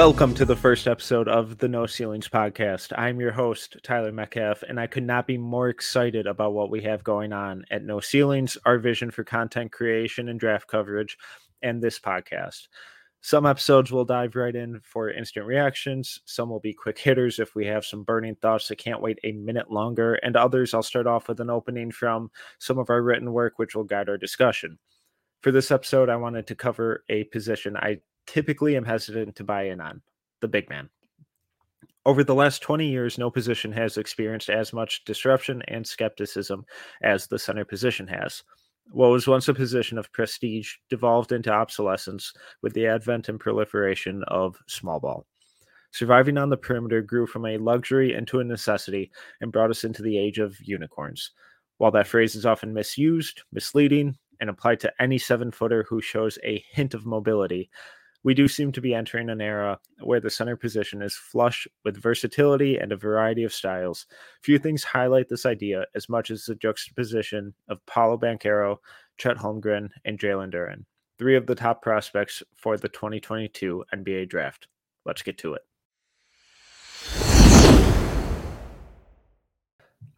Welcome 0.00 0.34
to 0.36 0.44
the 0.44 0.56
first 0.56 0.86
episode 0.86 1.28
of 1.28 1.58
the 1.58 1.68
No 1.68 1.84
Ceilings 1.86 2.28
podcast. 2.28 2.92
I'm 2.96 3.20
your 3.20 3.32
host, 3.32 3.76
Tyler 3.82 4.12
Metcalf, 4.12 4.62
and 4.62 4.80
I 4.80 4.86
could 4.86 5.02
not 5.02 5.26
be 5.26 5.36
more 5.36 5.68
excited 5.68 6.26
about 6.26 6.54
what 6.54 6.70
we 6.70 6.82
have 6.82 7.04
going 7.04 7.32
on 7.32 7.64
at 7.70 7.82
No 7.82 8.00
Ceilings, 8.00 8.56
our 8.64 8.78
vision 8.78 9.10
for 9.10 9.24
content 9.24 9.72
creation 9.72 10.28
and 10.28 10.40
draft 10.40 10.68
coverage, 10.68 11.18
and 11.62 11.82
this 11.82 11.98
podcast. 11.98 12.68
Some 13.22 13.44
episodes 13.44 13.92
will 13.92 14.06
dive 14.06 14.34
right 14.34 14.54
in 14.54 14.80
for 14.82 15.10
instant 15.10 15.44
reactions. 15.44 16.20
Some 16.24 16.48
will 16.48 16.60
be 16.60 16.72
quick 16.72 16.98
hitters 16.98 17.38
if 17.38 17.54
we 17.54 17.66
have 17.66 17.84
some 17.84 18.02
burning 18.02 18.34
thoughts 18.36 18.68
that 18.68 18.76
can't 18.76 19.02
wait 19.02 19.18
a 19.24 19.32
minute 19.32 19.70
longer. 19.70 20.14
And 20.14 20.36
others, 20.36 20.72
I'll 20.72 20.82
start 20.82 21.06
off 21.06 21.28
with 21.28 21.38
an 21.40 21.50
opening 21.50 21.90
from 21.90 22.30
some 22.58 22.78
of 22.78 22.88
our 22.88 23.02
written 23.02 23.32
work, 23.32 23.58
which 23.58 23.74
will 23.74 23.84
guide 23.84 24.08
our 24.08 24.16
discussion. 24.16 24.78
For 25.42 25.52
this 25.52 25.70
episode, 25.70 26.08
I 26.08 26.16
wanted 26.16 26.46
to 26.46 26.54
cover 26.54 27.04
a 27.10 27.24
position 27.24 27.76
I 27.76 28.00
typically 28.26 28.76
am 28.76 28.84
hesitant 28.84 29.36
to 29.36 29.44
buy 29.44 29.64
in 29.64 29.80
on 29.80 30.00
the 30.40 30.48
big 30.48 30.70
man. 30.70 30.88
Over 32.06 32.24
the 32.24 32.34
last 32.34 32.62
20 32.62 32.88
years, 32.88 33.18
no 33.18 33.30
position 33.30 33.72
has 33.72 33.98
experienced 33.98 34.48
as 34.48 34.72
much 34.72 35.04
disruption 35.04 35.62
and 35.68 35.86
skepticism 35.86 36.64
as 37.02 37.26
the 37.26 37.38
center 37.38 37.66
position 37.66 38.06
has. 38.08 38.42
What 38.92 39.10
was 39.10 39.28
once 39.28 39.46
a 39.46 39.54
position 39.54 39.98
of 39.98 40.10
prestige 40.12 40.74
devolved 40.88 41.30
into 41.30 41.52
obsolescence 41.52 42.32
with 42.60 42.72
the 42.72 42.88
advent 42.88 43.28
and 43.28 43.38
proliferation 43.38 44.24
of 44.26 44.56
small 44.66 44.98
ball. 44.98 45.26
Surviving 45.92 46.36
on 46.36 46.50
the 46.50 46.56
perimeter 46.56 47.00
grew 47.00 47.26
from 47.26 47.46
a 47.46 47.56
luxury 47.58 48.14
into 48.14 48.40
a 48.40 48.44
necessity 48.44 49.12
and 49.40 49.52
brought 49.52 49.70
us 49.70 49.84
into 49.84 50.02
the 50.02 50.18
age 50.18 50.38
of 50.38 50.60
unicorns. 50.60 51.30
While 51.78 51.92
that 51.92 52.08
phrase 52.08 52.34
is 52.34 52.44
often 52.44 52.74
misused, 52.74 53.42
misleading, 53.52 54.16
and 54.40 54.50
applied 54.50 54.80
to 54.80 54.92
any 55.00 55.18
seven 55.18 55.52
footer 55.52 55.84
who 55.88 56.00
shows 56.00 56.38
a 56.42 56.64
hint 56.72 56.92
of 56.94 57.06
mobility, 57.06 57.70
we 58.22 58.34
do 58.34 58.48
seem 58.48 58.70
to 58.72 58.80
be 58.80 58.94
entering 58.94 59.30
an 59.30 59.40
era 59.40 59.78
where 60.00 60.20
the 60.20 60.30
center 60.30 60.56
position 60.56 61.00
is 61.02 61.14
flush 61.14 61.66
with 61.84 62.00
versatility 62.00 62.76
and 62.76 62.92
a 62.92 62.96
variety 62.96 63.44
of 63.44 63.52
styles. 63.52 64.06
Few 64.42 64.58
things 64.58 64.84
highlight 64.84 65.28
this 65.28 65.46
idea 65.46 65.86
as 65.94 66.08
much 66.08 66.30
as 66.30 66.44
the 66.44 66.54
juxtaposition 66.54 67.54
of 67.68 67.84
Paolo 67.86 68.18
Banchero, 68.18 68.76
Chet 69.16 69.38
Holmgren, 69.38 69.88
and 70.04 70.18
Jalen 70.18 70.52
Duren, 70.52 70.84
three 71.18 71.36
of 71.36 71.46
the 71.46 71.54
top 71.54 71.82
prospects 71.82 72.42
for 72.56 72.76
the 72.76 72.88
2022 72.88 73.84
NBA 73.94 74.28
draft. 74.28 74.68
Let's 75.06 75.22
get 75.22 75.38
to 75.38 75.54
it. 75.54 75.62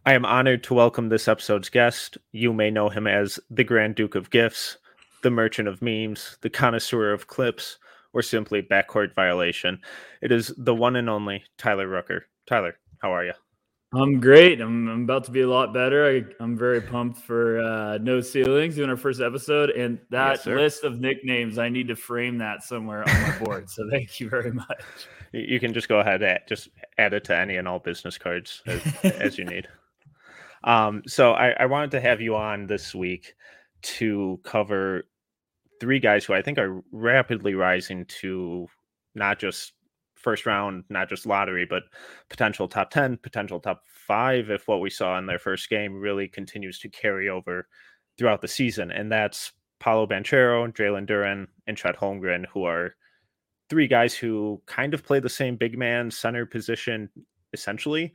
I 0.05 0.15
am 0.15 0.25
honored 0.25 0.65
to 0.65 0.75
welcome 0.75 1.09
this 1.09 1.29
episode's 1.29 1.69
guest. 1.69 2.19
You 2.33 2.53
may 2.53 2.73
know 2.73 2.89
him 2.89 3.07
as 3.07 3.39
the 3.49 3.63
Grand 3.63 3.95
Duke 3.95 4.17
of 4.17 4.31
Gifts, 4.31 4.79
the 5.23 5.31
Merchant 5.31 5.69
of 5.69 5.81
Memes, 5.81 6.39
the 6.41 6.51
Connoisseur 6.51 7.13
of 7.13 7.29
Clips, 7.29 7.79
or 8.13 8.23
simply 8.23 8.63
backcourt 8.63 9.15
violation. 9.15 9.81
It 10.21 10.33
is 10.33 10.53
the 10.57 10.75
one 10.75 10.97
and 10.97 11.09
only 11.09 11.45
Tyler 11.59 11.89
Rucker. 11.89 12.27
Tyler, 12.47 12.77
how 13.01 13.13
are 13.13 13.25
you? 13.25 13.33
I'm 13.95 14.21
great. 14.21 14.61
I'm, 14.61 14.89
I'm 14.89 15.03
about 15.03 15.25
to 15.25 15.31
be 15.31 15.43
a 15.43 15.49
lot 15.49 15.75
better. 15.75 16.07
I, 16.07 16.43
am 16.43 16.57
very 16.57 16.81
pumped 16.81 17.19
for 17.19 17.61
uh, 17.61 17.99
No 17.99 18.23
Ceilings 18.23 18.77
doing 18.77 18.89
our 18.89 18.97
first 18.97 19.21
episode. 19.21 19.69
And 19.71 19.99
that 20.09 20.39
yes, 20.39 20.47
list 20.47 20.85
of 20.85 20.99
nicknames, 20.99 21.59
I 21.59 21.69
need 21.69 21.89
to 21.89 21.97
frame 21.97 22.39
that 22.39 22.63
somewhere 22.63 23.07
on 23.07 23.23
my 23.23 23.39
board. 23.39 23.69
So 23.69 23.87
thank 23.91 24.19
you 24.19 24.31
very 24.31 24.51
much. 24.53 24.83
You 25.33 25.61
can 25.61 25.75
just 25.75 25.89
go 25.89 26.01
ahead 26.01 26.23
and 26.23 26.39
just 26.49 26.71
add 26.97 27.13
it 27.13 27.25
to 27.25 27.37
any 27.37 27.57
and 27.57 27.69
all 27.69 27.81
business 27.81 28.17
cards 28.17 28.63
as, 28.67 28.83
as 29.05 29.39
you 29.39 29.45
need. 29.45 29.69
Um, 30.65 31.03
so 31.09 31.33
I, 31.33 31.51
I 31.59 31.67
wanted 31.67 31.91
to 31.91 32.01
have 32.01 32.21
you 32.21 32.37
on 32.37 32.69
this 32.69 32.95
week 32.95 33.35
to 33.83 34.39
cover 34.45 35.03
three 35.83 35.99
guys 35.99 36.25
who 36.25 36.33
I 36.33 36.43
think 36.43 36.59
are 36.59 36.81
rapidly 36.93 37.55
rising 37.55 38.05
to 38.21 38.69
not 39.17 39.41
just 39.41 39.73
first 40.15 40.47
round, 40.47 40.85
not 40.91 41.09
just 41.09 41.27
lottery, 41.27 41.67
but 41.69 41.83
potential 42.31 42.69
top 42.69 42.91
10, 42.91 43.17
potential 43.17 43.59
top 43.59 43.83
five 44.07 44.49
if 44.49 44.69
what 44.69 44.81
we 44.81 44.89
saw 44.89 45.19
in 45.19 45.27
their 45.27 45.41
first 45.41 45.69
game 45.69 45.93
really 45.93 46.29
continues 46.29 46.79
to 46.79 46.89
carry 46.89 47.29
over 47.29 47.67
throughout 48.17 48.41
the 48.41 48.47
season. 48.47 48.93
And 48.93 49.11
that's 49.11 49.51
Paolo 49.81 50.07
Banchero, 50.07 50.73
Jalen 50.73 51.05
Duren, 51.05 51.49
and 51.67 51.77
Chet 51.77 51.97
Holmgren, 51.97 52.47
who 52.47 52.63
are 52.63 52.95
three 53.69 53.89
guys 53.89 54.15
who 54.15 54.63
kind 54.67 54.95
of 54.95 55.03
play 55.03 55.19
the 55.19 55.29
same 55.29 55.57
big 55.57 55.77
man 55.77 56.13
center 56.13 56.47
position 56.47 57.11
essentially, 57.53 58.13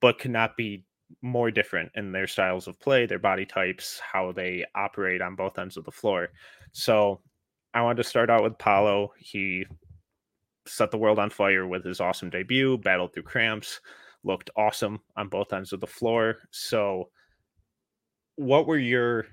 but 0.00 0.18
cannot 0.18 0.56
be 0.56 0.86
more 1.20 1.50
different 1.50 1.90
in 1.96 2.12
their 2.12 2.26
styles 2.26 2.66
of 2.66 2.80
play, 2.80 3.04
their 3.04 3.18
body 3.18 3.44
types, 3.44 4.00
how 4.00 4.32
they 4.32 4.64
operate 4.74 5.20
on 5.20 5.34
both 5.36 5.58
ends 5.58 5.76
of 5.76 5.84
the 5.84 5.92
floor. 5.92 6.30
So 6.72 7.20
I 7.74 7.82
wanted 7.82 8.02
to 8.02 8.08
start 8.08 8.30
out 8.30 8.42
with 8.42 8.58
Paolo. 8.58 9.12
He 9.18 9.66
set 10.66 10.90
the 10.90 10.98
world 10.98 11.18
on 11.18 11.30
fire 11.30 11.66
with 11.66 11.84
his 11.84 12.00
awesome 12.00 12.30
debut, 12.30 12.78
battled 12.78 13.12
through 13.12 13.22
cramps, 13.24 13.80
looked 14.24 14.50
awesome 14.56 15.00
on 15.16 15.28
both 15.28 15.52
ends 15.52 15.72
of 15.72 15.80
the 15.80 15.86
floor. 15.86 16.38
So, 16.50 17.10
what 18.36 18.66
were 18.66 18.78
your 18.78 19.26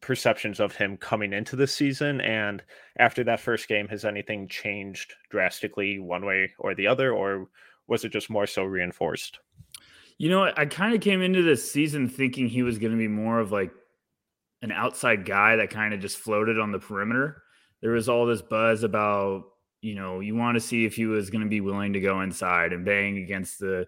perceptions 0.00 0.60
of 0.60 0.74
him 0.74 0.96
coming 0.96 1.32
into 1.32 1.56
the 1.56 1.66
season? 1.66 2.20
And 2.20 2.62
after 2.98 3.24
that 3.24 3.40
first 3.40 3.68
game, 3.68 3.88
has 3.88 4.04
anything 4.04 4.48
changed 4.48 5.14
drastically 5.30 5.98
one 5.98 6.24
way 6.24 6.52
or 6.58 6.74
the 6.74 6.86
other, 6.86 7.12
or 7.12 7.48
was 7.88 8.04
it 8.04 8.12
just 8.12 8.30
more 8.30 8.46
so 8.46 8.64
reinforced? 8.64 9.40
You 10.18 10.28
know, 10.28 10.52
I 10.56 10.66
kind 10.66 10.94
of 10.94 11.00
came 11.00 11.22
into 11.22 11.42
this 11.42 11.70
season 11.70 12.08
thinking 12.08 12.46
he 12.46 12.62
was 12.62 12.78
going 12.78 12.92
to 12.92 12.98
be 12.98 13.08
more 13.08 13.40
of 13.40 13.52
like 13.52 13.72
an 14.62 14.72
outside 14.72 15.24
guy 15.24 15.56
that 15.56 15.70
kind 15.70 15.94
of 15.94 16.00
just 16.00 16.18
floated 16.18 16.58
on 16.58 16.72
the 16.72 16.78
perimeter. 16.78 17.42
There 17.80 17.92
was 17.92 18.08
all 18.08 18.26
this 18.26 18.42
buzz 18.42 18.82
about, 18.82 19.44
you 19.80 19.94
know, 19.94 20.20
you 20.20 20.34
want 20.34 20.56
to 20.56 20.60
see 20.60 20.84
if 20.84 20.94
he 20.94 21.06
was 21.06 21.30
going 21.30 21.42
to 21.42 21.48
be 21.48 21.60
willing 21.60 21.94
to 21.94 22.00
go 22.00 22.20
inside 22.20 22.72
and 22.72 22.84
bang 22.84 23.18
against 23.18 23.58
the 23.58 23.86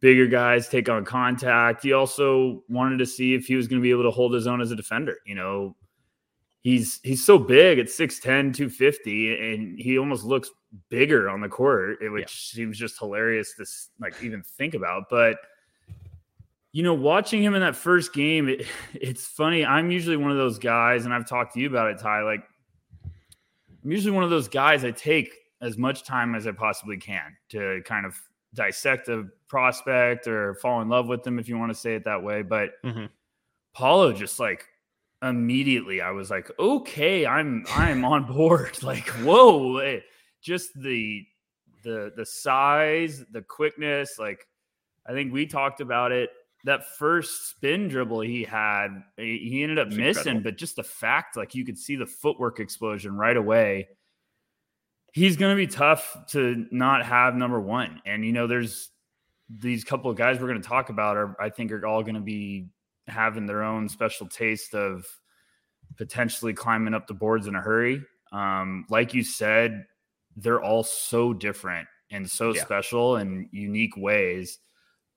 bigger 0.00 0.26
guys, 0.26 0.68
take 0.68 0.88
on 0.88 1.04
contact. 1.04 1.82
He 1.82 1.92
also 1.92 2.62
wanted 2.68 2.98
to 2.98 3.06
see 3.06 3.34
if 3.34 3.46
he 3.46 3.56
was 3.56 3.66
going 3.66 3.80
to 3.80 3.82
be 3.82 3.90
able 3.90 4.04
to 4.04 4.10
hold 4.10 4.34
his 4.34 4.46
own 4.46 4.60
as 4.60 4.70
a 4.70 4.76
defender. 4.76 5.16
You 5.26 5.34
know, 5.34 5.76
he's 6.60 7.00
he's 7.02 7.24
so 7.24 7.38
big 7.38 7.78
at 7.78 7.86
6'10, 7.86 8.22
250, 8.54 9.54
and 9.54 9.78
he 9.78 9.98
almost 9.98 10.24
looks 10.24 10.50
bigger 10.88 11.28
on 11.28 11.40
the 11.40 11.48
court, 11.48 11.98
which 12.00 12.20
yeah. 12.22 12.26
seems 12.56 12.78
just 12.78 12.98
hilarious 12.98 13.54
to 13.54 13.64
like 14.00 14.14
even 14.22 14.42
think 14.42 14.74
about. 14.74 15.04
But 15.10 15.38
you 16.74 16.82
know, 16.82 16.92
watching 16.92 17.40
him 17.40 17.54
in 17.54 17.60
that 17.60 17.76
first 17.76 18.12
game, 18.12 18.48
it, 18.48 18.66
it's 18.94 19.24
funny. 19.24 19.64
I'm 19.64 19.92
usually 19.92 20.16
one 20.16 20.32
of 20.32 20.36
those 20.36 20.58
guys, 20.58 21.04
and 21.04 21.14
I've 21.14 21.26
talked 21.26 21.54
to 21.54 21.60
you 21.60 21.68
about 21.68 21.92
it, 21.92 22.00
Ty. 22.00 22.22
Like, 22.22 22.40
I'm 23.04 23.92
usually 23.92 24.10
one 24.10 24.24
of 24.24 24.30
those 24.30 24.48
guys 24.48 24.84
I 24.84 24.90
take 24.90 25.32
as 25.62 25.78
much 25.78 26.02
time 26.02 26.34
as 26.34 26.48
I 26.48 26.50
possibly 26.50 26.96
can 26.96 27.36
to 27.50 27.80
kind 27.84 28.04
of 28.04 28.20
dissect 28.54 29.08
a 29.08 29.26
prospect 29.46 30.26
or 30.26 30.54
fall 30.56 30.82
in 30.82 30.88
love 30.88 31.06
with 31.06 31.22
them, 31.22 31.38
if 31.38 31.48
you 31.48 31.56
want 31.56 31.70
to 31.70 31.78
say 31.78 31.94
it 31.94 32.04
that 32.06 32.24
way. 32.24 32.42
But 32.42 32.70
mm-hmm. 32.84 33.06
Paolo 33.72 34.12
just 34.12 34.40
like 34.40 34.66
immediately, 35.22 36.00
I 36.00 36.10
was 36.10 36.28
like, 36.28 36.50
okay, 36.58 37.24
I'm 37.24 37.66
I'm 37.68 38.04
on 38.04 38.24
board. 38.32 38.76
like, 38.82 39.06
whoa, 39.22 39.76
eh, 39.76 40.00
just 40.42 40.70
the 40.74 41.24
the 41.84 42.12
the 42.16 42.26
size, 42.26 43.24
the 43.30 43.42
quickness. 43.42 44.18
Like, 44.18 44.48
I 45.06 45.12
think 45.12 45.32
we 45.32 45.46
talked 45.46 45.80
about 45.80 46.10
it 46.10 46.30
that 46.64 46.96
first 46.96 47.50
spin 47.50 47.88
dribble 47.88 48.20
he 48.20 48.42
had, 48.44 48.88
he 49.16 49.62
ended 49.62 49.78
up 49.78 49.88
missing, 49.88 50.06
incredible. 50.06 50.42
but 50.42 50.56
just 50.56 50.76
the 50.76 50.82
fact, 50.82 51.36
like 51.36 51.54
you 51.54 51.64
could 51.64 51.78
see 51.78 51.96
the 51.96 52.06
footwork 52.06 52.58
explosion 52.58 53.14
right 53.16 53.36
away. 53.36 53.88
He's 55.12 55.36
going 55.36 55.56
to 55.56 55.56
be 55.56 55.68
tough 55.68 56.16
to 56.30 56.66
not 56.72 57.04
have 57.04 57.36
number 57.36 57.60
one. 57.60 58.00
And, 58.04 58.24
you 58.24 58.32
know, 58.32 58.46
there's 58.46 58.90
these 59.48 59.84
couple 59.84 60.10
of 60.10 60.16
guys 60.16 60.40
we're 60.40 60.48
going 60.48 60.60
to 60.60 60.68
talk 60.68 60.88
about 60.88 61.16
are, 61.16 61.36
I 61.40 61.50
think, 61.50 61.70
are 61.70 61.86
all 61.86 62.02
going 62.02 62.16
to 62.16 62.20
be 62.20 62.68
having 63.06 63.46
their 63.46 63.62
own 63.62 63.88
special 63.88 64.26
taste 64.26 64.74
of 64.74 65.06
potentially 65.96 66.54
climbing 66.54 66.94
up 66.94 67.06
the 67.06 67.14
boards 67.14 67.46
in 67.46 67.54
a 67.54 67.60
hurry. 67.60 68.02
Um, 68.32 68.86
like 68.88 69.14
you 69.14 69.22
said, 69.22 69.84
they're 70.36 70.62
all 70.62 70.82
so 70.82 71.32
different 71.32 71.86
and 72.10 72.28
so 72.28 72.54
yeah. 72.54 72.62
special 72.62 73.16
in 73.16 73.48
unique 73.52 73.96
ways. 73.96 74.58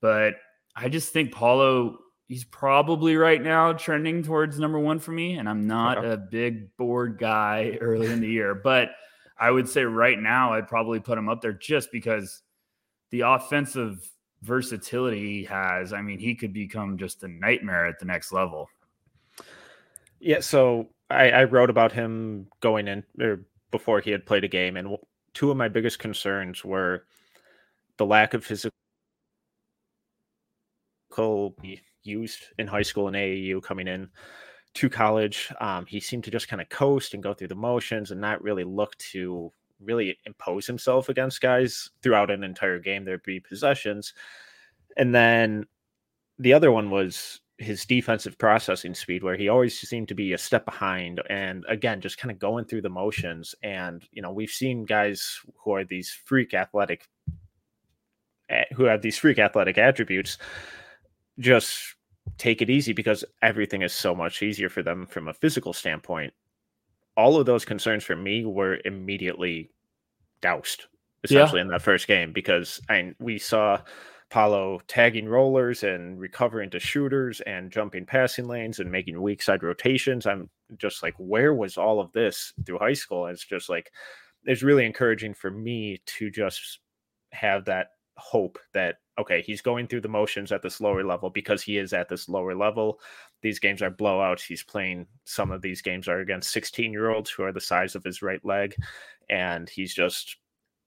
But 0.01 0.35
I 0.77 0.89
just 0.89 1.11
think 1.11 1.33
Paolo, 1.33 1.97
he's 2.27 2.43
probably 2.43 3.15
right 3.15 3.41
now 3.41 3.73
trending 3.73 4.21
towards 4.21 4.59
number 4.59 4.77
one 4.77 4.99
for 4.99 5.11
me. 5.11 5.37
And 5.37 5.49
I'm 5.49 5.65
not 5.65 5.97
okay. 5.97 6.11
a 6.11 6.17
big 6.17 6.77
board 6.77 7.17
guy 7.17 7.77
early 7.81 8.11
in 8.11 8.21
the 8.21 8.29
year, 8.29 8.53
but 8.53 8.89
I 9.39 9.49
would 9.49 9.67
say 9.67 9.83
right 9.83 10.19
now 10.19 10.53
I'd 10.53 10.67
probably 10.67 10.99
put 10.99 11.17
him 11.17 11.29
up 11.29 11.41
there 11.41 11.53
just 11.53 11.91
because 11.91 12.43
the 13.09 13.21
offensive 13.21 14.07
versatility 14.43 15.39
he 15.39 15.43
has. 15.45 15.93
I 15.93 16.01
mean, 16.01 16.19
he 16.19 16.35
could 16.35 16.53
become 16.53 16.97
just 16.97 17.23
a 17.23 17.27
nightmare 17.27 17.87
at 17.87 17.97
the 17.99 18.05
next 18.05 18.31
level. 18.31 18.69
Yeah. 20.19 20.41
So 20.41 20.89
I, 21.09 21.31
I 21.31 21.43
wrote 21.45 21.71
about 21.71 21.91
him 21.91 22.47
going 22.61 22.87
in 22.87 23.03
or 23.19 23.41
before 23.71 23.99
he 23.99 24.11
had 24.11 24.25
played 24.25 24.43
a 24.43 24.47
game, 24.47 24.77
and 24.77 24.95
two 25.33 25.49
of 25.49 25.57
my 25.57 25.69
biggest 25.69 25.99
concerns 25.99 26.63
were 26.63 27.05
the 27.97 28.05
lack 28.05 28.33
of 28.33 28.45
physical 28.45 28.77
used 32.03 32.45
in 32.57 32.67
high 32.67 32.81
school 32.81 33.07
and 33.07 33.15
AAU 33.15 33.61
coming 33.61 33.87
in 33.87 34.09
to 34.75 34.89
college. 34.89 35.51
Um, 35.59 35.85
he 35.85 35.99
seemed 35.99 36.23
to 36.25 36.31
just 36.31 36.47
kind 36.47 36.61
of 36.61 36.69
coast 36.69 37.13
and 37.13 37.23
go 37.23 37.33
through 37.33 37.49
the 37.49 37.55
motions 37.55 38.11
and 38.11 38.21
not 38.21 38.43
really 38.43 38.63
look 38.63 38.97
to 38.97 39.51
really 39.79 40.17
impose 40.25 40.65
himself 40.65 41.09
against 41.09 41.41
guys 41.41 41.89
throughout 42.01 42.31
an 42.31 42.43
entire 42.43 42.79
game. 42.79 43.03
There'd 43.03 43.23
be 43.23 43.39
possessions. 43.39 44.13
And 44.95 45.13
then 45.13 45.65
the 46.39 46.53
other 46.53 46.71
one 46.71 46.89
was 46.89 47.41
his 47.57 47.85
defensive 47.85 48.37
processing 48.37 48.93
speed, 48.93 49.23
where 49.23 49.35
he 49.35 49.49
always 49.49 49.79
seemed 49.79 50.07
to 50.09 50.15
be 50.15 50.33
a 50.33 50.37
step 50.37 50.65
behind. 50.65 51.21
And 51.29 51.65
again, 51.67 52.01
just 52.01 52.19
kind 52.19 52.31
of 52.31 52.37
going 52.37 52.65
through 52.65 52.83
the 52.83 52.89
motions. 52.89 53.55
And, 53.63 54.03
you 54.11 54.21
know, 54.21 54.31
we've 54.31 54.49
seen 54.49 54.85
guys 54.85 55.39
who 55.57 55.71
are 55.71 55.83
these 55.83 56.11
freak 56.25 56.53
athletic, 56.53 57.07
eh, 58.49 58.65
who 58.75 58.83
have 58.83 59.01
these 59.01 59.17
freak 59.17 59.39
athletic 59.39 59.79
attributes 59.79 60.37
just 61.39 61.95
take 62.37 62.61
it 62.61 62.69
easy 62.69 62.93
because 62.93 63.23
everything 63.41 63.81
is 63.81 63.93
so 63.93 64.15
much 64.15 64.41
easier 64.41 64.69
for 64.69 64.83
them 64.83 65.05
from 65.05 65.27
a 65.27 65.33
physical 65.33 65.73
standpoint. 65.73 66.33
All 67.15 67.37
of 67.37 67.45
those 67.45 67.65
concerns 67.65 68.03
for 68.03 68.15
me 68.15 68.45
were 68.45 68.79
immediately 68.85 69.71
doused, 70.41 70.85
especially 71.23 71.59
yeah. 71.59 71.65
in 71.65 71.67
that 71.69 71.81
first 71.81 72.07
game 72.07 72.31
because 72.31 72.81
I 72.89 73.13
we 73.19 73.39
saw 73.39 73.81
Paolo 74.29 74.81
tagging 74.87 75.27
rollers 75.27 75.83
and 75.83 76.19
recovering 76.19 76.69
to 76.71 76.79
shooters 76.79 77.41
and 77.41 77.71
jumping 77.71 78.05
passing 78.05 78.47
lanes 78.47 78.79
and 78.79 78.91
making 78.91 79.21
weak 79.21 79.41
side 79.41 79.63
rotations. 79.63 80.27
I'm 80.27 80.49
just 80.77 81.01
like, 81.01 81.15
where 81.17 81.53
was 81.53 81.77
all 81.77 81.99
of 81.99 82.11
this 82.11 82.53
through 82.65 82.79
high 82.79 82.93
school? 82.93 83.25
And 83.25 83.33
it's 83.33 83.45
just 83.45 83.69
like 83.69 83.91
it's 84.43 84.63
really 84.63 84.85
encouraging 84.85 85.33
for 85.33 85.49
me 85.49 86.01
to 86.05 86.29
just 86.29 86.79
have 87.31 87.65
that 87.65 87.91
hope 88.17 88.59
that 88.73 88.97
okay, 89.19 89.41
he's 89.41 89.61
going 89.61 89.87
through 89.87 90.01
the 90.01 90.07
motions 90.07 90.51
at 90.51 90.61
this 90.61 90.79
lower 90.79 91.03
level 91.03 91.29
because 91.29 91.63
he 91.63 91.77
is 91.77 91.91
at 91.91 92.07
this 92.07 92.29
lower 92.29 92.53
level. 92.53 92.99
These 93.41 93.59
games 93.59 93.81
are 93.81 93.89
blowouts. 93.89 94.45
He's 94.45 94.63
playing 94.63 95.07
some 95.25 95.51
of 95.51 95.61
these 95.61 95.81
games 95.81 96.07
are 96.07 96.19
against 96.19 96.51
16 96.51 96.91
year 96.91 97.09
olds 97.09 97.29
who 97.29 97.43
are 97.43 97.51
the 97.51 97.59
size 97.59 97.95
of 97.95 98.03
his 98.03 98.21
right 98.21 98.43
leg, 98.45 98.75
and 99.29 99.69
he's 99.69 99.93
just 99.93 100.37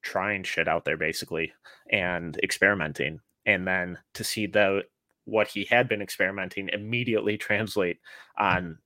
trying 0.03 0.43
shit 0.43 0.69
out 0.69 0.85
there 0.85 0.97
basically 0.97 1.53
and 1.91 2.39
experimenting. 2.43 3.21
And 3.47 3.67
then 3.67 3.99
to 4.15 4.25
see 4.25 4.47
the 4.47 4.83
what 5.25 5.49
he 5.49 5.65
had 5.65 5.89
been 5.89 6.03
experimenting 6.03 6.71
immediately 6.73 7.37
translate 7.37 7.99
on 8.39 8.79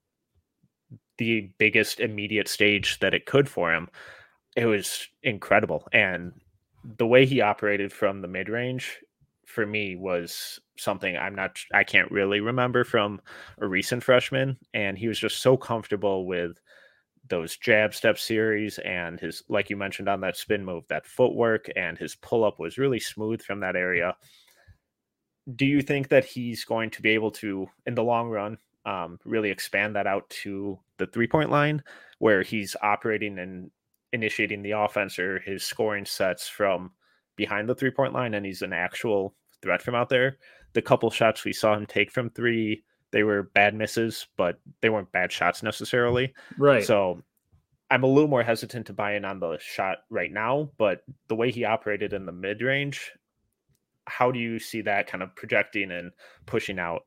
the 1.17 1.49
biggest 1.57 1.99
immediate 1.99 2.47
stage 2.47 2.99
that 2.99 3.13
it 3.13 3.25
could 3.25 3.47
for 3.47 3.73
him, 3.73 3.89
it 4.55 4.65
was 4.65 5.07
incredible. 5.23 5.87
And 5.91 6.33
the 6.97 7.07
way 7.07 7.25
he 7.25 7.41
operated 7.41 7.91
from 7.91 8.21
the 8.21 8.27
mid 8.27 8.49
range 8.49 8.99
for 9.45 9.65
me 9.65 9.95
was 9.95 10.59
something 10.77 11.15
I'm 11.15 11.35
not 11.35 11.59
I 11.73 11.83
can't 11.83 12.11
really 12.11 12.39
remember 12.39 12.83
from 12.83 13.21
a 13.59 13.67
recent 13.67 14.03
freshman 14.03 14.57
and 14.73 14.97
he 14.97 15.07
was 15.07 15.19
just 15.19 15.41
so 15.41 15.55
comfortable 15.55 16.25
with 16.25 16.59
those 17.27 17.57
jab 17.57 17.93
step 17.93 18.19
series 18.19 18.77
and 18.79 19.19
his 19.19 19.43
like 19.49 19.69
you 19.69 19.77
mentioned 19.77 20.09
on 20.09 20.21
that 20.21 20.37
spin 20.37 20.63
move 20.63 20.83
that 20.89 21.07
footwork 21.07 21.69
and 21.75 21.97
his 21.97 22.15
pull 22.15 22.43
up 22.43 22.59
was 22.59 22.77
really 22.77 22.99
smooth 22.99 23.41
from 23.41 23.59
that 23.61 23.75
area. 23.75 24.15
Do 25.55 25.65
you 25.65 25.81
think 25.81 26.09
that 26.09 26.25
he's 26.25 26.65
going 26.65 26.89
to 26.91 27.01
be 27.01 27.11
able 27.11 27.31
to 27.31 27.67
in 27.85 27.95
the 27.95 28.03
long 28.03 28.29
run 28.29 28.57
um, 28.85 29.19
really 29.25 29.49
expand 29.49 29.95
that 29.95 30.07
out 30.07 30.29
to 30.29 30.79
the 30.97 31.07
three 31.07 31.27
point 31.27 31.49
line 31.49 31.83
where 32.19 32.43
he's 32.43 32.75
operating 32.81 33.39
and 33.39 33.71
initiating 34.15 34.63
the 34.63 34.71
offense 34.71 35.19
or 35.19 35.39
his 35.39 35.63
scoring 35.63 36.05
sets 36.05 36.47
from 36.47 36.91
behind 37.35 37.69
the 37.69 37.75
three 37.75 37.91
point 37.91 38.13
line 38.13 38.33
and 38.33 38.45
he's 38.45 38.61
an 38.61 38.73
actual 38.73 39.35
threat 39.61 39.81
from 39.81 39.95
out 39.95 40.09
there. 40.09 40.37
The 40.73 40.81
couple 40.81 41.09
shots 41.09 41.45
we 41.45 41.53
saw 41.53 41.75
him 41.75 41.85
take 41.85 42.11
from 42.11 42.29
three, 42.29 42.83
they 43.11 43.23
were 43.23 43.43
bad 43.53 43.75
misses, 43.75 44.27
but 44.35 44.59
they 44.81 44.89
weren't 44.89 45.11
bad 45.11 45.31
shots 45.31 45.63
necessarily. 45.63 46.33
Right. 46.57 46.83
So 46.83 47.21
I'm 47.91 48.03
a 48.03 48.07
little 48.07 48.29
more 48.29 48.43
hesitant 48.43 48.87
to 48.87 48.93
buy 48.93 49.15
in 49.15 49.25
on 49.25 49.39
the 49.39 49.57
shot 49.61 49.99
right 50.09 50.31
now, 50.31 50.71
but 50.77 51.03
the 51.27 51.35
way 51.35 51.51
he 51.51 51.63
operated 51.63 52.13
in 52.13 52.25
the 52.25 52.31
mid 52.31 52.61
range, 52.61 53.11
how 54.05 54.31
do 54.31 54.39
you 54.39 54.59
see 54.59 54.81
that 54.81 55.07
kind 55.07 55.23
of 55.23 55.35
projecting 55.35 55.91
and 55.91 56.11
pushing 56.45 56.79
out 56.79 57.05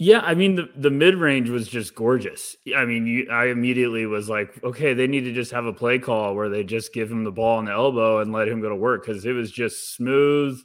yeah, 0.00 0.20
I 0.20 0.34
mean 0.34 0.54
the 0.54 0.70
the 0.76 0.90
mid 0.90 1.16
range 1.16 1.50
was 1.50 1.66
just 1.66 1.96
gorgeous. 1.96 2.54
I 2.76 2.84
mean, 2.84 3.06
you, 3.06 3.28
I 3.30 3.46
immediately 3.46 4.06
was 4.06 4.28
like, 4.28 4.62
okay, 4.62 4.94
they 4.94 5.08
need 5.08 5.22
to 5.22 5.32
just 5.32 5.50
have 5.50 5.66
a 5.66 5.72
play 5.72 5.98
call 5.98 6.36
where 6.36 6.48
they 6.48 6.62
just 6.62 6.94
give 6.94 7.10
him 7.10 7.24
the 7.24 7.32
ball 7.32 7.58
in 7.58 7.64
the 7.64 7.72
elbow 7.72 8.20
and 8.20 8.32
let 8.32 8.46
him 8.46 8.60
go 8.60 8.68
to 8.68 8.76
work 8.76 9.04
because 9.04 9.24
it 9.24 9.32
was 9.32 9.50
just 9.50 9.94
smooth. 9.96 10.60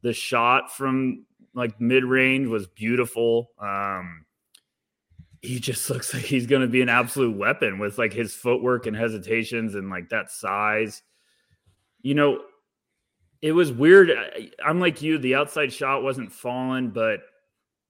The 0.00 0.14
shot 0.14 0.74
from 0.74 1.26
like 1.54 1.78
mid 1.82 2.02
range 2.02 2.48
was 2.48 2.66
beautiful. 2.66 3.50
Um, 3.60 4.24
he 5.42 5.58
just 5.58 5.90
looks 5.90 6.14
like 6.14 6.22
he's 6.22 6.46
going 6.46 6.62
to 6.62 6.68
be 6.68 6.80
an 6.80 6.88
absolute 6.88 7.36
weapon 7.36 7.78
with 7.78 7.98
like 7.98 8.14
his 8.14 8.34
footwork 8.34 8.86
and 8.86 8.96
hesitations 8.96 9.74
and 9.74 9.90
like 9.90 10.08
that 10.08 10.30
size. 10.30 11.02
You 12.00 12.14
know, 12.14 12.40
it 13.42 13.52
was 13.52 13.70
weird. 13.70 14.10
I, 14.10 14.50
I'm 14.64 14.80
like 14.80 15.02
you, 15.02 15.18
the 15.18 15.34
outside 15.34 15.74
shot 15.74 16.02
wasn't 16.02 16.32
falling, 16.32 16.88
but 16.88 17.20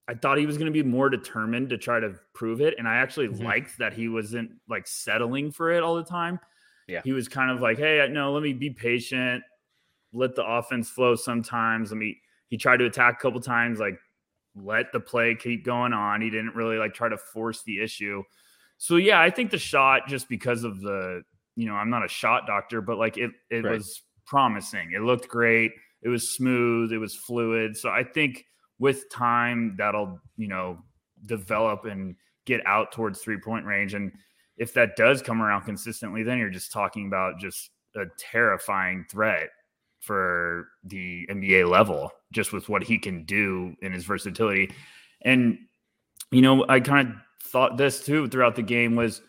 I 0.08 0.14
thought 0.14 0.38
he 0.38 0.46
was 0.46 0.58
going 0.58 0.72
to 0.72 0.72
be 0.72 0.88
more 0.88 1.08
determined 1.08 1.70
to 1.70 1.78
try 1.78 2.00
to 2.00 2.14
prove 2.34 2.60
it. 2.60 2.74
And 2.78 2.88
I 2.88 2.96
actually 2.96 3.28
mm-hmm. 3.28 3.44
liked 3.44 3.78
that 3.78 3.92
he 3.92 4.08
wasn't 4.08 4.50
like 4.68 4.86
settling 4.86 5.52
for 5.52 5.70
it 5.70 5.82
all 5.82 5.94
the 5.94 6.04
time. 6.04 6.40
Yeah. 6.88 7.00
He 7.04 7.12
was 7.12 7.28
kind 7.28 7.50
of 7.50 7.60
like, 7.60 7.78
hey, 7.78 8.06
no, 8.10 8.32
let 8.32 8.42
me 8.42 8.52
be 8.52 8.70
patient, 8.70 9.44
let 10.12 10.34
the 10.34 10.44
offense 10.44 10.90
flow 10.90 11.14
sometimes. 11.14 11.90
Let 11.92 11.98
me, 11.98 12.18
he 12.48 12.58
tried 12.58 12.78
to 12.78 12.86
attack 12.86 13.18
a 13.18 13.22
couple 13.22 13.40
times, 13.40 13.78
like 13.78 13.98
let 14.56 14.92
the 14.92 15.00
play 15.00 15.36
keep 15.36 15.64
going 15.64 15.92
on. 15.92 16.20
He 16.20 16.30
didn't 16.30 16.54
really 16.54 16.76
like 16.76 16.94
try 16.94 17.08
to 17.08 17.16
force 17.16 17.62
the 17.62 17.80
issue. 17.80 18.22
So 18.78 18.96
yeah, 18.96 19.20
I 19.20 19.30
think 19.30 19.52
the 19.52 19.58
shot 19.58 20.08
just 20.08 20.28
because 20.28 20.64
of 20.64 20.80
the, 20.80 21.22
you 21.54 21.66
know, 21.66 21.74
I'm 21.74 21.90
not 21.90 22.04
a 22.04 22.08
shot 22.08 22.46
doctor, 22.46 22.80
but 22.80 22.98
like 22.98 23.16
it, 23.16 23.30
it 23.50 23.64
right. 23.64 23.74
was 23.74 24.02
promising. 24.26 24.92
It 24.92 25.02
looked 25.02 25.28
great. 25.28 25.70
It 26.02 26.08
was 26.08 26.28
smooth. 26.28 26.92
It 26.92 26.98
was 26.98 27.14
fluid. 27.14 27.76
So 27.76 27.88
I 27.88 28.02
think 28.02 28.44
with 28.82 29.08
time 29.10 29.76
that'll 29.78 30.18
you 30.36 30.48
know 30.48 30.76
develop 31.26 31.84
and 31.84 32.16
get 32.46 32.60
out 32.66 32.90
towards 32.90 33.20
three 33.20 33.38
point 33.38 33.64
range. 33.64 33.94
And 33.94 34.10
if 34.56 34.74
that 34.74 34.96
does 34.96 35.22
come 35.22 35.40
around 35.40 35.62
consistently 35.62 36.24
then 36.24 36.36
you're 36.36 36.50
just 36.50 36.72
talking 36.72 37.06
about 37.06 37.38
just 37.38 37.70
a 37.94 38.06
terrifying 38.18 39.06
threat 39.08 39.50
for 40.00 40.66
the 40.82 41.24
NBA 41.30 41.70
level 41.70 42.10
just 42.32 42.52
with 42.52 42.68
what 42.68 42.82
he 42.82 42.98
can 42.98 43.24
do 43.24 43.72
in 43.82 43.92
his 43.92 44.04
versatility. 44.04 44.72
And 45.22 45.58
you 46.32 46.42
know 46.42 46.66
I 46.68 46.80
kind 46.80 47.08
of 47.08 47.14
thought 47.40 47.76
this 47.76 48.04
too 48.04 48.26
throughout 48.26 48.56
the 48.56 48.62
game 48.62 48.96
was 48.96 49.22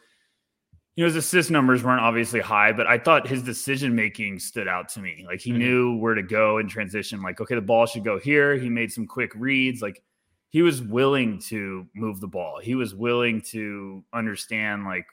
you 0.95 1.03
know, 1.03 1.07
his 1.07 1.15
assist 1.15 1.50
numbers 1.50 1.83
weren't 1.83 2.01
obviously 2.01 2.39
high, 2.39 2.71
but 2.71 2.85
I 2.85 3.00
thought 3.00 3.27
his 3.27 3.41
decision 3.41 3.95
making 3.95 4.39
stood 4.39 4.67
out 4.67 4.89
to 4.89 5.00
me. 5.00 5.25
Like 5.25 5.41
he 5.41 5.50
mm-hmm. 5.50 5.59
knew 5.59 5.97
where 5.97 6.13
to 6.13 6.21
go 6.21 6.59
in 6.59 6.67
transition. 6.67 7.21
Like, 7.23 7.41
okay, 7.41 7.55
the 7.55 7.62
ball 7.62 7.88
should 7.88 8.03
go 8.03 8.19
here. 8.19 8.55
He 8.55 8.69
made 8.69 8.91
some 8.91 9.07
quick 9.07 9.31
reads. 9.35 9.81
Like 9.81 10.03
he 10.50 10.62
was 10.62 10.83
willing 10.83 11.39
to 11.47 11.88
move 11.95 12.19
the 12.19 12.27
ball. 12.27 12.59
He 12.62 12.75
was 12.75 12.93
willing 12.93 13.41
to 13.50 14.03
understand 14.13 14.85
like 14.85 15.07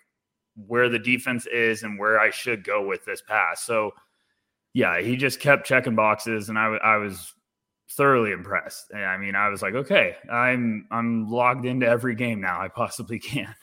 where 0.67 0.91
the 0.91 0.99
defense 0.99 1.47
is 1.47 1.83
and 1.83 1.99
where 1.99 2.21
I 2.21 2.29
should 2.29 2.63
go 2.63 2.87
with 2.87 3.07
this 3.07 3.23
pass. 3.23 3.63
So, 3.63 3.93
yeah, 4.75 5.01
he 5.01 5.17
just 5.17 5.41
kept 5.41 5.67
checking 5.67 5.97
boxes, 5.97 6.49
and 6.49 6.59
I, 6.59 6.77
I 6.77 6.97
was 6.99 7.33
thoroughly 7.91 8.33
impressed. 8.33 8.93
I 8.95 9.17
mean, 9.17 9.35
I 9.35 9.49
was 9.49 9.63
like, 9.63 9.75
okay, 9.75 10.17
I'm 10.31 10.87
I'm 10.91 11.29
logged 11.29 11.65
into 11.65 11.87
every 11.87 12.15
game 12.15 12.41
now 12.41 12.61
I 12.61 12.69
possibly 12.69 13.19
can 13.19 13.55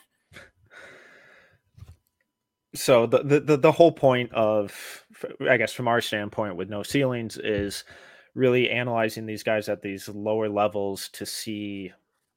so 2.74 3.06
the, 3.06 3.40
the 3.40 3.56
the 3.56 3.72
whole 3.72 3.92
point 3.92 4.32
of 4.32 5.04
i 5.48 5.56
guess 5.56 5.72
from 5.72 5.88
our 5.88 6.00
standpoint 6.00 6.56
with 6.56 6.68
no 6.68 6.82
ceilings 6.82 7.38
is 7.38 7.84
really 8.34 8.70
analyzing 8.70 9.26
these 9.26 9.42
guys 9.42 9.68
at 9.68 9.82
these 9.82 10.08
lower 10.08 10.48
levels 10.48 11.08
to 11.08 11.24
see 11.24 11.90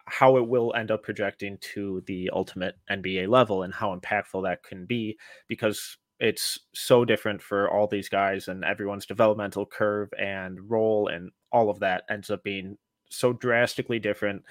how 0.05 0.37
it 0.37 0.47
will 0.47 0.73
end 0.75 0.89
up 0.89 1.03
projecting 1.03 1.57
to 1.59 2.01
the 2.07 2.29
ultimate 2.33 2.75
nba 2.89 3.27
level 3.27 3.63
and 3.63 3.73
how 3.73 3.95
impactful 3.95 4.43
that 4.43 4.63
can 4.63 4.85
be 4.85 5.17
because 5.47 5.97
it's 6.19 6.59
so 6.73 7.03
different 7.03 7.41
for 7.41 7.69
all 7.69 7.87
these 7.87 8.07
guys 8.07 8.47
and 8.47 8.63
everyone's 8.63 9.05
developmental 9.05 9.65
curve 9.65 10.09
and 10.19 10.69
role 10.69 11.07
and 11.07 11.31
all 11.51 11.69
of 11.69 11.79
that 11.79 12.03
ends 12.09 12.29
up 12.29 12.43
being 12.43 12.77
so 13.09 13.33
drastically 13.33 13.99
different 13.99 14.43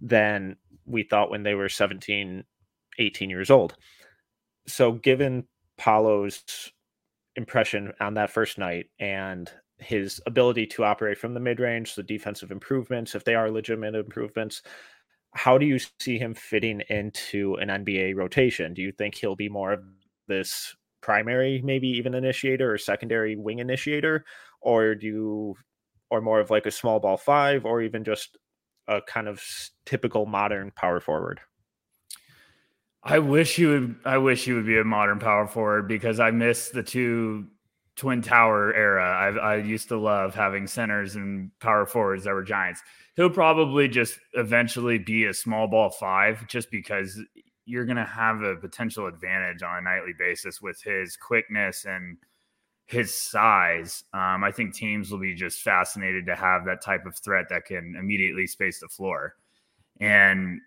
than 0.00 0.56
we 0.84 1.02
thought 1.02 1.30
when 1.30 1.42
they 1.42 1.54
were 1.54 1.68
17 1.68 2.44
18 2.98 3.30
years 3.30 3.50
old 3.50 3.74
so 4.68 4.92
given 4.92 5.46
Paolo's 5.78 6.72
impression 7.36 7.92
on 8.00 8.14
that 8.14 8.30
first 8.30 8.58
night 8.58 8.86
and 8.98 9.50
his 9.78 10.20
ability 10.26 10.66
to 10.66 10.84
operate 10.84 11.18
from 11.18 11.34
the 11.34 11.40
mid 11.40 11.60
range, 11.60 11.94
the 11.94 12.02
defensive 12.02 12.50
improvements, 12.50 13.14
if 13.14 13.24
they 13.24 13.34
are 13.34 13.50
legitimate 13.50 13.94
improvements, 13.94 14.62
how 15.34 15.58
do 15.58 15.66
you 15.66 15.78
see 16.00 16.18
him 16.18 16.34
fitting 16.34 16.80
into 16.88 17.56
an 17.56 17.68
NBA 17.68 18.16
rotation? 18.16 18.72
Do 18.72 18.82
you 18.82 18.92
think 18.92 19.14
he'll 19.14 19.36
be 19.36 19.50
more 19.50 19.72
of 19.74 19.84
this 20.28 20.74
primary, 21.02 21.60
maybe 21.62 21.88
even 21.88 22.14
initiator 22.14 22.72
or 22.72 22.78
secondary 22.78 23.36
wing 23.36 23.58
initiator, 23.58 24.24
or 24.62 24.94
do 24.94 25.06
you, 25.06 25.56
or 26.10 26.20
more 26.20 26.40
of 26.40 26.50
like 26.50 26.66
a 26.66 26.70
small 26.70 26.98
ball 27.00 27.18
five, 27.18 27.66
or 27.66 27.82
even 27.82 28.02
just 28.02 28.38
a 28.88 29.02
kind 29.02 29.28
of 29.28 29.42
typical 29.84 30.24
modern 30.24 30.72
power 30.74 31.00
forward? 31.00 31.40
I 33.06 33.20
wish 33.20 33.54
he 33.54 33.66
would. 33.66 33.94
I 34.04 34.18
wish 34.18 34.44
he 34.44 34.52
would 34.52 34.66
be 34.66 34.78
a 34.78 34.84
modern 34.84 35.20
power 35.20 35.46
forward 35.46 35.86
because 35.86 36.18
I 36.18 36.32
miss 36.32 36.70
the 36.70 36.82
two 36.82 37.46
twin 37.94 38.20
tower 38.20 38.74
era. 38.74 39.04
I, 39.04 39.52
I 39.52 39.56
used 39.58 39.88
to 39.88 39.96
love 39.96 40.34
having 40.34 40.66
centers 40.66 41.14
and 41.14 41.52
power 41.60 41.86
forwards 41.86 42.24
that 42.24 42.34
were 42.34 42.42
giants. 42.42 42.82
He'll 43.14 43.30
probably 43.30 43.86
just 43.86 44.18
eventually 44.34 44.98
be 44.98 45.26
a 45.26 45.32
small 45.32 45.68
ball 45.68 45.90
five, 45.90 46.48
just 46.48 46.68
because 46.72 47.22
you're 47.64 47.84
going 47.84 47.96
to 47.96 48.04
have 48.04 48.42
a 48.42 48.56
potential 48.56 49.06
advantage 49.06 49.62
on 49.62 49.78
a 49.78 49.82
nightly 49.82 50.12
basis 50.18 50.60
with 50.60 50.82
his 50.82 51.16
quickness 51.16 51.84
and 51.84 52.16
his 52.86 53.14
size. 53.14 54.02
Um, 54.14 54.42
I 54.42 54.50
think 54.50 54.74
teams 54.74 55.12
will 55.12 55.20
be 55.20 55.34
just 55.34 55.62
fascinated 55.62 56.26
to 56.26 56.34
have 56.34 56.64
that 56.66 56.82
type 56.82 57.06
of 57.06 57.16
threat 57.16 57.46
that 57.50 57.66
can 57.66 57.94
immediately 57.96 58.48
space 58.48 58.80
the 58.80 58.88
floor. 58.88 59.36
And 60.00 60.60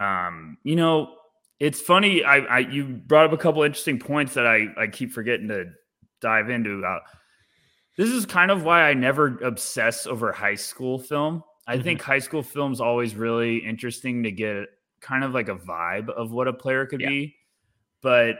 um, 0.00 0.58
you 0.64 0.74
know, 0.74 1.14
it's 1.58 1.80
funny. 1.80 2.24
I, 2.24 2.36
I 2.38 2.58
you 2.60 2.84
brought 2.84 3.26
up 3.26 3.32
a 3.32 3.38
couple 3.38 3.62
interesting 3.62 3.98
points 3.98 4.34
that 4.34 4.46
I 4.46 4.66
I 4.76 4.86
keep 4.88 5.12
forgetting 5.12 5.48
to 5.48 5.66
dive 6.20 6.50
into. 6.50 6.84
Uh, 6.84 7.00
this 7.96 8.10
is 8.10 8.26
kind 8.26 8.50
of 8.50 8.62
why 8.62 8.82
I 8.82 8.94
never 8.94 9.38
obsess 9.38 10.06
over 10.06 10.32
high 10.32 10.54
school 10.54 10.98
film. 10.98 11.42
I 11.66 11.74
mm-hmm. 11.74 11.84
think 11.84 12.02
high 12.02 12.18
school 12.18 12.42
film's 12.42 12.80
always 12.80 13.14
really 13.14 13.58
interesting 13.58 14.22
to 14.24 14.30
get 14.30 14.66
kind 15.00 15.24
of 15.24 15.32
like 15.32 15.48
a 15.48 15.56
vibe 15.56 16.10
of 16.10 16.30
what 16.32 16.48
a 16.48 16.52
player 16.52 16.86
could 16.86 17.00
yeah. 17.00 17.08
be. 17.08 17.36
But 18.02 18.36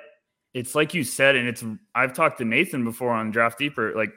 it's 0.53 0.75
like 0.75 0.95
you 0.95 1.05
said, 1.05 1.37
and 1.37 1.49
it's 1.49 1.65
I've 1.95 2.13
talked 2.13 2.39
to 2.39 2.45
Nathan 2.45 2.85
before 2.85 3.13
on 3.13 3.31
Draft 3.31 3.59
Deeper. 3.59 3.95
Like 3.95 4.13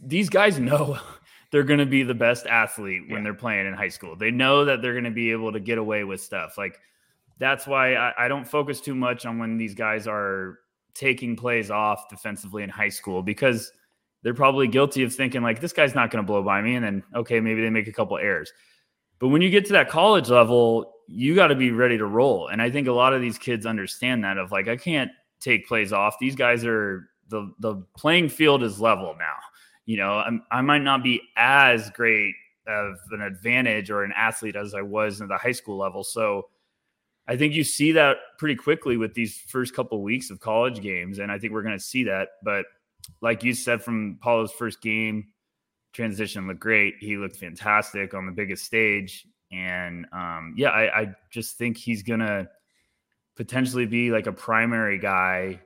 these 0.00 0.30
guys 0.30 0.58
know 0.58 0.98
they're 1.52 1.62
going 1.62 1.78
to 1.78 1.86
be 1.86 2.02
the 2.02 2.14
best 2.14 2.46
athlete 2.46 3.02
when 3.08 3.18
yeah. 3.18 3.24
they're 3.24 3.34
playing 3.34 3.66
in 3.66 3.74
high 3.74 3.88
school. 3.88 4.16
They 4.16 4.30
know 4.30 4.64
that 4.64 4.82
they're 4.82 4.92
going 4.92 5.04
to 5.04 5.10
be 5.10 5.32
able 5.32 5.52
to 5.52 5.60
get 5.60 5.78
away 5.78 6.04
with 6.04 6.20
stuff. 6.20 6.58
Like 6.58 6.78
that's 7.38 7.66
why 7.66 7.94
I, 7.94 8.24
I, 8.24 8.28
don't 8.28 8.46
focus 8.46 8.80
too 8.80 8.94
much 8.94 9.24
on 9.24 9.38
when 9.38 9.56
these 9.56 9.74
guys 9.74 10.06
are 10.06 10.58
taking 10.94 11.36
plays 11.36 11.70
off 11.70 12.08
defensively 12.08 12.62
in 12.62 12.70
high 12.70 12.88
school 12.88 13.22
because 13.22 13.70
they're 14.22 14.34
probably 14.34 14.66
guilty 14.66 15.04
of 15.04 15.14
thinking 15.14 15.42
like 15.42 15.60
this 15.60 15.72
guy's 15.72 15.94
not 15.94 16.10
going 16.10 16.24
to 16.24 16.26
blow 16.26 16.42
by 16.42 16.60
me 16.60 16.74
and 16.74 16.84
then 16.84 17.02
okay 17.14 17.40
maybe 17.40 17.62
they 17.62 17.70
make 17.70 17.86
a 17.86 17.92
couple 17.92 18.18
errors. 18.18 18.52
But 19.20 19.28
when 19.28 19.42
you 19.42 19.50
get 19.50 19.64
to 19.66 19.72
that 19.72 19.88
college 19.88 20.28
level 20.28 20.92
you 21.08 21.34
got 21.34 21.46
to 21.46 21.54
be 21.54 21.70
ready 21.70 21.96
to 21.96 22.04
roll. 22.04 22.48
And 22.48 22.60
i 22.60 22.70
think 22.70 22.86
a 22.86 22.92
lot 22.92 23.14
of 23.14 23.20
these 23.20 23.38
kids 23.38 23.64
understand 23.64 24.24
that 24.24 24.38
of 24.38 24.52
like 24.52 24.68
i 24.68 24.76
can't 24.76 25.10
take 25.40 25.68
plays 25.68 25.92
off. 25.92 26.16
These 26.20 26.34
guys 26.34 26.64
are 26.64 27.08
the 27.28 27.52
the 27.60 27.76
playing 27.96 28.28
field 28.28 28.62
is 28.62 28.80
level 28.80 29.14
now. 29.18 29.36
You 29.86 29.98
know 29.98 30.14
I'm, 30.18 30.42
i 30.50 30.60
might 30.60 30.82
not 30.82 31.02
be 31.02 31.22
as 31.36 31.90
great 31.90 32.34
of 32.66 32.96
an 33.12 33.22
advantage 33.22 33.90
or 33.90 34.04
an 34.04 34.12
athlete 34.14 34.54
as 34.54 34.74
i 34.74 34.82
was 34.82 35.22
in 35.22 35.28
the 35.28 35.38
high 35.38 35.52
school 35.52 35.78
level. 35.78 36.02
So 36.04 36.48
I 37.28 37.36
think 37.36 37.52
you 37.52 37.62
see 37.62 37.92
that 37.92 38.16
pretty 38.38 38.56
quickly 38.56 38.96
with 38.96 39.12
these 39.12 39.38
first 39.48 39.74
couple 39.74 40.02
weeks 40.02 40.30
of 40.30 40.40
college 40.40 40.80
games, 40.80 41.18
and 41.18 41.30
I 41.30 41.38
think 41.38 41.52
we're 41.52 41.62
going 41.62 41.76
to 41.76 41.84
see 41.84 42.04
that. 42.04 42.28
But 42.42 42.64
like 43.20 43.44
you 43.44 43.52
said, 43.52 43.82
from 43.82 44.18
Paolo's 44.22 44.50
first 44.52 44.80
game, 44.80 45.28
transition 45.92 46.48
looked 46.48 46.60
great. 46.60 46.94
He 47.00 47.18
looked 47.18 47.36
fantastic 47.36 48.14
on 48.14 48.24
the 48.24 48.32
biggest 48.32 48.64
stage, 48.64 49.26
and 49.52 50.06
um, 50.12 50.54
yeah, 50.56 50.70
I, 50.70 51.00
I 51.00 51.14
just 51.30 51.58
think 51.58 51.76
he's 51.76 52.02
going 52.02 52.20
to 52.20 52.48
potentially 53.36 53.86
be 53.86 54.10
like 54.10 54.26
a 54.26 54.32
primary 54.32 54.98
guy 54.98 55.60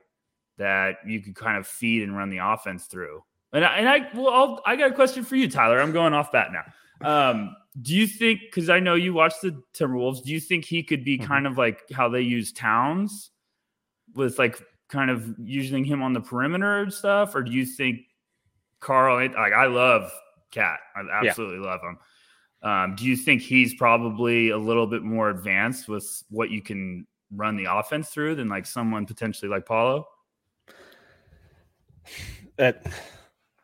that 0.57 0.97
you 1.07 1.21
could 1.21 1.35
kind 1.35 1.57
of 1.57 1.65
feed 1.65 2.03
and 2.03 2.15
run 2.15 2.29
the 2.29 2.37
offense 2.37 2.85
through. 2.85 3.23
And 3.53 3.63
I, 3.63 3.77
and 3.77 3.87
I 3.87 4.09
well, 4.13 4.29
I'll, 4.29 4.61
I 4.65 4.75
got 4.75 4.91
a 4.91 4.93
question 4.93 5.23
for 5.23 5.35
you, 5.35 5.49
Tyler. 5.49 5.79
I'm 5.79 5.93
going 5.93 6.13
off 6.13 6.31
that 6.33 6.49
now. 6.51 7.29
Um, 7.31 7.55
do 7.81 7.93
you 7.93 8.07
think 8.07 8.41
because 8.41 8.69
I 8.69 8.79
know 8.79 8.95
you 8.95 9.13
watch 9.13 9.33
the 9.41 9.61
Timberwolves, 9.73 10.23
do 10.23 10.31
you 10.31 10.39
think 10.39 10.65
he 10.65 10.83
could 10.83 11.03
be 11.03 11.17
mm-hmm. 11.17 11.27
kind 11.27 11.47
of 11.47 11.57
like 11.57 11.81
how 11.91 12.09
they 12.09 12.21
use 12.21 12.51
Towns 12.51 13.31
with 14.15 14.37
like 14.37 14.61
kind 14.89 15.09
of 15.09 15.35
using 15.39 15.83
him 15.83 16.01
on 16.03 16.13
the 16.13 16.21
perimeter 16.21 16.81
and 16.81 16.93
stuff, 16.93 17.33
or 17.35 17.41
do 17.41 17.51
you 17.51 17.65
think 17.65 18.01
Karl, 18.79 19.15
Like 19.15 19.53
I 19.53 19.65
love 19.65 20.11
KAT, 20.51 20.79
I 20.95 21.25
absolutely 21.25 21.65
yeah. 21.65 21.71
love 21.71 21.81
him. 21.81 21.97
Um, 22.61 22.95
do 22.95 23.05
you 23.05 23.17
think 23.17 23.41
he's 23.41 23.73
probably 23.73 24.49
a 24.51 24.57
little 24.57 24.87
bit 24.87 25.03
more 25.03 25.29
advanced 25.29 25.89
with 25.89 26.23
what 26.29 26.49
you 26.49 26.61
can 26.61 27.07
run 27.31 27.57
the 27.57 27.65
offense 27.65 28.09
through 28.09 28.35
than 28.35 28.47
like 28.49 28.65
someone 28.65 29.05
potentially 29.05 29.49
like 29.49 29.65
Paolo? 29.65 30.07
That 32.57 32.85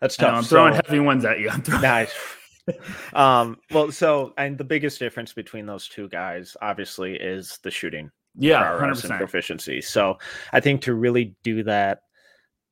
that's 0.01 0.17
tough. 0.17 0.35
I'm 0.35 0.43
throwing 0.43 0.73
so, 0.73 0.81
heavy 0.85 0.99
ones 0.99 1.23
at 1.25 1.39
you. 1.39 1.49
I'm 1.49 1.61
throwing- 1.61 1.81
nice 1.83 2.13
um, 3.13 3.57
well, 3.71 3.91
so 3.91 4.33
and 4.38 4.57
the 4.57 4.63
biggest 4.63 4.99
difference 4.99 5.33
between 5.33 5.65
those 5.65 5.88
two 5.88 6.09
guys, 6.09 6.55
obviously, 6.61 7.15
is 7.15 7.59
the 7.63 7.71
shooting. 7.71 8.11
Yeah, 8.35 8.77
hundred 8.77 8.95
percent 8.95 9.17
proficiency. 9.17 9.81
So 9.81 10.17
I 10.53 10.59
think 10.59 10.81
to 10.81 10.93
really 10.93 11.35
do 11.43 11.63
that, 11.63 12.01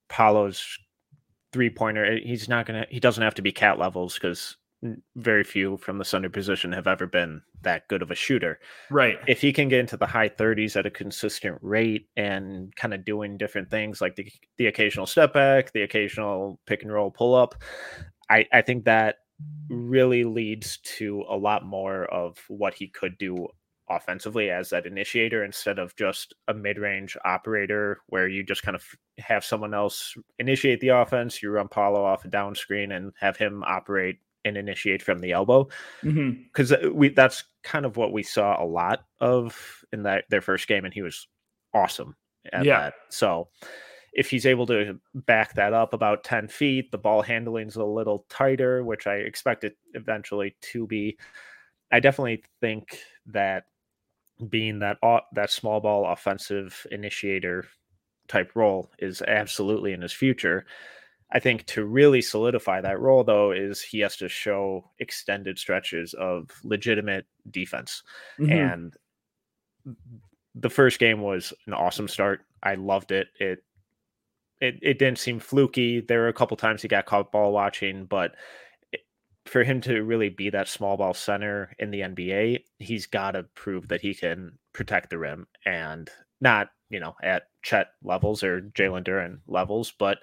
Paolo's 0.10 0.66
three 1.54 1.70
pointer, 1.70 2.06
eh, 2.06 2.20
he's 2.24 2.48
not 2.48 2.66
gonna. 2.66 2.86
He 2.90 3.00
doesn't 3.00 3.24
have 3.24 3.36
to 3.36 3.42
be 3.42 3.52
KAT 3.52 3.80
levels 3.80 4.14
because 4.14 4.58
very 5.16 5.44
few 5.44 5.78
from 5.78 5.98
the 5.98 6.06
center 6.06 6.30
position 6.30 6.72
have 6.72 6.88
ever 6.88 7.08
been 7.08 7.42
that 7.64 7.88
good 7.88 8.02
of 8.02 8.12
a 8.12 8.16
shooter. 8.16 8.60
Right. 8.92 9.18
If 9.28 9.42
he 9.42 9.52
can 9.52 9.70
get 9.70 9.80
into 9.80 9.98
the 9.98 10.06
high 10.06 10.30
30s 10.30 10.76
at 10.76 10.86
a 10.86 10.92
consistent 10.92 11.58
rate 11.62 12.08
and 12.16 12.76
kind 12.76 12.94
of 12.94 13.04
doing 13.04 13.38
different 13.38 13.72
things 13.72 14.02
like 14.02 14.16
the 14.16 14.32
the 14.58 14.68
occasional 14.68 15.08
step 15.08 15.34
back, 15.34 15.72
the 15.74 15.82
occasional 15.82 16.60
pick 16.66 16.84
and 16.84 16.92
roll 16.92 17.12
pull 17.12 17.34
up, 17.34 17.56
I 18.30 18.46
I 18.54 18.62
think 18.62 18.86
that 18.86 19.18
really 19.70 20.24
leads 20.24 20.78
to 20.78 21.24
a 21.30 21.36
lot 21.36 21.66
more 21.66 22.06
of 22.06 22.38
what 22.48 22.74
he 22.74 22.88
could 22.88 23.18
do 23.18 23.48
offensively 23.90 24.50
as 24.50 24.70
that 24.70 24.86
initiator 24.86 25.44
instead 25.44 25.80
of 25.80 25.96
just 25.96 26.34
a 26.48 26.54
mid-range 26.54 27.16
operator 27.24 28.02
where 28.08 28.28
you 28.28 28.44
just 28.44 28.64
kind 28.64 28.76
of 28.76 28.84
have 29.18 29.46
someone 29.46 29.74
else 29.74 30.14
initiate 30.40 30.82
the 30.82 30.90
offense 30.90 31.42
you 31.42 31.50
run 31.50 31.68
Paolo 31.68 32.04
off 32.04 32.26
a 32.26 32.28
down 32.28 32.54
screen 32.54 32.92
and 32.92 33.14
have 33.20 33.38
him 33.38 33.64
operate 33.66 34.18
and 34.44 34.58
initiate 34.58 35.02
from 35.02 35.20
the 35.20 35.32
elbow 35.32 35.68
because 36.02 36.72
mm-hmm. 36.72 36.96
we 36.98 37.10
that's 37.10 37.46
kind 37.64 37.86
of 37.86 37.98
what 37.98 38.12
we 38.12 38.24
saw 38.24 38.62
a 38.62 38.66
lot 38.66 39.06
of 39.20 39.84
in 39.94 40.04
that 40.04 40.26
their 40.30 40.42
first 40.42 40.68
game 40.68 40.84
and 40.84 40.94
he 40.94 41.02
was 41.02 41.28
awesome 41.74 42.16
yeah 42.62 42.64
that. 42.64 42.94
so 43.10 43.48
if 44.18 44.32
he's 44.32 44.48
able 44.48 44.66
to 44.66 45.00
back 45.14 45.54
that 45.54 45.74
up 45.74 45.94
about 45.94 46.24
10 46.24 46.48
feet, 46.48 46.92
the 46.92 46.98
ball 46.98 47.22
handling's 47.22 47.76
a 47.76 47.84
little 47.84 48.26
tighter, 48.30 48.84
which 48.84 49.06
I 49.06 49.18
expect 49.18 49.64
it 49.64 49.78
eventually 49.94 50.56
to 50.74 50.88
be. 50.88 51.18
I 51.92 52.00
definitely 52.00 52.44
think 52.60 53.00
that 53.28 53.66
being 54.50 54.80
that 54.80 54.98
that 55.34 55.52
small 55.52 55.80
ball 55.80 56.06
offensive 56.08 56.86
initiator 56.92 57.66
type 58.28 58.52
role 58.56 58.92
is 58.98 59.22
absolutely 59.22 59.94
in 59.94 60.02
his 60.02 60.14
future. 60.14 60.66
I 61.32 61.40
think 61.40 61.66
to 61.68 61.86
really 61.86 62.22
solidify 62.22 62.82
that 62.82 63.00
role, 63.00 63.24
though, 63.24 63.52
is 63.52 63.82
he 63.82 64.00
has 64.00 64.16
to 64.18 64.30
show 64.30 64.90
extended 64.98 65.60
stretches 65.60 66.16
of 66.16 66.50
legitimate 66.64 67.28
defense. 67.52 68.02
Mm-hmm. 68.40 68.52
And 68.52 68.94
the 70.56 70.70
first 70.70 71.00
game 71.00 71.22
was 71.22 71.54
an 71.68 71.74
awesome 71.74 72.08
start. 72.08 72.42
I 72.64 72.76
loved 72.76 73.12
it. 73.12 73.28
It 73.40 73.64
it, 74.62 74.80
it 74.82 75.00
didn't 75.00 75.20
seem 75.20 75.40
fluky. 75.40 76.02
There 76.02 76.22
were 76.22 76.28
a 76.28 76.34
couple 76.34 76.58
times 76.58 76.82
he 76.82 76.88
got 76.88 77.06
caught 77.06 77.32
ball 77.32 77.52
watching, 77.52 78.06
but 78.06 78.36
for 79.46 79.64
him 79.64 79.82
to 79.82 80.04
really 80.04 80.30
be 80.30 80.50
that 80.50 80.68
small 80.68 80.98
ball 80.98 81.14
center 81.14 81.76
in 81.80 81.92
the 81.92 82.02
NBA, 82.02 82.64
he's 82.80 83.06
got 83.06 83.32
to 83.32 83.44
prove 83.56 83.88
that 83.88 84.02
he 84.02 84.14
can 84.14 84.58
protect 84.74 85.10
the 85.10 85.18
rim 85.18 85.48
and 85.66 86.10
not, 86.42 86.70
you 86.90 87.00
know, 87.00 87.16
at 87.24 87.44
Chet 87.64 87.88
levels 88.04 88.44
or 88.44 88.62
Jalen 88.62 89.04
Duren 89.04 89.40
levels, 89.48 89.94
but 89.98 90.20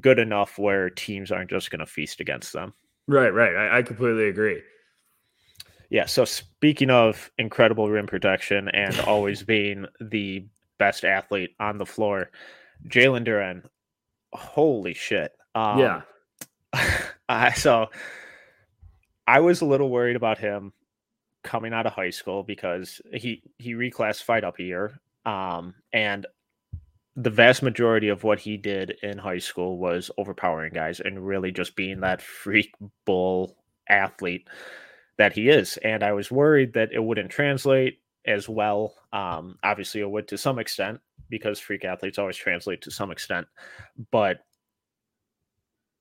good 0.00 0.18
enough 0.18 0.58
where 0.58 0.90
teams 0.90 1.30
aren't 1.30 1.50
just 1.50 1.70
going 1.70 1.80
to 1.80 1.86
feast 1.86 2.20
against 2.20 2.52
them. 2.52 2.74
Right, 3.06 3.30
right. 3.30 3.54
I, 3.54 3.78
I 3.78 3.82
completely 3.82 4.28
agree. 4.28 4.62
Yeah. 5.90 6.04
So 6.04 6.24
speaking 6.24 6.90
of 6.90 7.30
incredible 7.38 7.88
rim 7.88 8.06
protection 8.06 8.68
and 8.68 8.98
always 9.00 9.42
being 9.42 9.86
the 10.00 10.46
best 10.78 11.04
athlete 11.04 11.54
on 11.58 11.78
the 11.78 11.86
floor, 11.86 12.30
Jalen 12.86 13.26
Duren, 13.26 13.62
holy 14.32 14.94
shit. 14.94 15.32
Um, 15.54 15.78
yeah. 15.78 16.02
I, 17.28 17.52
so 17.52 17.88
I 19.26 19.40
was 19.40 19.60
a 19.60 19.66
little 19.66 19.90
worried 19.90 20.16
about 20.16 20.38
him 20.38 20.72
coming 21.42 21.72
out 21.72 21.86
of 21.86 21.92
high 21.92 22.10
school 22.10 22.42
because 22.42 23.00
he 23.12 23.42
he 23.58 23.74
reclassified 23.74 24.44
up 24.44 24.58
a 24.58 24.62
year, 24.62 25.00
um, 25.26 25.74
and 25.92 26.26
the 27.16 27.30
vast 27.30 27.62
majority 27.62 28.08
of 28.08 28.22
what 28.22 28.38
he 28.38 28.56
did 28.56 28.96
in 29.02 29.18
high 29.18 29.38
school 29.38 29.76
was 29.76 30.10
overpowering 30.18 30.72
guys 30.72 31.00
and 31.00 31.26
really 31.26 31.50
just 31.50 31.74
being 31.74 32.00
that 32.00 32.22
freak 32.22 32.72
bull 33.04 33.56
athlete 33.88 34.46
that 35.16 35.32
he 35.32 35.48
is. 35.48 35.78
And 35.78 36.04
I 36.04 36.12
was 36.12 36.30
worried 36.30 36.74
that 36.74 36.92
it 36.92 37.02
wouldn't 37.02 37.30
translate 37.30 37.98
as 38.26 38.48
well. 38.48 38.94
Um, 39.12 39.58
obviously, 39.62 40.00
it 40.00 40.10
would 40.10 40.28
to 40.28 40.38
some 40.38 40.58
extent 40.58 41.00
because 41.28 41.58
freak 41.58 41.84
athletes 41.84 42.18
always 42.18 42.36
translate 42.36 42.82
to 42.82 42.90
some 42.90 43.10
extent. 43.10 43.46
But 44.10 44.38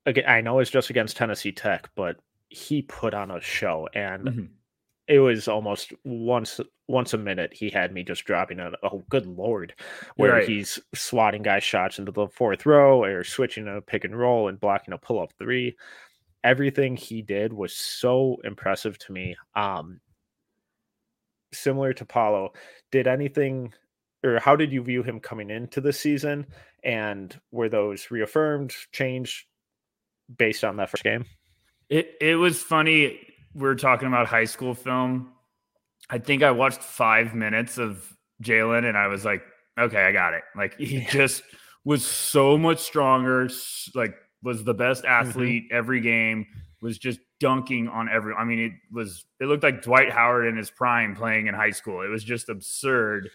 again, 0.05 0.25
I 0.27 0.41
know 0.41 0.59
it's 0.59 0.71
just 0.71 0.89
against 0.89 1.17
Tennessee 1.17 1.51
Tech, 1.51 1.89
but 1.95 2.17
he 2.49 2.81
put 2.81 3.13
on 3.13 3.31
a 3.31 3.41
show 3.41 3.89
and 3.93 4.23
mm-hmm. 4.23 4.45
it 5.07 5.19
was 5.19 5.47
almost 5.47 5.93
once 6.03 6.59
once 6.87 7.13
a 7.13 7.17
minute 7.17 7.53
he 7.53 7.69
had 7.69 7.93
me 7.93 8.03
just 8.03 8.23
dropping 8.23 8.59
a 8.59 8.71
oh 8.83 9.03
good 9.09 9.25
lord 9.25 9.73
where 10.15 10.33
right. 10.33 10.47
he's 10.47 10.79
swatting 10.95 11.41
guy 11.41 11.59
shots 11.59 11.99
into 11.99 12.11
the 12.11 12.27
fourth 12.29 12.65
row 12.65 13.03
or 13.03 13.23
switching 13.23 13.67
a 13.67 13.81
pick 13.81 14.05
and 14.05 14.17
roll 14.17 14.47
and 14.47 14.59
blocking 14.61 14.93
a 14.93 14.97
pull 14.97 15.21
up 15.21 15.33
three 15.37 15.75
everything 16.43 16.95
he 16.95 17.21
did 17.21 17.51
was 17.51 17.73
so 17.73 18.37
impressive 18.45 18.97
to 18.97 19.11
me 19.11 19.35
um 19.55 19.99
similar 21.53 21.93
to 21.93 22.05
Paolo 22.05 22.53
did 22.91 23.07
anything 23.07 23.73
or 24.23 24.39
how 24.39 24.55
did 24.55 24.71
you 24.71 24.81
view 24.81 25.03
him 25.03 25.19
coming 25.19 25.49
into 25.49 25.79
the 25.79 25.93
season 25.93 26.45
and 26.83 27.39
were 27.51 27.69
those 27.69 28.09
reaffirmed 28.11 28.73
changed 28.91 29.45
based 30.37 30.63
on 30.63 30.77
that 30.77 30.89
first 30.89 31.03
game 31.03 31.25
it 31.89 32.15
it 32.19 32.35
was 32.35 32.61
funny. 32.61 33.19
We 33.53 33.67
are 33.67 33.75
talking 33.75 34.07
about 34.07 34.27
high 34.27 34.45
school 34.45 34.73
film. 34.73 35.31
I 36.09 36.19
think 36.19 36.43
I 36.43 36.51
watched 36.51 36.81
five 36.81 37.33
minutes 37.33 37.77
of 37.77 38.13
Jalen, 38.43 38.87
and 38.87 38.97
I 38.97 39.07
was 39.07 39.25
like, 39.25 39.41
okay, 39.77 40.03
I 40.03 40.11
got 40.11 40.33
it. 40.33 40.43
Like 40.55 40.75
he 40.77 41.01
just 41.09 41.43
was 41.83 42.05
so 42.05 42.57
much 42.57 42.79
stronger. 42.79 43.49
Like 43.95 44.15
was 44.43 44.63
the 44.63 44.73
best 44.73 45.03
mm-hmm. 45.03 45.27
athlete 45.27 45.63
mm-hmm. 45.65 45.77
every 45.77 46.01
game. 46.01 46.45
Was 46.81 46.97
just 46.97 47.19
dunking 47.39 47.87
on 47.87 48.09
every. 48.09 48.33
I 48.33 48.43
mean, 48.43 48.59
it 48.59 48.71
was. 48.93 49.25
It 49.39 49.45
looked 49.45 49.63
like 49.63 49.81
Dwight 49.81 50.11
Howard 50.11 50.47
in 50.47 50.57
his 50.57 50.69
prime 50.69 51.15
playing 51.15 51.47
in 51.47 51.53
high 51.53 51.71
school. 51.71 52.01
It 52.01 52.09
was 52.09 52.23
just 52.23 52.49
absurd. 52.49 53.29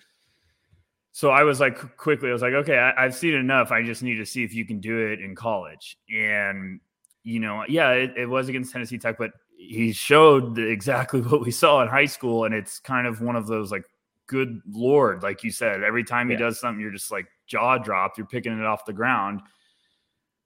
So 1.13 1.31
I 1.31 1.43
was 1.43 1.61
like, 1.61 1.97
quickly, 1.99 2.31
I 2.31 2.33
was 2.33 2.41
like, 2.41 2.55
okay, 2.55 2.79
I, 2.79 3.05
I've 3.05 3.15
seen 3.15 3.35
enough. 3.35 3.71
I 3.71 3.83
just 3.83 4.03
need 4.03 4.17
to 4.17 4.25
see 4.25 4.45
if 4.45 4.55
you 4.55 4.65
can 4.65 4.81
do 4.81 4.99
it 4.99 5.21
in 5.21 5.35
college. 5.35 5.99
And 6.11 6.81
you 7.25 7.39
know, 7.39 7.65
yeah, 7.69 7.91
it, 7.91 8.15
it, 8.17 8.27
was 8.27 8.49
against 8.49 8.73
Tennessee 8.73 8.99
Tech, 8.99 9.17
but 9.19 9.33
he 9.57 9.93
showed 9.93 10.59
exactly 10.59 11.21
what 11.23 11.43
we 11.43 11.51
saw 11.51 11.83
in 11.83 11.89
high 11.89 12.07
school. 12.07 12.45
And 12.45 12.55
it's 12.55 12.79
kind 12.79 13.07
of 13.07 13.21
one 13.21 13.37
of 13.37 13.47
those 13.47 13.71
like, 13.71 13.85
good 14.27 14.63
Lord, 14.71 15.23
like 15.23 15.45
you 15.45 15.51
said, 15.51 15.83
every 15.83 16.05
time 16.05 16.29
he 16.29 16.35
yeah. 16.35 16.41
does 16.41 16.59
something, 16.59 16.81
you're 16.81 16.91
just 16.91 17.13
like 17.13 17.27
jaw 17.47 17.79
dropped, 17.79 18.17
you're 18.17 18.27
picking 18.27 18.59
it 18.59 18.65
off 18.65 18.87
the 18.87 18.93
ground. 18.93 19.43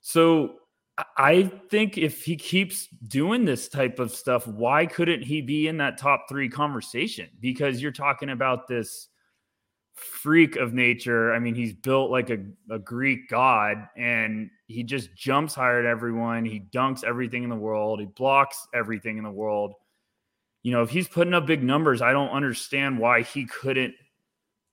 So 0.00 0.56
I 1.18 1.50
think 1.70 1.98
if 1.98 2.24
he 2.24 2.36
keeps 2.36 2.88
doing 3.08 3.44
this 3.44 3.68
type 3.68 3.98
of 3.98 4.10
stuff, 4.10 4.46
why 4.46 4.86
couldn't 4.86 5.22
he 5.22 5.42
be 5.42 5.68
in 5.68 5.76
that 5.78 5.98
top 5.98 6.26
three 6.28 6.48
conversation? 6.48 7.28
Because 7.38 7.82
you're 7.82 7.92
talking 7.92 8.30
about 8.30 8.66
this 8.66 9.08
freak 9.94 10.56
of 10.56 10.72
nature. 10.72 11.34
I 11.34 11.38
mean, 11.38 11.54
he's 11.54 11.74
built 11.74 12.10
like 12.10 12.30
a, 12.30 12.38
a 12.70 12.78
Greek 12.78 13.28
god 13.28 13.88
and 13.96 14.50
he 14.68 14.82
just 14.84 15.14
jumps 15.14 15.54
higher 15.54 15.82
than 15.82 15.90
everyone. 15.90 16.46
He 16.46 16.60
dunks 16.60 17.04
everything 17.04 17.42
in 17.42 17.50
the 17.50 17.56
world. 17.56 18.00
He 18.00 18.06
blocks 18.06 18.66
everything 18.74 19.18
in 19.18 19.24
the 19.24 19.30
world. 19.30 19.74
You 20.62 20.72
know, 20.72 20.82
if 20.82 20.90
he's 20.90 21.08
putting 21.08 21.34
up 21.34 21.46
big 21.46 21.62
numbers, 21.62 22.00
I 22.00 22.12
don't 22.12 22.30
understand 22.30 22.98
why 22.98 23.22
he 23.22 23.44
couldn't 23.46 23.94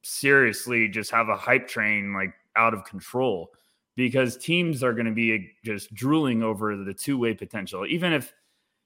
seriously 0.03 0.87
just 0.87 1.11
have 1.11 1.29
a 1.29 1.37
hype 1.37 1.67
train 1.67 2.13
like 2.13 2.33
out 2.55 2.73
of 2.73 2.85
control 2.85 3.51
because 3.95 4.37
teams 4.37 4.83
are 4.83 4.93
going 4.93 5.05
to 5.05 5.11
be 5.11 5.51
just 5.63 5.93
drooling 5.93 6.43
over 6.43 6.75
the 6.75 6.93
two 6.93 7.17
way 7.17 7.33
potential. 7.33 7.85
Even 7.85 8.13
if, 8.13 8.33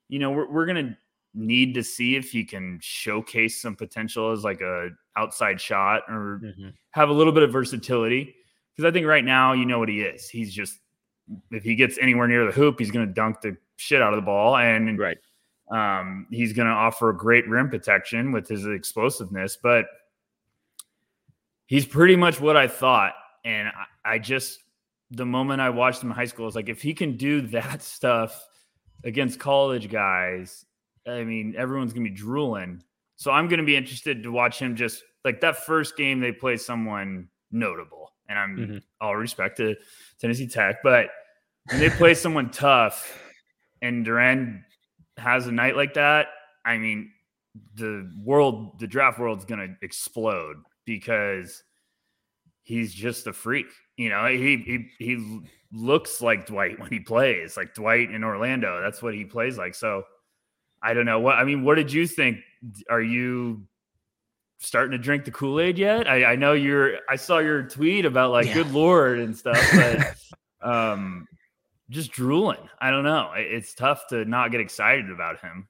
you 0.09 0.19
know, 0.19 0.31
we're, 0.31 0.51
we're 0.51 0.65
going 0.65 0.87
to 0.87 0.97
need 1.33 1.73
to 1.75 1.83
see 1.83 2.15
if 2.15 2.31
he 2.31 2.43
can 2.43 2.79
showcase 2.81 3.61
some 3.61 3.75
potential 3.75 4.31
as 4.31 4.43
like 4.43 4.61
a 4.61 4.89
outside 5.15 5.61
shot 5.61 6.01
or 6.09 6.41
mm-hmm. 6.43 6.69
have 6.91 7.09
a 7.09 7.13
little 7.13 7.33
bit 7.33 7.43
of 7.43 7.51
versatility. 7.51 8.35
Because 8.75 8.89
I 8.89 8.91
think 8.91 9.07
right 9.07 9.25
now, 9.25 9.53
you 9.53 9.65
know 9.65 9.79
what 9.79 9.89
he 9.89 10.01
is. 10.01 10.29
He's 10.29 10.53
just 10.53 10.79
if 11.51 11.63
he 11.63 11.75
gets 11.75 11.97
anywhere 11.97 12.27
near 12.27 12.45
the 12.45 12.51
hoop, 12.51 12.79
he's 12.79 12.91
going 12.91 13.07
to 13.07 13.13
dunk 13.13 13.41
the 13.41 13.57
shit 13.75 14.01
out 14.01 14.13
of 14.13 14.17
the 14.17 14.25
ball, 14.25 14.55
and 14.57 14.97
right, 14.97 15.17
um, 15.71 16.27
he's 16.31 16.53
going 16.53 16.67
to 16.67 16.73
offer 16.73 17.11
great 17.13 17.47
rim 17.49 17.69
protection 17.69 18.31
with 18.31 18.47
his 18.47 18.65
explosiveness. 18.65 19.57
But 19.61 19.85
he's 21.65 21.85
pretty 21.85 22.15
much 22.15 22.39
what 22.39 22.55
I 22.55 22.67
thought, 22.67 23.13
and 23.43 23.69
I, 23.69 24.13
I 24.13 24.19
just 24.19 24.59
the 25.11 25.25
moment 25.25 25.61
I 25.61 25.69
watched 25.69 26.03
him 26.03 26.09
in 26.09 26.15
high 26.15 26.25
school, 26.25 26.45
I 26.45 26.47
was 26.47 26.55
like, 26.55 26.69
if 26.69 26.81
he 26.81 26.93
can 26.93 27.17
do 27.17 27.41
that 27.47 27.81
stuff 27.83 28.47
against 29.03 29.39
college 29.39 29.89
guys 29.89 30.65
I 31.07 31.23
mean, 31.23 31.55
everyone's 31.57 31.93
gonna 31.93 32.09
be 32.09 32.15
drooling. 32.15 32.83
So 33.15 33.31
I'm 33.31 33.47
gonna 33.47 33.63
be 33.63 33.75
interested 33.75 34.23
to 34.23 34.31
watch 34.31 34.59
him 34.59 34.75
just 34.75 35.03
like 35.23 35.41
that 35.41 35.65
first 35.65 35.97
game 35.97 36.19
they 36.19 36.31
play 36.31 36.57
someone 36.57 37.29
notable. 37.51 38.11
And 38.29 38.37
I'm 38.37 38.57
mm-hmm. 38.57 38.77
all 38.99 39.15
respect 39.15 39.57
to 39.57 39.75
Tennessee 40.19 40.47
Tech, 40.47 40.77
but 40.83 41.07
when 41.69 41.79
they 41.79 41.89
play 41.89 42.13
someone 42.13 42.49
tough 42.49 43.21
and 43.81 44.05
Duren 44.05 44.63
has 45.17 45.47
a 45.47 45.51
night 45.51 45.77
like 45.77 45.93
that, 45.93 46.27
I 46.65 46.77
mean, 46.77 47.11
the 47.75 48.11
world, 48.21 48.79
the 48.79 48.87
draft 48.87 49.17
world's 49.17 49.45
gonna 49.45 49.75
explode 49.81 50.57
because 50.85 51.63
he's 52.63 52.93
just 52.93 53.27
a 53.27 53.33
freak. 53.33 53.67
You 53.97 54.09
know, 54.09 54.27
he 54.27 54.57
he 54.57 54.87
he 54.99 55.41
looks 55.73 56.21
like 56.21 56.45
Dwight 56.45 56.79
when 56.79 56.89
he 56.89 56.99
plays, 56.99 57.57
like 57.57 57.73
Dwight 57.73 58.11
in 58.11 58.23
Orlando. 58.23 58.79
That's 58.81 59.01
what 59.01 59.13
he 59.13 59.25
plays 59.25 59.57
like. 59.57 59.75
So 59.75 60.03
I 60.81 60.93
don't 60.93 61.05
know 61.05 61.19
what 61.19 61.35
I 61.35 61.43
mean. 61.43 61.63
What 61.63 61.75
did 61.75 61.91
you 61.91 62.07
think? 62.07 62.37
Are 62.89 63.01
you 63.01 63.67
starting 64.59 64.91
to 64.91 64.97
drink 64.97 65.25
the 65.25 65.31
Kool 65.31 65.59
Aid 65.59 65.77
yet? 65.77 66.07
I, 66.07 66.33
I, 66.33 66.35
know 66.35 66.53
you're. 66.53 66.97
I 67.09 67.15
saw 67.15 67.39
your 67.39 67.63
tweet 67.63 68.05
about 68.05 68.31
like 68.31 68.47
yeah. 68.47 68.53
good 68.53 68.71
lord 68.71 69.19
and 69.19 69.35
stuff, 69.35 69.59
but 69.73 70.15
um, 70.69 71.27
just 71.89 72.11
drooling. 72.11 72.69
I 72.79 72.91
don't 72.91 73.03
know. 73.03 73.31
It's 73.35 73.73
tough 73.73 74.07
to 74.09 74.25
not 74.25 74.51
get 74.51 74.61
excited 74.61 75.09
about 75.09 75.39
him. 75.39 75.67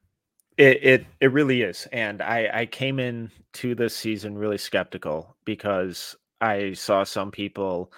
It 0.57 0.83
it 0.83 1.05
it 1.21 1.31
really 1.31 1.61
is, 1.61 1.87
and 1.91 2.21
I 2.21 2.49
I 2.61 2.65
came 2.65 2.99
in 2.99 3.31
to 3.53 3.75
this 3.75 3.95
season 3.95 4.37
really 4.37 4.57
skeptical 4.57 5.35
because 5.45 6.15
I 6.39 6.73
saw 6.73 7.03
some 7.03 7.31
people 7.31 7.91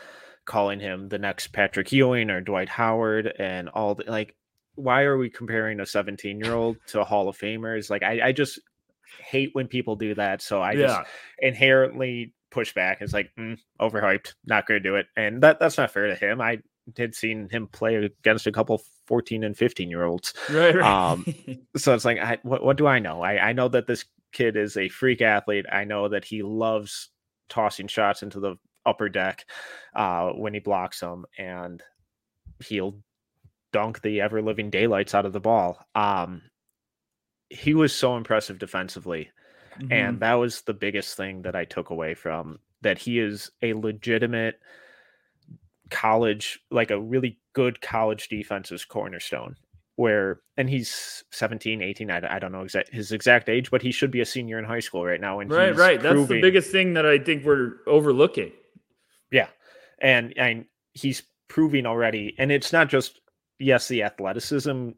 calling 0.45 0.80
him 0.80 1.10
the 1.10 1.19
next 1.19 1.49
Patrick 1.49 1.91
Ewing 1.91 2.30
or 2.30 2.41
Dwight 2.41 2.69
Howard 2.69 3.32
and 3.38 3.69
all 3.69 3.95
the 3.95 4.06
like 4.06 4.36
why 4.80 5.04
are 5.04 5.17
we 5.17 5.30
comparing 5.30 5.80
a 5.80 5.86
17 5.86 6.39
year 6.39 6.54
old 6.54 6.78
to 6.88 7.02
a 7.02 7.04
Hall 7.04 7.28
of 7.28 7.38
Famers? 7.38 7.89
Like, 7.89 8.04
I, 8.04 8.28
I 8.28 8.32
just 8.32 8.60
hate 9.19 9.49
when 9.54 9.67
people 9.67 9.95
do 9.95 10.15
that. 10.15 10.41
So 10.41 10.62
I 10.62 10.71
yeah. 10.71 10.88
just 10.88 11.02
inherently 11.39 12.34
push 12.49 12.73
back. 12.73 12.99
It's 13.02 13.13
like 13.13 13.30
mm, 13.38 13.58
overhyped, 13.80 14.34
not 14.45 14.65
going 14.65 14.82
to 14.82 14.89
do 14.89 14.95
it, 14.95 15.08
and 15.15 15.43
that 15.43 15.60
that's 15.60 15.78
not 15.78 15.91
fair 15.91 16.08
to 16.08 16.15
him. 16.15 16.41
I 16.41 16.60
did 16.93 17.13
seen 17.13 17.49
him 17.49 17.67
play 17.67 17.95
against 17.95 18.47
a 18.47 18.52
couple 18.52 18.82
14 19.06 19.43
and 19.43 19.56
15 19.56 19.89
year 19.89 20.04
olds. 20.04 20.34
Right. 20.49 20.75
right. 20.75 21.12
Um, 21.12 21.25
so 21.78 21.93
it's 21.93 22.06
like, 22.06 22.17
I, 22.17 22.39
what, 22.43 22.63
what 22.63 22.78
do 22.78 22.88
I 22.88 22.99
know? 22.99 23.21
I, 23.21 23.49
I 23.49 23.54
know 23.54 23.67
that 23.67 23.86
this 23.86 24.06
kid 24.32 24.56
is 24.56 24.75
a 24.75 24.89
freak 24.89 25.21
athlete. 25.21 25.65
I 25.71 25.84
know 25.84 26.10
that 26.10 26.25
he 26.25 26.41
loves 26.41 27.10
tossing 27.49 27.88
shots 27.88 28.23
into 28.23 28.39
the 28.39 28.55
upper 28.85 29.09
deck 29.09 29.45
uh, 29.95 30.29
when 30.29 30.53
he 30.53 30.59
blocks 30.59 30.99
them, 30.99 31.25
and 31.38 31.83
he'll 32.63 32.97
dunk 33.71 34.01
the 34.01 34.21
ever 34.21 34.41
living 34.41 34.69
daylights 34.69 35.13
out 35.13 35.25
of 35.25 35.33
the 35.33 35.39
ball. 35.39 35.85
Um, 35.95 36.41
he 37.49 37.73
was 37.73 37.93
so 37.93 38.15
impressive 38.15 38.59
defensively. 38.59 39.29
Mm-hmm. 39.79 39.93
And 39.93 40.19
that 40.19 40.33
was 40.33 40.62
the 40.62 40.73
biggest 40.73 41.15
thing 41.15 41.43
that 41.43 41.55
I 41.55 41.65
took 41.65 41.89
away 41.89 42.13
from 42.13 42.59
that 42.81 42.97
he 42.97 43.19
is 43.19 43.51
a 43.62 43.73
legitimate 43.73 44.59
college, 45.89 46.59
like 46.71 46.91
a 46.91 46.99
really 46.99 47.39
good 47.53 47.81
college 47.81 48.29
defense's 48.29 48.85
cornerstone. 48.85 49.55
Where, 49.99 50.39
and 50.55 50.69
he's 50.69 51.25
17, 51.31 51.81
18, 51.81 52.09
I, 52.09 52.35
I 52.35 52.39
don't 52.39 52.53
know 52.53 52.62
exact, 52.62 52.93
his 52.93 53.12
exact 53.12 53.49
age, 53.49 53.69
but 53.69 53.81
he 53.81 53.91
should 53.91 54.12
be 54.12 54.21
a 54.21 54.25
senior 54.25 54.57
in 54.57 54.63
high 54.63 54.79
school 54.79 55.03
right 55.03 55.19
now. 55.19 55.41
And 55.41 55.51
right, 55.51 55.75
right. 55.75 56.01
That's 56.01 56.25
the 56.27 56.39
biggest 56.39 56.71
thing 56.71 56.93
that 56.93 57.05
I 57.05 57.19
think 57.19 57.43
we're 57.43 57.73
overlooking. 57.85 58.53
Yeah. 59.29 59.47
And, 60.01 60.33
and 60.38 60.65
he's 60.93 61.23
proving 61.49 61.85
already, 61.85 62.33
and 62.38 62.49
it's 62.49 62.71
not 62.71 62.88
just 62.88 63.19
yes, 63.59 63.89
the 63.89 64.03
athleticism 64.03 64.91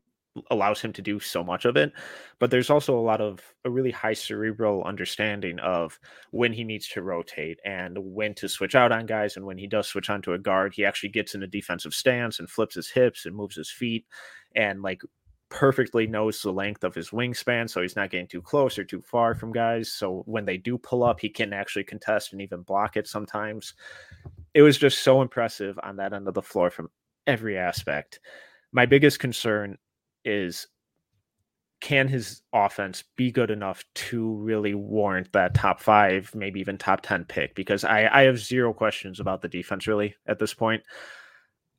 allows 0.50 0.80
him 0.80 0.94
to 0.94 1.02
do 1.02 1.20
so 1.20 1.44
much 1.44 1.66
of 1.66 1.76
it, 1.76 1.92
but 2.40 2.52
there's 2.52 2.70
also 2.70 2.98
a 2.98 3.02
lot 3.02 3.20
of 3.20 3.42
a 3.66 3.70
really 3.70 3.92
high 3.92 4.14
cerebral 4.14 4.84
understanding 4.84 5.60
of 5.60 6.00
when 6.32 6.54
he 6.54 6.64
needs 6.64 6.88
to 6.88 7.02
rotate 7.02 7.60
and 7.66 7.98
when 7.98 8.34
to 8.36 8.48
switch 8.48 8.76
out 8.76 8.92
on 8.92 9.06
guys. 9.06 9.36
And 9.36 9.46
when 9.46 9.58
he 9.58 9.68
does 9.68 9.88
switch 9.88 10.10
onto 10.10 10.34
a 10.34 10.40
guard, 10.40 10.74
he 10.74 10.86
actually 10.86 11.10
gets 11.10 11.36
in 11.36 11.44
a 11.44 11.48
defensive 11.48 11.94
stance 11.94 12.40
and 12.40 12.50
flips 12.50 12.76
his 12.76 12.90
hips 12.90 13.26
and 13.26 13.36
moves 13.36 13.58
his 13.58 13.70
feet 13.70 14.06
and 14.56 14.82
like 14.82 15.02
perfectly 15.50 16.08
knows 16.08 16.42
the 16.42 16.52
length 16.52 16.84
of 16.84 16.96
his 16.96 17.10
wingspan. 17.10 17.70
So 17.70 17.82
he's 17.82 17.96
not 17.96 18.10
getting 18.10 18.28
too 18.28 18.42
close 18.42 18.78
or 18.80 18.86
too 18.86 19.02
far 19.02 19.36
from 19.36 19.52
guys. 19.52 19.92
So 19.92 20.24
when 20.26 20.46
they 20.46 20.58
do 20.58 20.78
pull 20.78 21.04
up, 21.04 21.20
he 21.20 21.30
can 21.30 21.54
actually 21.54 21.84
contest 21.84 22.32
and 22.32 22.42
even 22.42 22.62
block 22.62 22.96
it 22.96 23.08
sometimes. 23.08 23.74
It 24.54 24.62
was 24.62 24.78
just 24.78 25.04
so 25.04 25.22
impressive 25.22 25.78
on 25.84 25.98
that 25.98 26.14
end 26.14 26.28
of 26.28 26.34
the 26.34 26.42
floor 26.42 26.70
from 26.70 26.90
every 27.28 27.58
aspect 27.58 28.20
my 28.72 28.86
biggest 28.86 29.20
concern 29.20 29.78
is 30.24 30.68
can 31.82 32.08
his 32.08 32.42
offense 32.54 33.04
be 33.16 33.32
good 33.32 33.50
enough 33.50 33.84
to 33.96 34.36
really 34.36 34.76
warrant 34.76 35.32
that 35.34 35.56
top 35.56 35.82
five, 35.82 36.34
maybe 36.36 36.60
even 36.60 36.78
top 36.78 37.02
10 37.02 37.26
pick? 37.26 37.56
Because 37.56 37.84
I, 37.84 38.08
I 38.08 38.22
have 38.24 38.40
zero 38.40 38.72
questions 38.72 39.20
about 39.20 39.42
the 39.42 39.48
defense 39.48 39.88
really 39.88 40.16
at 40.28 40.38
this 40.38 40.54
point. 40.54 40.84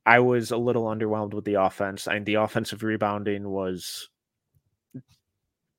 I 0.05 0.19
was 0.21 0.51
a 0.51 0.57
little 0.57 0.85
underwhelmed 0.85 1.35
with 1.35 1.45
the 1.45 1.55
offense. 1.55 2.07
and 2.07 2.27
the 2.27 2.35
offensive 2.35 2.83
rebounding 2.83 3.49
was 3.49 4.09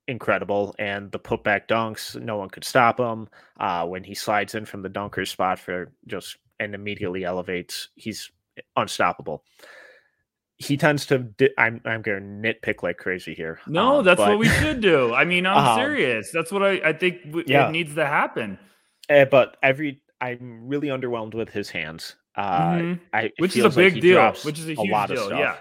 incredible, 0.08 0.76
and 0.80 1.12
the 1.12 1.20
putback 1.20 1.68
dunks, 1.68 2.20
no 2.22 2.38
one 2.38 2.50
could 2.50 2.64
stop 2.64 3.00
him. 3.00 3.30
Uh, 3.60 3.86
when 3.86 4.04
he 4.04 4.14
slides 4.14 4.56
in 4.56 4.66
from 4.66 4.82
the 4.82 4.90
dunker 4.90 5.26
spot 5.26 5.60
for 5.60 5.92
just 6.08 6.38
and 6.60 6.76
immediately 6.76 7.24
elevates, 7.24 7.90
he's 7.96 8.32
unstoppable 8.76 9.44
he 10.58 10.78
tends 10.78 11.06
to 11.08 11.20
di- 11.20 11.54
I'm 11.58 11.82
I'm 11.86 12.02
going 12.02 12.42
to 12.42 12.50
nitpick 12.50 12.84
like 12.84 12.98
crazy 12.98 13.34
here. 13.34 13.60
No, 13.68 14.00
um, 14.00 14.06
that's 14.06 14.18
but, 14.18 14.30
what 14.30 14.40
we 14.40 14.48
should 14.48 14.82
do. 14.82 15.14
I 15.14 15.26
mean, 15.26 15.46
I'm 15.46 15.58
um, 15.68 15.78
serious. 15.78 16.32
That's 16.32 16.52
what 16.52 16.64
I 16.64 16.90
I 16.90 16.94
think 16.94 17.24
w- 17.26 17.46
yeah. 17.48 17.68
it 17.68 17.72
needs 17.72 17.96
to 17.96 18.06
happen. 18.06 18.60
Uh, 19.10 19.26
but 19.26 19.58
every 19.62 20.02
I'm 20.22 20.68
really 20.68 20.88
underwhelmed 20.88 21.34
with 21.34 21.50
his 21.50 21.70
hands. 21.70 22.16
Uh, 22.36 22.72
mm-hmm. 22.72 23.04
I, 23.14 23.32
which 23.38 23.56
is 23.56 23.66
a 23.66 23.70
big 23.70 23.94
like 23.94 24.02
deal. 24.02 24.34
Which 24.44 24.60
is 24.60 24.70
a 24.70 24.76
huge 24.76 24.92
a 24.92 25.08
deal. 25.08 25.30
Yeah. 25.32 25.58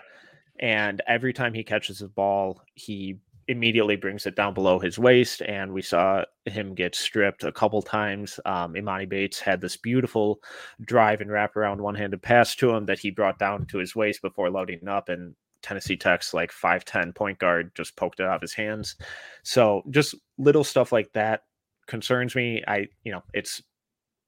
And 0.58 1.02
every 1.08 1.32
time 1.32 1.54
he 1.54 1.64
catches 1.64 1.98
the 1.98 2.08
ball, 2.08 2.62
he 2.74 3.18
immediately 3.48 3.96
brings 3.96 4.26
it 4.26 4.36
down 4.36 4.54
below 4.54 4.78
his 4.78 4.98
waist, 4.98 5.42
and 5.42 5.72
we 5.72 5.82
saw 5.82 6.24
him 6.46 6.74
get 6.74 6.94
stripped 6.94 7.44
a 7.44 7.52
couple 7.52 7.82
times. 7.82 8.38
Um, 8.44 8.74
Emoni 8.74 9.08
Bates 9.08 9.40
had 9.40 9.60
this 9.60 9.76
beautiful 9.76 10.40
drive 10.84 11.20
and 11.20 11.30
wrap 11.30 11.56
around 11.56 11.80
one 11.80 11.94
handed 11.94 12.22
pass 12.22 12.54
to 12.56 12.70
him 12.70 12.86
that 12.86 13.00
he 13.00 13.10
brought 13.10 13.38
down 13.38 13.66
to 13.66 13.78
his 13.78 13.96
waist 13.96 14.22
before 14.22 14.50
loading 14.50 14.86
up, 14.88 15.08
and 15.08 15.34
Tennessee 15.62 15.96
Tech's 15.96 16.34
like 16.34 16.52
5'10 16.52 17.14
point 17.14 17.38
guard 17.38 17.72
just 17.74 17.96
poked 17.96 18.20
it 18.20 18.26
out 18.26 18.36
of 18.36 18.42
his 18.42 18.54
hands. 18.54 18.96
So 19.42 19.82
just 19.90 20.14
little 20.38 20.64
stuff 20.64 20.92
like 20.92 21.12
that 21.12 21.42
concerns 21.86 22.34
me. 22.34 22.62
I, 22.66 22.88
you 23.04 23.12
know, 23.12 23.22
it's 23.32 23.62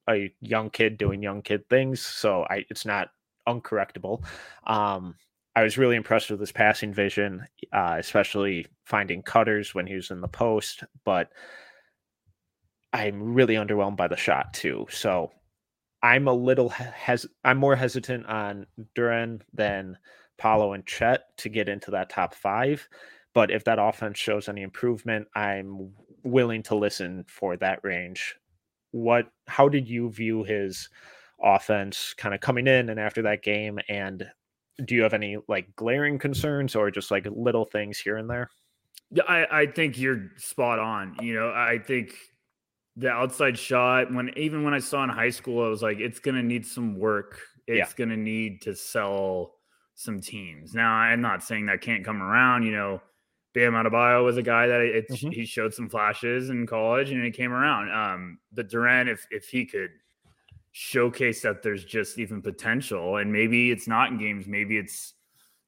a 0.08 0.32
young 0.40 0.70
kid 0.70 0.98
doing 0.98 1.22
young 1.22 1.42
kid 1.42 1.68
things, 1.68 2.00
so 2.00 2.46
I 2.48 2.64
it's 2.70 2.84
not 2.84 3.08
uncorrectable. 3.48 4.24
Um, 4.66 5.16
I 5.56 5.62
was 5.62 5.78
really 5.78 5.96
impressed 5.96 6.30
with 6.30 6.40
his 6.40 6.52
passing 6.52 6.92
vision, 6.92 7.46
uh, 7.72 7.96
especially 7.98 8.66
finding 8.84 9.22
cutters 9.22 9.74
when 9.74 9.86
he 9.86 9.94
was 9.94 10.10
in 10.10 10.20
the 10.20 10.28
post. 10.28 10.82
But 11.04 11.30
I'm 12.92 13.34
really 13.34 13.54
underwhelmed 13.54 13.96
by 13.96 14.08
the 14.08 14.16
shot 14.16 14.52
too. 14.54 14.86
So 14.90 15.32
I'm 16.02 16.28
a 16.28 16.32
little 16.32 16.68
hes- 16.68 17.26
I'm 17.44 17.58
more 17.58 17.76
hesitant 17.76 18.26
on 18.26 18.66
Duren 18.96 19.40
than 19.52 19.96
Paolo 20.38 20.72
and 20.72 20.86
Chet 20.86 21.22
to 21.38 21.48
get 21.48 21.68
into 21.68 21.92
that 21.92 22.10
top 22.10 22.34
five. 22.34 22.88
But 23.32 23.50
if 23.50 23.64
that 23.64 23.78
offense 23.80 24.18
shows 24.18 24.48
any 24.48 24.62
improvement, 24.62 25.28
I'm 25.34 25.92
willing 26.22 26.62
to 26.64 26.74
listen 26.74 27.24
for 27.28 27.56
that 27.56 27.80
range. 27.82 28.36
What? 28.94 29.26
How 29.48 29.68
did 29.68 29.88
you 29.88 30.08
view 30.08 30.44
his 30.44 30.88
offense 31.42 32.14
kind 32.16 32.32
of 32.32 32.40
coming 32.40 32.68
in 32.68 32.90
and 32.90 33.00
after 33.00 33.22
that 33.22 33.42
game 33.42 33.78
and 33.88 34.24
do 34.84 34.94
you 34.94 35.02
have 35.02 35.12
any 35.12 35.36
like 35.48 35.74
glaring 35.74 36.18
concerns 36.18 36.76
or 36.76 36.90
just 36.92 37.10
like 37.10 37.26
little 37.28 37.64
things 37.64 37.98
here 37.98 38.16
and 38.18 38.30
there? 38.30 38.50
Yeah, 39.10 39.24
I, 39.24 39.62
I 39.62 39.66
think 39.66 39.98
you're 39.98 40.30
spot 40.36 40.78
on. 40.78 41.16
You 41.20 41.34
know, 41.34 41.48
I 41.50 41.78
think 41.84 42.14
the 42.96 43.10
outside 43.10 43.58
shot 43.58 44.12
when 44.12 44.30
even 44.36 44.62
when 44.64 44.74
I 44.74 44.78
saw 44.78 45.02
in 45.02 45.10
high 45.10 45.30
school, 45.30 45.64
I 45.64 45.68
was 45.68 45.82
like, 45.82 45.98
it's 45.98 46.20
gonna 46.20 46.42
need 46.42 46.66
some 46.66 46.98
work. 46.98 47.40
It's 47.66 47.90
yeah. 47.90 47.96
gonna 47.96 48.16
need 48.16 48.62
to 48.62 48.74
sell 48.74 49.54
some 49.94 50.20
teams. 50.20 50.74
Now, 50.74 50.92
I'm 50.92 51.20
not 51.20 51.42
saying 51.42 51.66
that 51.66 51.80
can't 51.80 52.04
come 52.04 52.22
around. 52.22 52.64
You 52.64 52.72
know, 52.72 53.02
Bam 53.54 53.72
Adebayo 53.72 54.24
was 54.24 54.36
a 54.36 54.42
guy 54.42 54.66
that 54.66 54.80
it, 54.80 55.08
mm-hmm. 55.08 55.30
he 55.30 55.46
showed 55.46 55.72
some 55.72 55.88
flashes 55.88 56.50
in 56.50 56.66
college 56.66 57.10
and 57.10 57.24
it 57.24 57.32
came 57.32 57.52
around. 57.52 57.90
Um, 57.90 58.38
but 58.52 58.68
Duren, 58.68 59.08
if 59.08 59.26
if 59.30 59.48
he 59.48 59.64
could 59.64 59.90
showcase 60.76 61.40
that 61.40 61.62
there's 61.62 61.84
just 61.84 62.18
even 62.18 62.42
potential. 62.42 63.18
And 63.18 63.32
maybe 63.32 63.70
it's 63.70 63.86
not 63.86 64.10
in 64.10 64.18
games, 64.18 64.48
maybe 64.48 64.76
it's 64.76 65.14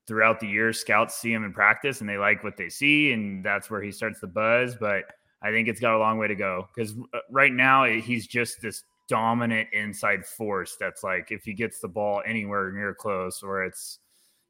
throughout 0.08 0.40
the 0.40 0.48
year. 0.48 0.72
Scouts 0.72 1.14
see 1.14 1.32
him 1.32 1.44
in 1.44 1.52
practice 1.52 2.00
and 2.00 2.10
they 2.10 2.18
like 2.18 2.42
what 2.42 2.56
they 2.56 2.68
see, 2.68 3.12
and 3.12 3.44
that's 3.44 3.70
where 3.70 3.80
he 3.80 3.92
starts 3.92 4.18
the 4.18 4.26
buzz. 4.26 4.74
But 4.74 5.04
I 5.42 5.52
think 5.52 5.68
it's 5.68 5.80
got 5.80 5.94
a 5.94 5.98
long 5.98 6.18
way 6.18 6.26
to 6.26 6.34
go 6.34 6.68
because 6.74 6.92
uh, 7.14 7.18
right 7.30 7.52
now 7.52 7.84
he's 7.84 8.26
just 8.26 8.60
this 8.60 8.82
dominant 9.08 9.68
inside 9.72 10.26
force 10.26 10.76
that's 10.80 11.04
like 11.04 11.30
if 11.30 11.44
he 11.44 11.54
gets 11.54 11.78
the 11.78 11.86
ball 11.86 12.20
anywhere 12.26 12.72
near 12.72 12.92
close 12.92 13.44
or 13.44 13.62
it's 13.62 14.00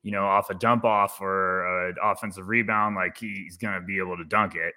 you 0.06 0.12
know 0.12 0.24
off 0.24 0.50
a 0.50 0.54
dump 0.54 0.84
off 0.84 1.20
or 1.20 1.88
an 1.88 1.96
offensive 2.02 2.48
rebound 2.48 2.94
like 2.94 3.18
he's 3.18 3.56
going 3.56 3.74
to 3.74 3.84
be 3.84 3.98
able 3.98 4.16
to 4.16 4.24
dunk 4.24 4.54
it 4.54 4.72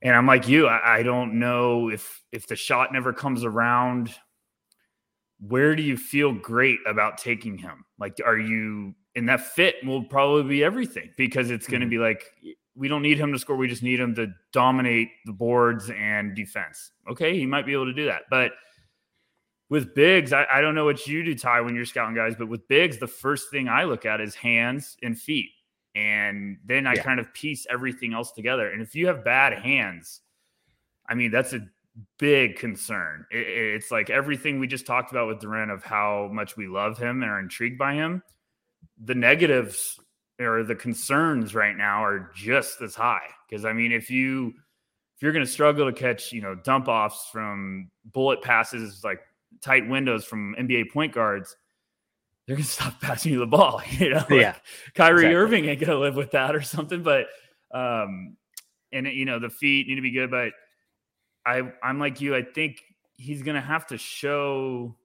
and 0.00 0.14
i'm 0.14 0.26
like 0.26 0.46
you 0.46 0.68
I, 0.68 0.98
I, 0.98 1.02
don't 1.02 1.38
know 1.38 1.90
if 1.90 2.22
if 2.30 2.46
the 2.46 2.54
shot 2.54 2.92
never 2.92 3.12
comes 3.12 3.42
around 3.44 4.14
where 5.48 5.74
do 5.74 5.82
you 5.82 5.96
feel 5.96 6.32
great 6.32 6.78
about 6.86 7.18
taking 7.18 7.58
him? 7.58 7.84
Like, 7.98 8.18
are 8.24 8.38
you 8.38 8.94
and 9.14 9.28
that 9.28 9.40
fit 9.40 9.76
will 9.84 10.04
probably 10.04 10.44
be 10.44 10.64
everything 10.64 11.10
because 11.18 11.50
it's 11.50 11.66
going 11.66 11.80
to 11.80 11.86
mm-hmm. 11.86 11.90
be 11.90 11.98
like 11.98 12.22
we 12.74 12.88
don't 12.88 13.02
need 13.02 13.18
him 13.18 13.32
to 13.32 13.38
score. 13.38 13.56
We 13.56 13.68
just 13.68 13.82
need 13.82 14.00
him 14.00 14.14
to 14.14 14.28
dominate 14.52 15.08
the 15.26 15.32
boards 15.32 15.90
and 15.90 16.34
defense. 16.34 16.92
Okay, 17.10 17.36
he 17.38 17.44
might 17.44 17.66
be 17.66 17.74
able 17.74 17.84
to 17.86 17.92
do 17.92 18.06
that, 18.06 18.22
but 18.30 18.52
with 19.72 19.94
bigs, 19.94 20.34
I, 20.34 20.46
I 20.52 20.60
don't 20.60 20.74
know 20.74 20.84
what 20.84 21.06
you 21.06 21.24
do, 21.24 21.34
Ty, 21.34 21.62
when 21.62 21.74
you're 21.74 21.86
scouting 21.86 22.14
guys, 22.14 22.34
but 22.38 22.46
with 22.46 22.68
bigs, 22.68 22.98
the 22.98 23.06
first 23.06 23.50
thing 23.50 23.70
I 23.70 23.84
look 23.84 24.04
at 24.04 24.20
is 24.20 24.34
hands 24.34 24.98
and 25.02 25.18
feet, 25.18 25.48
and 25.94 26.58
then 26.62 26.86
I 26.86 26.92
yeah. 26.92 27.02
kind 27.02 27.18
of 27.18 27.32
piece 27.32 27.66
everything 27.70 28.12
else 28.12 28.32
together. 28.32 28.70
And 28.70 28.82
if 28.82 28.94
you 28.94 29.06
have 29.06 29.24
bad 29.24 29.54
hands, 29.54 30.20
I 31.08 31.14
mean 31.14 31.30
that's 31.30 31.54
a 31.54 31.66
big 32.18 32.56
concern. 32.56 33.24
It, 33.30 33.46
it's 33.46 33.90
like 33.90 34.10
everything 34.10 34.60
we 34.60 34.66
just 34.66 34.84
talked 34.84 35.10
about 35.10 35.26
with 35.26 35.40
Duren 35.40 35.72
of 35.72 35.82
how 35.82 36.28
much 36.30 36.54
we 36.54 36.68
love 36.68 36.98
him 36.98 37.22
and 37.22 37.30
are 37.30 37.40
intrigued 37.40 37.78
by 37.78 37.94
him. 37.94 38.22
The 39.02 39.14
negatives 39.14 39.98
or 40.38 40.64
the 40.64 40.74
concerns 40.74 41.54
right 41.54 41.74
now 41.74 42.04
are 42.04 42.30
just 42.34 42.82
as 42.82 42.94
high. 42.94 43.26
Because 43.48 43.64
I 43.64 43.72
mean, 43.72 43.90
if 43.90 44.10
you 44.10 44.48
if 45.16 45.22
you're 45.22 45.32
going 45.32 45.46
to 45.46 45.50
struggle 45.50 45.86
to 45.86 45.98
catch, 45.98 46.30
you 46.30 46.42
know, 46.42 46.54
dump 46.54 46.88
offs 46.88 47.30
from 47.32 47.90
bullet 48.12 48.42
passes 48.42 49.02
like 49.02 49.20
tight 49.60 49.88
windows 49.88 50.24
from 50.24 50.54
NBA 50.58 50.90
point 50.90 51.12
guards, 51.12 51.56
they're 52.46 52.56
going 52.56 52.64
to 52.64 52.70
stop 52.70 53.00
passing 53.00 53.32
you 53.32 53.38
the 53.38 53.46
ball. 53.46 53.82
You 53.90 54.10
know, 54.10 54.24
yeah. 54.30 54.52
Like 54.52 54.62
Kyrie 54.94 55.14
exactly. 55.14 55.34
Irving 55.34 55.64
ain't 55.66 55.80
going 55.80 55.90
to 55.90 55.98
live 55.98 56.16
with 56.16 56.32
that 56.32 56.54
or 56.54 56.62
something. 56.62 57.02
But 57.02 57.26
um, 57.72 58.36
and 58.92 59.06
you 59.06 59.24
know, 59.24 59.38
the 59.38 59.50
feet 59.50 59.88
need 59.88 59.96
to 59.96 60.02
be 60.02 60.10
good, 60.10 60.30
but 60.30 60.52
I 61.46 61.72
I'm 61.82 61.98
like 61.98 62.20
you. 62.20 62.34
I 62.34 62.42
think 62.42 62.82
he's 63.14 63.42
going 63.42 63.54
to 63.54 63.60
have 63.60 63.86
to 63.88 63.98
show 63.98 64.96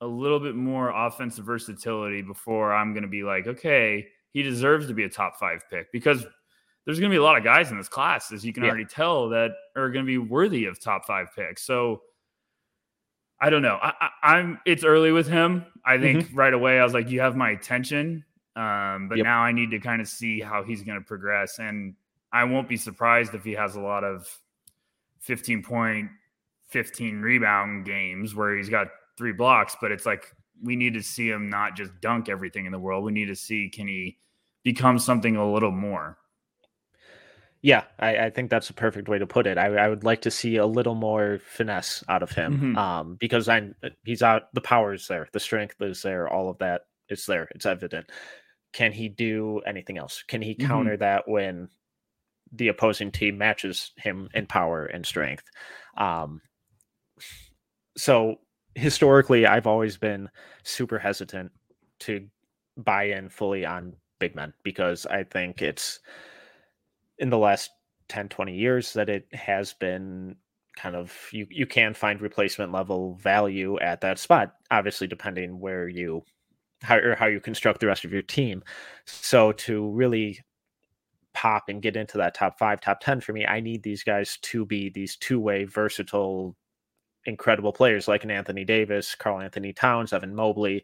a 0.00 0.06
little 0.06 0.40
bit 0.40 0.54
more 0.54 0.90
offensive 0.90 1.44
versatility 1.44 2.22
before 2.22 2.72
I'm 2.72 2.92
going 2.92 3.02
to 3.02 3.08
be 3.08 3.22
like, 3.22 3.46
okay, 3.46 4.06
he 4.32 4.42
deserves 4.42 4.86
to 4.86 4.94
be 4.94 5.04
a 5.04 5.08
top 5.08 5.36
five 5.36 5.64
pick 5.70 5.90
because 5.92 6.24
there's 6.84 7.00
going 7.00 7.10
to 7.10 7.14
be 7.14 7.18
a 7.18 7.22
lot 7.22 7.36
of 7.36 7.44
guys 7.44 7.70
in 7.70 7.76
this 7.76 7.88
class, 7.88 8.32
as 8.32 8.44
you 8.44 8.52
can 8.52 8.62
yeah. 8.62 8.70
already 8.70 8.84
tell, 8.84 9.28
that 9.30 9.50
are 9.76 9.90
going 9.90 10.04
to 10.04 10.08
be 10.08 10.18
worthy 10.18 10.64
of 10.66 10.80
top 10.80 11.04
five 11.04 11.28
picks. 11.36 11.62
So 11.62 12.02
I 13.40 13.50
don't 13.50 13.62
know. 13.62 13.78
I, 13.80 14.38
am 14.38 14.60
It's 14.66 14.84
early 14.84 15.12
with 15.12 15.28
him. 15.28 15.64
I 15.84 15.98
think 15.98 16.26
mm-hmm. 16.26 16.36
right 16.36 16.52
away 16.52 16.80
I 16.80 16.84
was 16.84 16.92
like, 16.92 17.08
you 17.08 17.20
have 17.20 17.36
my 17.36 17.50
attention. 17.50 18.24
Um, 18.56 19.08
but 19.08 19.18
yep. 19.18 19.24
now 19.24 19.40
I 19.40 19.52
need 19.52 19.70
to 19.70 19.78
kind 19.78 20.00
of 20.02 20.08
see 20.08 20.40
how 20.40 20.64
he's 20.64 20.82
going 20.82 20.98
to 20.98 21.04
progress, 21.04 21.60
and 21.60 21.94
I 22.32 22.42
won't 22.42 22.68
be 22.68 22.76
surprised 22.76 23.34
if 23.34 23.44
he 23.44 23.52
has 23.52 23.76
a 23.76 23.80
lot 23.80 24.02
of 24.02 24.28
15 25.20 25.62
point, 25.62 26.10
15 26.66 27.20
rebound 27.20 27.86
games 27.86 28.34
where 28.34 28.56
he's 28.56 28.68
got 28.68 28.88
three 29.16 29.32
blocks, 29.32 29.76
but 29.80 29.92
it's 29.92 30.04
like 30.04 30.24
we 30.62 30.74
need 30.74 30.94
to 30.94 31.02
see 31.02 31.28
him 31.28 31.48
not 31.48 31.76
just 31.76 31.92
dunk 32.00 32.28
everything 32.28 32.66
in 32.66 32.72
the 32.72 32.78
world. 32.78 33.04
We 33.04 33.12
need 33.12 33.26
to 33.26 33.36
see 33.36 33.68
can 33.68 33.86
he 33.86 34.18
become 34.64 34.98
something 34.98 35.36
a 35.36 35.52
little 35.52 35.70
more. 35.70 36.18
Yeah, 37.60 37.84
I, 37.98 38.26
I 38.26 38.30
think 38.30 38.50
that's 38.50 38.70
a 38.70 38.74
perfect 38.74 39.08
way 39.08 39.18
to 39.18 39.26
put 39.26 39.46
it. 39.46 39.58
I, 39.58 39.66
I, 39.74 39.88
would 39.88 40.04
like 40.04 40.22
to 40.22 40.30
see 40.30 40.56
a 40.56 40.66
little 40.66 40.94
more 40.94 41.40
finesse 41.44 42.04
out 42.08 42.22
of 42.22 42.30
him, 42.30 42.54
mm-hmm. 42.54 42.78
um, 42.78 43.16
because 43.16 43.48
I'm 43.48 43.74
he's 44.04 44.22
out. 44.22 44.54
The 44.54 44.60
power 44.60 44.94
is 44.94 45.08
there, 45.08 45.28
the 45.32 45.40
strength 45.40 45.74
is 45.80 46.02
there, 46.02 46.28
all 46.28 46.50
of 46.50 46.58
that 46.58 46.82
is 47.08 47.26
there. 47.26 47.48
It's 47.56 47.66
evident. 47.66 48.10
Can 48.72 48.92
he 48.92 49.08
do 49.08 49.60
anything 49.66 49.98
else? 49.98 50.22
Can 50.28 50.40
he 50.40 50.54
mm-hmm. 50.54 50.68
counter 50.68 50.92
mm-hmm. 50.92 51.00
that 51.00 51.28
when 51.28 51.68
the 52.52 52.68
opposing 52.68 53.10
team 53.10 53.38
matches 53.38 53.92
him 53.96 54.28
in 54.34 54.46
power 54.46 54.86
and 54.86 55.04
strength. 55.04 55.44
Um, 55.96 56.40
so 57.96 58.36
historically, 58.74 59.46
I've 59.46 59.66
always 59.66 59.96
been 59.96 60.28
super 60.62 60.98
hesitant 60.98 61.52
to 62.00 62.26
buy 62.76 63.04
in 63.04 63.28
fully 63.28 63.66
on 63.66 63.94
big 64.18 64.34
men 64.34 64.52
because 64.62 65.06
I 65.06 65.24
think 65.24 65.62
it's 65.62 66.00
in 67.18 67.30
the 67.30 67.38
last 67.38 67.70
10, 68.08 68.28
20 68.28 68.54
years 68.54 68.92
that 68.94 69.08
it 69.08 69.26
has 69.32 69.72
been 69.74 70.36
kind 70.76 70.94
of 70.94 71.12
you 71.32 71.44
you 71.50 71.66
can 71.66 71.92
find 71.92 72.20
replacement 72.20 72.70
level 72.70 73.16
value 73.16 73.76
at 73.80 74.00
that 74.00 74.16
spot 74.16 74.54
obviously 74.70 75.08
depending 75.08 75.58
where 75.58 75.88
you 75.88 76.22
how 76.82 76.96
or 76.96 77.16
how 77.16 77.26
you 77.26 77.40
construct 77.40 77.80
the 77.80 77.86
rest 77.88 78.04
of 78.04 78.12
your 78.12 78.22
team 78.22 78.62
so 79.04 79.50
to 79.50 79.90
really 79.90 80.38
pop 81.38 81.68
and 81.68 81.82
get 81.82 81.94
into 81.94 82.18
that 82.18 82.34
top 82.34 82.58
five, 82.58 82.80
top 82.80 82.98
10 82.98 83.20
for 83.20 83.32
me, 83.32 83.46
I 83.46 83.60
need 83.60 83.84
these 83.84 84.02
guys 84.02 84.38
to 84.42 84.66
be 84.66 84.90
these 84.90 85.16
two 85.16 85.38
way, 85.38 85.64
versatile, 85.64 86.56
incredible 87.26 87.72
players 87.72 88.08
like 88.08 88.24
an 88.24 88.32
Anthony 88.32 88.64
Davis, 88.64 89.14
Karl-Anthony 89.14 89.72
Towns, 89.72 90.12
Evan 90.12 90.34
Mobley, 90.34 90.82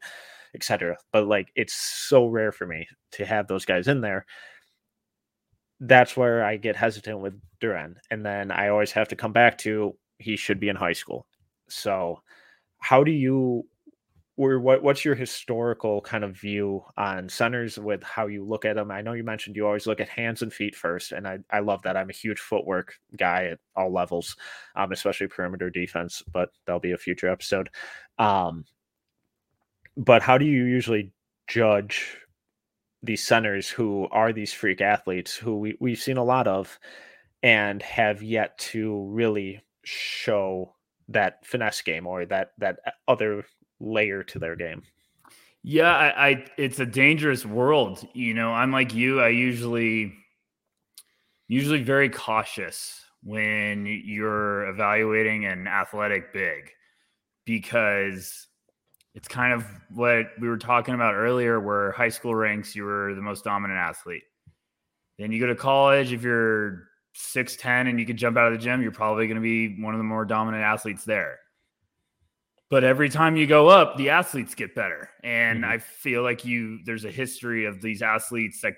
etc. 0.55 0.97
But 1.13 1.27
like 1.27 1.49
it's 1.57 1.75
so 1.75 2.27
rare 2.27 2.53
for 2.53 2.69
me 2.69 2.87
to 3.13 3.25
have 3.25 3.49
those 3.49 3.65
guys 3.65 3.89
in 3.89 4.01
there. 4.01 4.27
That's 5.87 6.17
where 6.17 6.45
I 6.45 6.57
get 6.57 6.77
hesitant 6.77 7.21
with 7.21 7.41
Duren. 7.61 7.95
And 8.11 8.25
then 8.25 8.51
I 8.51 8.69
always 8.69 8.93
have 8.93 9.09
to 9.09 9.17
come 9.17 9.33
back 9.33 9.59
to 9.59 9.97
he 10.19 10.37
should 10.37 10.61
be 10.61 10.69
in 10.69 10.77
high 10.77 10.93
school. 10.93 11.27
So 11.69 12.23
how 12.79 13.05
do 13.05 13.11
you 13.11 13.67
or 14.37 14.59
what 14.59 14.83
what's 14.83 15.05
your 15.05 15.15
historical 15.15 16.01
kind 16.01 16.25
of 16.25 16.37
view 16.37 16.83
on 16.97 17.29
centers 17.29 17.79
with 17.79 18.03
how 18.03 18.27
you 18.27 18.45
look 18.45 18.65
at 18.65 18.77
them? 18.77 18.91
I 18.91 19.01
know 19.01 19.13
you 19.13 19.23
mentioned 19.23 19.57
you 19.57 19.67
always 19.67 19.87
look 19.87 20.01
at 20.01 20.09
hands 20.09 20.43
and 20.43 20.53
feet 20.53 20.75
first, 20.75 21.13
and 21.13 21.27
I, 21.29 21.39
I 21.51 21.61
love 21.61 21.83
that. 21.83 21.97
I'm 21.97 22.11
a 22.11 22.15
huge 22.15 22.41
footwork 22.41 22.95
guy 23.17 23.45
at 23.47 23.59
all 23.77 23.93
levels, 23.93 24.37
um, 24.75 24.91
especially 24.91 25.29
perimeter 25.29 25.71
defense, 25.71 26.23
but 26.33 26.51
that'll 26.67 26.81
be 26.81 26.93
a 26.93 26.99
future 26.99 27.29
episode. 27.29 27.71
Um, 28.19 28.65
but 29.97 30.23
how 30.23 30.37
do 30.39 30.47
you 30.47 30.65
usually 30.65 31.13
judge 31.47 32.17
these 33.05 33.25
centers 33.25 33.69
who 33.69 34.09
are 34.11 34.33
these 34.33 34.53
freak 34.53 34.81
athletes 34.81 35.37
who 35.37 35.59
we, 35.59 35.77
we've 35.81 36.01
seen 36.01 36.17
a 36.17 36.25
lot 36.25 36.47
of 36.47 36.79
and 37.43 37.83
have 37.83 38.23
yet 38.23 38.57
to 38.59 39.05
really 39.11 39.61
show 39.85 40.75
that 41.09 41.45
finesse 41.45 41.83
game 41.83 42.07
or 42.07 42.25
that 42.25 42.53
that 42.59 42.79
uh, 42.87 42.91
other 43.07 43.45
layer 43.81 44.23
to 44.23 44.39
their 44.39 44.57
game. 44.57 44.83
Yeah, 45.63 45.95
I, 45.95 46.29
I 46.29 46.47
it's 46.57 46.81
a 46.81 46.87
dangerous 46.87 47.45
world. 47.45 48.07
You 48.15 48.35
know, 48.35 48.53
I'm 48.53 48.73
like 48.73 48.95
you. 48.95 49.21
I 49.21 49.29
usually 49.29 50.15
usually 51.49 51.83
very 51.83 52.09
cautious 52.09 53.05
when 53.23 53.87
you're 53.87 54.69
evaluating 54.69 55.47
an 55.47 55.67
athletic 55.67 56.33
big 56.33 56.71
because 57.45 58.47
it's 59.15 59.29
kind 59.29 59.53
of 59.53 59.65
what 59.91 60.27
we 60.41 60.49
were 60.49 60.59
talking 60.59 60.95
about 60.95 61.15
earlier 61.15 61.61
where 61.61 61.93
high 61.93 62.09
school 62.09 62.35
ranks 62.35 62.75
you 62.75 62.85
were 62.85 63.15
the 63.15 63.23
most 63.23 63.45
dominant 63.45 63.79
athlete. 63.79 64.25
Then 65.19 65.31
you 65.31 65.41
go 65.41 65.47
to 65.47 65.55
college 65.55 66.13
if 66.13 66.23
you're 66.23 66.89
6'10 67.17 67.89
and 67.89 68.01
you 68.01 68.07
can 68.07 68.17
jump 68.17 68.37
out 68.37 68.53
of 68.53 68.59
the 68.59 68.65
gym 68.65 68.83
you're 68.83 68.91
probably 68.91 69.29
going 69.29 69.37
to 69.37 69.41
be 69.41 69.81
one 69.81 69.95
of 69.95 69.99
the 69.99 70.05
more 70.05 70.25
dominant 70.25 70.65
athletes 70.65 71.05
there. 71.05 71.39
But 72.71 72.83
every 72.83 73.09
time 73.09 73.37
you 73.37 73.47
go 73.47 73.69
up 73.69 73.97
the 73.97 74.11
athletes 74.11 74.57
get 74.57 74.75
better. 74.75 75.09
And 75.23 75.63
mm-hmm. 75.63 75.71
i 75.71 75.79
feel 75.79 76.23
like 76.23 76.45
you 76.45 76.81
there's 76.85 77.05
a 77.05 77.11
history 77.11 77.67
of 77.67 77.81
these 77.81 78.03
athletes 78.03 78.61
that 78.63 78.75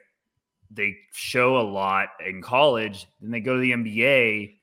they 0.70 0.96
show 1.12 1.56
a 1.56 1.62
lot 1.62 2.08
in 2.26 2.42
college 2.42 3.06
then 3.20 3.30
they 3.30 3.40
go 3.40 3.54
to 3.54 3.60
the 3.60 3.70
nba 3.70 4.55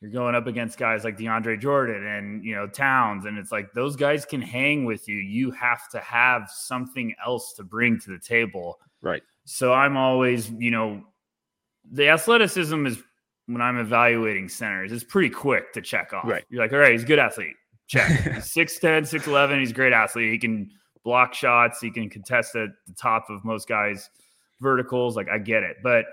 you're 0.00 0.10
going 0.10 0.34
up 0.34 0.46
against 0.46 0.78
guys 0.78 1.04
like 1.04 1.18
DeAndre 1.18 1.60
Jordan 1.60 2.06
and 2.06 2.44
you 2.44 2.54
know 2.54 2.66
Towns, 2.66 3.24
and 3.24 3.36
it's 3.36 3.50
like 3.50 3.72
those 3.72 3.96
guys 3.96 4.24
can 4.24 4.40
hang 4.40 4.84
with 4.84 5.08
you. 5.08 5.16
You 5.16 5.50
have 5.52 5.88
to 5.90 6.00
have 6.00 6.50
something 6.50 7.14
else 7.24 7.52
to 7.54 7.64
bring 7.64 7.98
to 8.00 8.10
the 8.10 8.18
table. 8.18 8.78
Right. 9.02 9.22
So 9.44 9.72
I'm 9.72 9.96
always, 9.96 10.50
you 10.50 10.70
know, 10.70 11.02
the 11.90 12.08
athleticism 12.08 12.86
is 12.86 12.98
when 13.46 13.62
I'm 13.62 13.78
evaluating 13.78 14.48
centers, 14.48 14.92
it's 14.92 15.04
pretty 15.04 15.30
quick 15.30 15.72
to 15.72 15.80
check 15.80 16.12
off. 16.12 16.26
Right. 16.26 16.44
You're 16.50 16.62
like, 16.62 16.72
all 16.72 16.78
right, 16.78 16.92
he's 16.92 17.04
a 17.04 17.06
good 17.06 17.18
athlete. 17.18 17.56
Check. 17.86 18.08
he's 18.34 18.54
6'10, 18.54 19.02
6'11, 19.02 19.60
he's 19.60 19.70
a 19.70 19.74
great 19.74 19.94
athlete. 19.94 20.30
He 20.30 20.38
can 20.38 20.70
block 21.02 21.32
shots, 21.32 21.80
he 21.80 21.90
can 21.90 22.10
contest 22.10 22.54
at 22.56 22.68
the 22.86 22.92
top 22.92 23.30
of 23.30 23.44
most 23.44 23.66
guys' 23.66 24.10
verticals. 24.60 25.16
Like 25.16 25.28
I 25.28 25.38
get 25.38 25.62
it. 25.62 25.78
But 25.82 26.04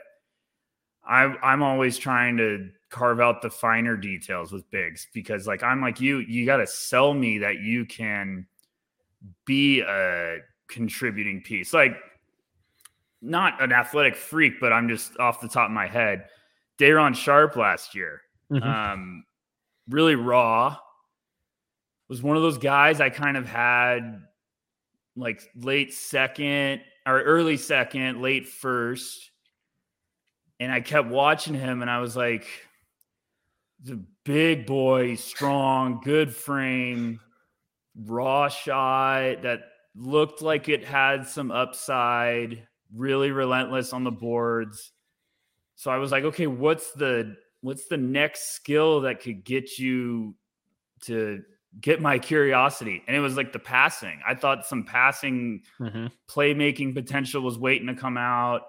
I'm 1.08 1.38
I'm 1.44 1.62
always 1.62 1.98
trying 1.98 2.38
to 2.38 2.70
carve 2.96 3.20
out 3.20 3.42
the 3.42 3.50
finer 3.50 3.98
details 3.98 4.54
with 4.54 4.70
bigs 4.72 5.08
because 5.14 5.46
like 5.46 5.62
I'm 5.62 5.82
like 5.82 6.00
you 6.00 6.20
you 6.20 6.46
got 6.46 6.58
to 6.58 6.68
sell 6.68 7.14
me 7.14 7.40
that 7.40 7.60
you 7.60 7.84
can 7.84 8.48
be 9.46 9.82
a 9.82 10.38
contributing 10.70 11.42
piece. 11.42 11.74
Like 11.74 11.98
not 13.22 13.62
an 13.62 13.74
athletic 13.74 14.16
freak 14.16 14.62
but 14.62 14.72
I'm 14.72 14.88
just 14.88 15.20
off 15.20 15.42
the 15.42 15.50
top 15.50 15.66
of 15.66 15.74
my 15.74 15.88
head. 15.88 16.28
Day'Ron 16.78 17.14
Sharpe 17.14 17.58
last 17.58 17.96
year 17.96 18.22
mm-hmm. 18.50 18.64
um 18.64 19.26
really 19.90 20.16
raw. 20.16 20.78
Was 22.08 22.24
one 22.24 22.38
of 22.38 22.44
those 22.44 22.60
guys 22.60 23.02
I 23.02 23.10
kind 23.10 23.36
of 23.36 23.46
had 23.46 24.22
like 25.18 25.42
late 25.54 25.94
second 25.94 26.80
or 27.06 27.22
early 27.22 27.58
second 27.58 28.22
late 28.22 28.48
first. 28.48 29.32
And 30.62 30.72
I 30.72 30.80
kept 30.80 31.10
watching 31.10 31.56
him 31.56 31.82
and 31.82 31.92
I 31.92 32.00
was 32.00 32.16
like 32.16 32.46
the 33.84 34.04
big 34.24 34.66
boy, 34.66 35.16
strong, 35.16 36.02
good 36.04 36.34
frame, 36.34 37.20
raw 38.04 38.48
shot 38.48 39.42
that 39.44 39.62
looked 39.96 40.42
like 40.42 40.70
it 40.70 40.84
had 40.84 41.28
some 41.28 41.52
upside, 41.52 42.68
really 42.94 43.32
relentless 43.32 43.94
on 43.94 44.04
the 44.04 44.12
boards. 44.12 44.92
So 45.76 45.92
I 45.92 45.98
was 45.98 46.12
like, 46.12 46.24
okay, 46.24 46.48
what's 46.48 46.92
the 46.94 47.36
what's 47.62 47.88
the 47.88 47.98
next 47.98 48.54
skill 48.54 49.02
that 49.02 49.22
could 49.22 49.44
get 49.44 49.78
you 49.80 50.36
to 51.02 51.44
get 51.80 52.02
my 52.02 52.20
curiosity? 52.20 53.04
And 53.08 53.16
it 53.16 53.20
was 53.20 53.36
like 53.36 53.52
the 53.54 53.60
passing. 53.60 54.22
I 54.28 54.36
thought 54.36 54.66
some 54.66 54.84
passing 54.84 55.64
mm-hmm. 55.80 56.08
playmaking 56.30 56.94
potential 56.94 57.42
was 57.42 57.58
waiting 57.58 57.88
to 57.88 57.96
come 57.96 58.18
out. 58.18 58.62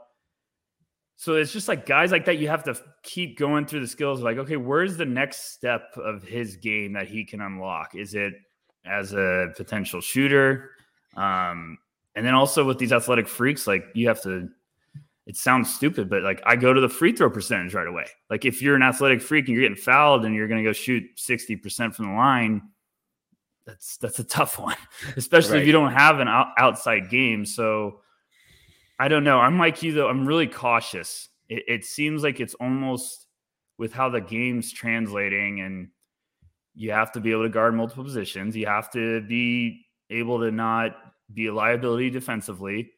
So 1.16 1.35
it's 1.35 1.52
just 1.52 1.66
like 1.66 1.87
guys 1.87 2.12
like 2.12 2.26
that, 2.26 2.37
you 2.38 2.48
have 2.48 2.62
to 2.64 2.76
keep 3.02 3.38
going 3.38 3.66
through 3.66 3.81
the 3.81 3.87
skills. 3.87 4.20
Like, 4.20 4.37
okay, 4.37 4.59
where's 4.59 4.98
the 4.98 5.07
next 5.07 5.55
step 5.55 5.96
of 5.96 6.22
his 6.22 6.57
game 6.57 6.92
that 6.92 7.09
he 7.09 7.24
can 7.24 7.40
unlock? 7.40 7.94
Is 7.94 8.14
it 8.14 8.35
as 8.85 9.14
a 9.14 9.48
potential 9.57 10.02
shooter? 10.02 10.70
Um, 11.16 11.79
and 12.14 12.24
then 12.24 12.35
also 12.35 12.64
with 12.64 12.79
these 12.79 12.92
athletic 12.92 13.29
freaks, 13.29 13.66
like 13.66 13.87
you 13.94 14.09
have 14.09 14.22
to, 14.22 14.48
it 15.26 15.37
sounds 15.37 15.74
stupid, 15.74 16.11
but 16.11 16.22
like 16.22 16.42
I 16.44 16.55
go 16.55 16.74
to 16.74 16.81
the 16.83 16.88
free 16.88 17.12
throw 17.12 17.31
percentage 17.31 17.72
right 17.72 17.88
away. 17.88 18.07
Like 18.29 18.44
if 18.44 18.61
you're 18.61 18.76
an 18.76 18.83
athletic 18.83 19.22
freak 19.22 19.48
and 19.48 19.57
you're 19.57 19.64
getting 19.64 19.83
fouled 19.83 20.26
and 20.26 20.35
you're 20.35 20.48
going 20.48 20.62
to 20.62 20.68
go 20.68 20.74
shoot 20.74 21.02
60% 21.16 21.94
from 21.94 22.07
the 22.07 22.12
line, 22.12 22.62
that's, 23.64 23.96
that's 23.96 24.18
a 24.18 24.24
tough 24.24 24.59
one, 24.59 24.76
especially 25.16 25.55
right. 25.55 25.61
if 25.62 25.66
you 25.66 25.72
don't 25.72 25.92
have 25.92 26.20
an 26.20 26.29
out, 26.29 26.48
outside 26.59 27.09
game. 27.09 27.46
So, 27.46 28.00
I 28.98 29.09
don't 29.09 29.24
know. 29.24 29.38
I'm 29.38 29.59
like 29.59 29.82
you 29.82 29.92
though. 29.92 30.09
I'm 30.09 30.26
really 30.26 30.46
cautious. 30.46 31.28
It, 31.48 31.64
it 31.68 31.85
seems 31.85 32.22
like 32.22 32.40
it's 32.40 32.54
almost 32.54 33.26
with 33.78 33.92
how 33.92 34.09
the 34.09 34.20
game's 34.20 34.72
translating, 34.72 35.61
and 35.61 35.88
you 36.74 36.92
have 36.92 37.12
to 37.12 37.20
be 37.20 37.30
able 37.30 37.42
to 37.42 37.48
guard 37.48 37.74
multiple 37.74 38.04
positions. 38.04 38.56
You 38.56 38.66
have 38.66 38.90
to 38.92 39.20
be 39.22 39.87
able 40.11 40.40
to 40.40 40.50
not 40.50 40.96
be 41.32 41.46
a 41.46 41.54
liability 41.54 42.11
defensively. 42.11 42.92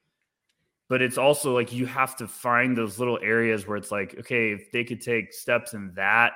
But 0.88 1.02
it's 1.02 1.18
also 1.18 1.54
like 1.54 1.72
you 1.72 1.84
have 1.86 2.16
to 2.16 2.26
find 2.26 2.76
those 2.76 2.98
little 2.98 3.18
areas 3.22 3.66
where 3.66 3.76
it's 3.76 3.90
like, 3.90 4.16
okay, 4.20 4.52
if 4.52 4.72
they 4.72 4.84
could 4.84 5.02
take 5.02 5.34
steps 5.34 5.74
in 5.74 5.92
that 5.96 6.32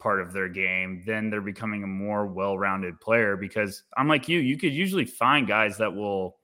part 0.00 0.20
of 0.20 0.32
their 0.32 0.48
game, 0.48 1.02
then 1.06 1.30
they're 1.30 1.40
becoming 1.40 1.84
a 1.84 1.86
more 1.86 2.26
well 2.26 2.58
rounded 2.58 3.00
player. 3.00 3.36
Because 3.36 3.84
I'm 3.96 4.08
like 4.08 4.28
you, 4.28 4.40
you 4.40 4.56
could 4.56 4.72
usually 4.72 5.04
find 5.04 5.46
guys 5.46 5.78
that 5.78 5.94
will 5.94 6.38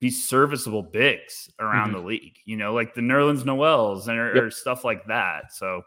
be 0.00 0.10
serviceable 0.10 0.82
bigs 0.82 1.50
around 1.58 1.88
mm-hmm. 1.88 2.00
the 2.00 2.06
league, 2.06 2.38
you 2.44 2.56
know, 2.56 2.72
like 2.72 2.94
the 2.94 3.00
Nerlens 3.00 3.44
Noels 3.44 4.08
and 4.08 4.18
or, 4.18 4.34
yep. 4.34 4.44
or 4.44 4.50
stuff 4.50 4.84
like 4.84 5.06
that. 5.06 5.52
So, 5.52 5.82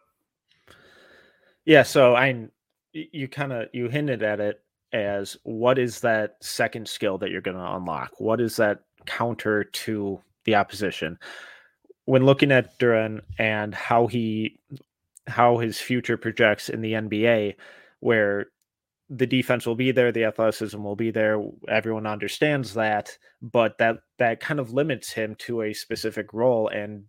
yeah, 1.65 1.84
so 1.84 2.15
I, 2.15 2.47
you 2.93 3.28
kind 3.28 3.54
of 3.54 3.69
you 3.71 3.88
hinted 3.88 4.24
at 4.24 4.39
it 4.39 4.62
as 4.93 5.38
what 5.43 5.80
is 5.80 6.02
that 6.02 6.36
second 6.41 6.88
skill 6.88 7.17
that 7.19 7.32
you're 7.32 7.41
going 7.41 7.58
to 7.58 7.76
unlock? 7.76 8.12
What 8.17 8.41
is 8.41 8.58
that 8.58 8.82
counter 9.06 9.63
to 9.63 10.21
the 10.43 10.56
opposition? 10.56 11.17
When 12.06 12.26
looking 12.26 12.52
at 12.52 12.78
Duren 12.80 13.21
and 13.38 13.74
how 13.74 14.08
he, 14.08 14.60
how 15.28 15.58
his 15.60 15.80
future 15.80 16.17
projects 16.17 16.67
in 16.67 16.82
the 16.82 16.93
NBA, 16.93 17.56
where 18.02 18.47
the 19.13 19.28
defense 19.28 19.65
will 19.65 19.76
be 19.76 19.91
there, 19.91 20.12
the 20.12 20.24
athleticism 20.24 20.82
will 20.82 20.95
be 20.95 21.12
there. 21.12 21.43
Everyone 21.67 22.08
understands 22.08 22.74
that, 22.76 23.17
but 23.41 23.78
that 23.78 23.97
that 24.19 24.39
kind 24.39 24.60
of 24.60 24.71
limits 24.71 25.12
him 25.12 25.36
to 25.39 25.63
a 25.63 25.74
specific 25.74 26.34
role 26.34 26.69
and 26.69 27.04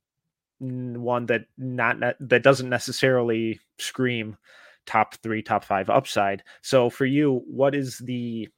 one 0.58 1.26
that 1.26 1.42
not 1.56 1.98
that 2.18 2.42
doesn't 2.42 2.68
necessarily 2.68 3.60
scream 3.78 4.36
top 4.84 5.14
3 5.22 5.42
top 5.42 5.64
5 5.64 5.90
upside. 5.90 6.42
So 6.60 6.90
for 6.90 7.06
you, 7.06 7.42
what 7.46 7.74
is 7.74 7.98
the 7.98 8.48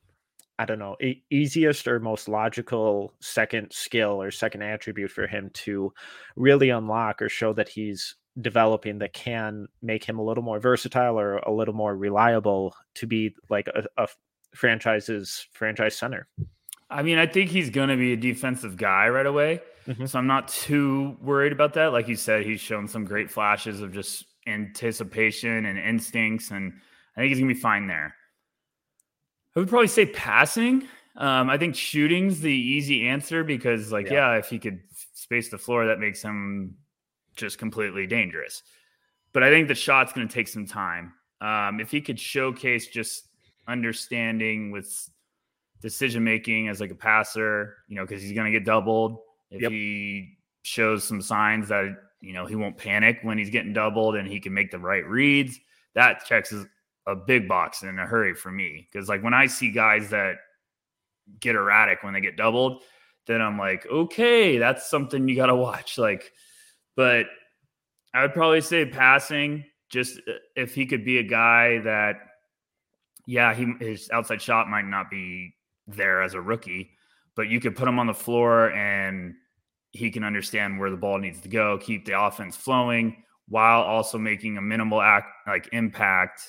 I 0.58 0.64
don't 0.64 0.78
know, 0.78 0.96
easiest 1.30 1.88
or 1.88 1.98
most 1.98 2.28
logical 2.28 3.12
second 3.20 3.72
skill 3.72 4.22
or 4.22 4.30
second 4.30 4.62
attribute 4.62 5.10
for 5.10 5.26
him 5.26 5.50
to 5.54 5.92
really 6.36 6.70
unlock 6.70 7.20
or 7.20 7.28
show 7.28 7.52
that 7.54 7.68
he's 7.68 8.14
developing 8.40 8.98
that 8.98 9.12
can 9.12 9.68
make 9.82 10.04
him 10.04 10.18
a 10.18 10.22
little 10.22 10.42
more 10.42 10.58
versatile 10.58 11.18
or 11.18 11.36
a 11.38 11.52
little 11.52 11.74
more 11.74 11.96
reliable 11.96 12.74
to 12.94 13.06
be 13.06 13.34
like 13.48 13.68
a, 13.68 13.84
a 13.96 14.08
franchise's 14.54 15.46
franchise 15.52 15.96
center. 15.96 16.26
I 16.90 17.02
mean, 17.02 17.18
I 17.18 17.26
think 17.26 17.50
he's 17.50 17.70
going 17.70 17.88
to 17.88 17.96
be 17.96 18.12
a 18.12 18.16
defensive 18.16 18.76
guy 18.76 19.08
right 19.08 19.26
away. 19.26 19.60
Mm-hmm. 19.86 20.06
So 20.06 20.18
I'm 20.18 20.26
not 20.26 20.48
too 20.48 21.16
worried 21.20 21.52
about 21.52 21.74
that. 21.74 21.92
Like 21.92 22.08
you 22.08 22.16
said, 22.16 22.44
he's 22.44 22.60
shown 22.60 22.88
some 22.88 23.04
great 23.04 23.30
flashes 23.30 23.80
of 23.80 23.92
just 23.92 24.24
anticipation 24.46 25.66
and 25.66 25.78
instincts, 25.78 26.50
and 26.50 26.72
I 27.16 27.20
think 27.20 27.30
he's 27.30 27.38
gonna 27.38 27.52
be 27.52 27.60
fine 27.60 27.86
there. 27.86 28.14
I 29.54 29.60
would 29.60 29.68
probably 29.68 29.88
say 29.88 30.06
passing. 30.06 30.88
Um, 31.16 31.48
I 31.48 31.58
think 31.58 31.76
shooting's 31.76 32.40
the 32.40 32.52
easy 32.52 33.08
answer 33.08 33.44
because, 33.44 33.92
like, 33.92 34.06
yeah. 34.06 34.32
yeah, 34.32 34.38
if 34.38 34.48
he 34.48 34.58
could 34.58 34.80
space 35.14 35.48
the 35.50 35.58
floor, 35.58 35.86
that 35.86 36.00
makes 36.00 36.22
him 36.22 36.76
just 37.36 37.58
completely 37.58 38.06
dangerous. 38.06 38.62
But 39.32 39.42
I 39.42 39.50
think 39.50 39.68
the 39.68 39.74
shot's 39.74 40.12
going 40.12 40.28
to 40.28 40.32
take 40.32 40.48
some 40.48 40.66
time. 40.66 41.12
Um, 41.40 41.80
if 41.80 41.90
he 41.90 42.00
could 42.00 42.18
showcase 42.18 42.86
just 42.86 43.28
understanding 43.66 44.70
with 44.70 45.10
decision 45.80 46.24
making 46.24 46.68
as 46.68 46.80
like 46.80 46.90
a 46.90 46.94
passer, 46.94 47.76
you 47.88 47.96
know, 47.96 48.04
because 48.06 48.22
he's 48.22 48.32
going 48.32 48.50
to 48.50 48.58
get 48.58 48.64
doubled. 48.64 49.18
If 49.50 49.62
yep. 49.62 49.70
he 49.70 50.38
shows 50.62 51.04
some 51.04 51.20
signs 51.20 51.68
that 51.68 51.94
you 52.20 52.32
know 52.32 52.46
he 52.46 52.56
won't 52.56 52.78
panic 52.78 53.18
when 53.22 53.36
he's 53.36 53.50
getting 53.50 53.72
doubled 53.72 54.16
and 54.16 54.26
he 54.26 54.40
can 54.40 54.54
make 54.54 54.70
the 54.70 54.78
right 54.78 55.06
reads, 55.06 55.58
that 55.94 56.24
checks 56.24 56.54
a 57.06 57.14
big 57.14 57.48
box 57.48 57.82
in 57.82 57.98
a 57.98 58.06
hurry 58.06 58.34
for 58.34 58.50
me. 58.50 58.88
Because 58.90 59.08
like 59.08 59.22
when 59.22 59.34
I 59.34 59.46
see 59.46 59.70
guys 59.70 60.10
that 60.10 60.36
get 61.40 61.54
erratic 61.54 62.02
when 62.02 62.14
they 62.14 62.20
get 62.20 62.36
doubled, 62.36 62.82
then 63.26 63.40
I'm 63.40 63.58
like, 63.58 63.86
okay, 63.86 64.58
that's 64.58 64.88
something 64.88 65.28
you 65.28 65.36
got 65.36 65.46
to 65.46 65.56
watch. 65.56 65.98
Like, 65.98 66.32
but 66.96 67.26
I 68.12 68.22
would 68.22 68.32
probably 68.32 68.60
say 68.60 68.84
passing. 68.86 69.64
Just 69.88 70.18
uh, 70.28 70.32
if 70.56 70.74
he 70.74 70.86
could 70.86 71.04
be 71.04 71.18
a 71.18 71.22
guy 71.22 71.78
that, 71.80 72.16
yeah, 73.26 73.54
he 73.54 73.72
his 73.80 74.10
outside 74.10 74.40
shot 74.40 74.68
might 74.68 74.86
not 74.86 75.10
be 75.10 75.54
there 75.86 76.22
as 76.22 76.34
a 76.34 76.40
rookie, 76.40 76.90
but 77.34 77.48
you 77.48 77.60
could 77.60 77.76
put 77.76 77.88
him 77.88 77.98
on 77.98 78.06
the 78.06 78.14
floor 78.14 78.70
and 78.72 79.34
he 79.92 80.10
can 80.10 80.24
understand 80.24 80.78
where 80.78 80.90
the 80.90 80.96
ball 80.96 81.18
needs 81.18 81.40
to 81.40 81.48
go, 81.48 81.78
keep 81.78 82.04
the 82.04 82.20
offense 82.20 82.56
flowing 82.56 83.22
while 83.48 83.82
also 83.82 84.18
making 84.18 84.56
a 84.56 84.62
minimal 84.62 85.00
act 85.00 85.28
like 85.46 85.68
impact 85.72 86.42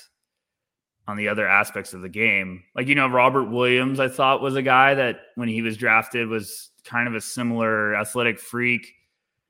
on 1.08 1.16
the 1.16 1.28
other 1.28 1.46
aspects 1.46 1.92
of 1.94 2.02
the 2.02 2.08
game. 2.08 2.64
Like, 2.74 2.88
you 2.88 2.94
know, 2.94 3.06
Robert 3.06 3.50
Williams, 3.50 4.00
I 4.00 4.08
thought 4.08 4.42
was 4.42 4.56
a 4.56 4.62
guy 4.62 4.94
that 4.94 5.20
when 5.36 5.48
he 5.48 5.62
was 5.62 5.76
drafted 5.76 6.28
was 6.28 6.70
kind 6.84 7.06
of 7.06 7.14
a 7.14 7.20
similar 7.20 7.94
athletic 7.94 8.40
freak. 8.40 8.92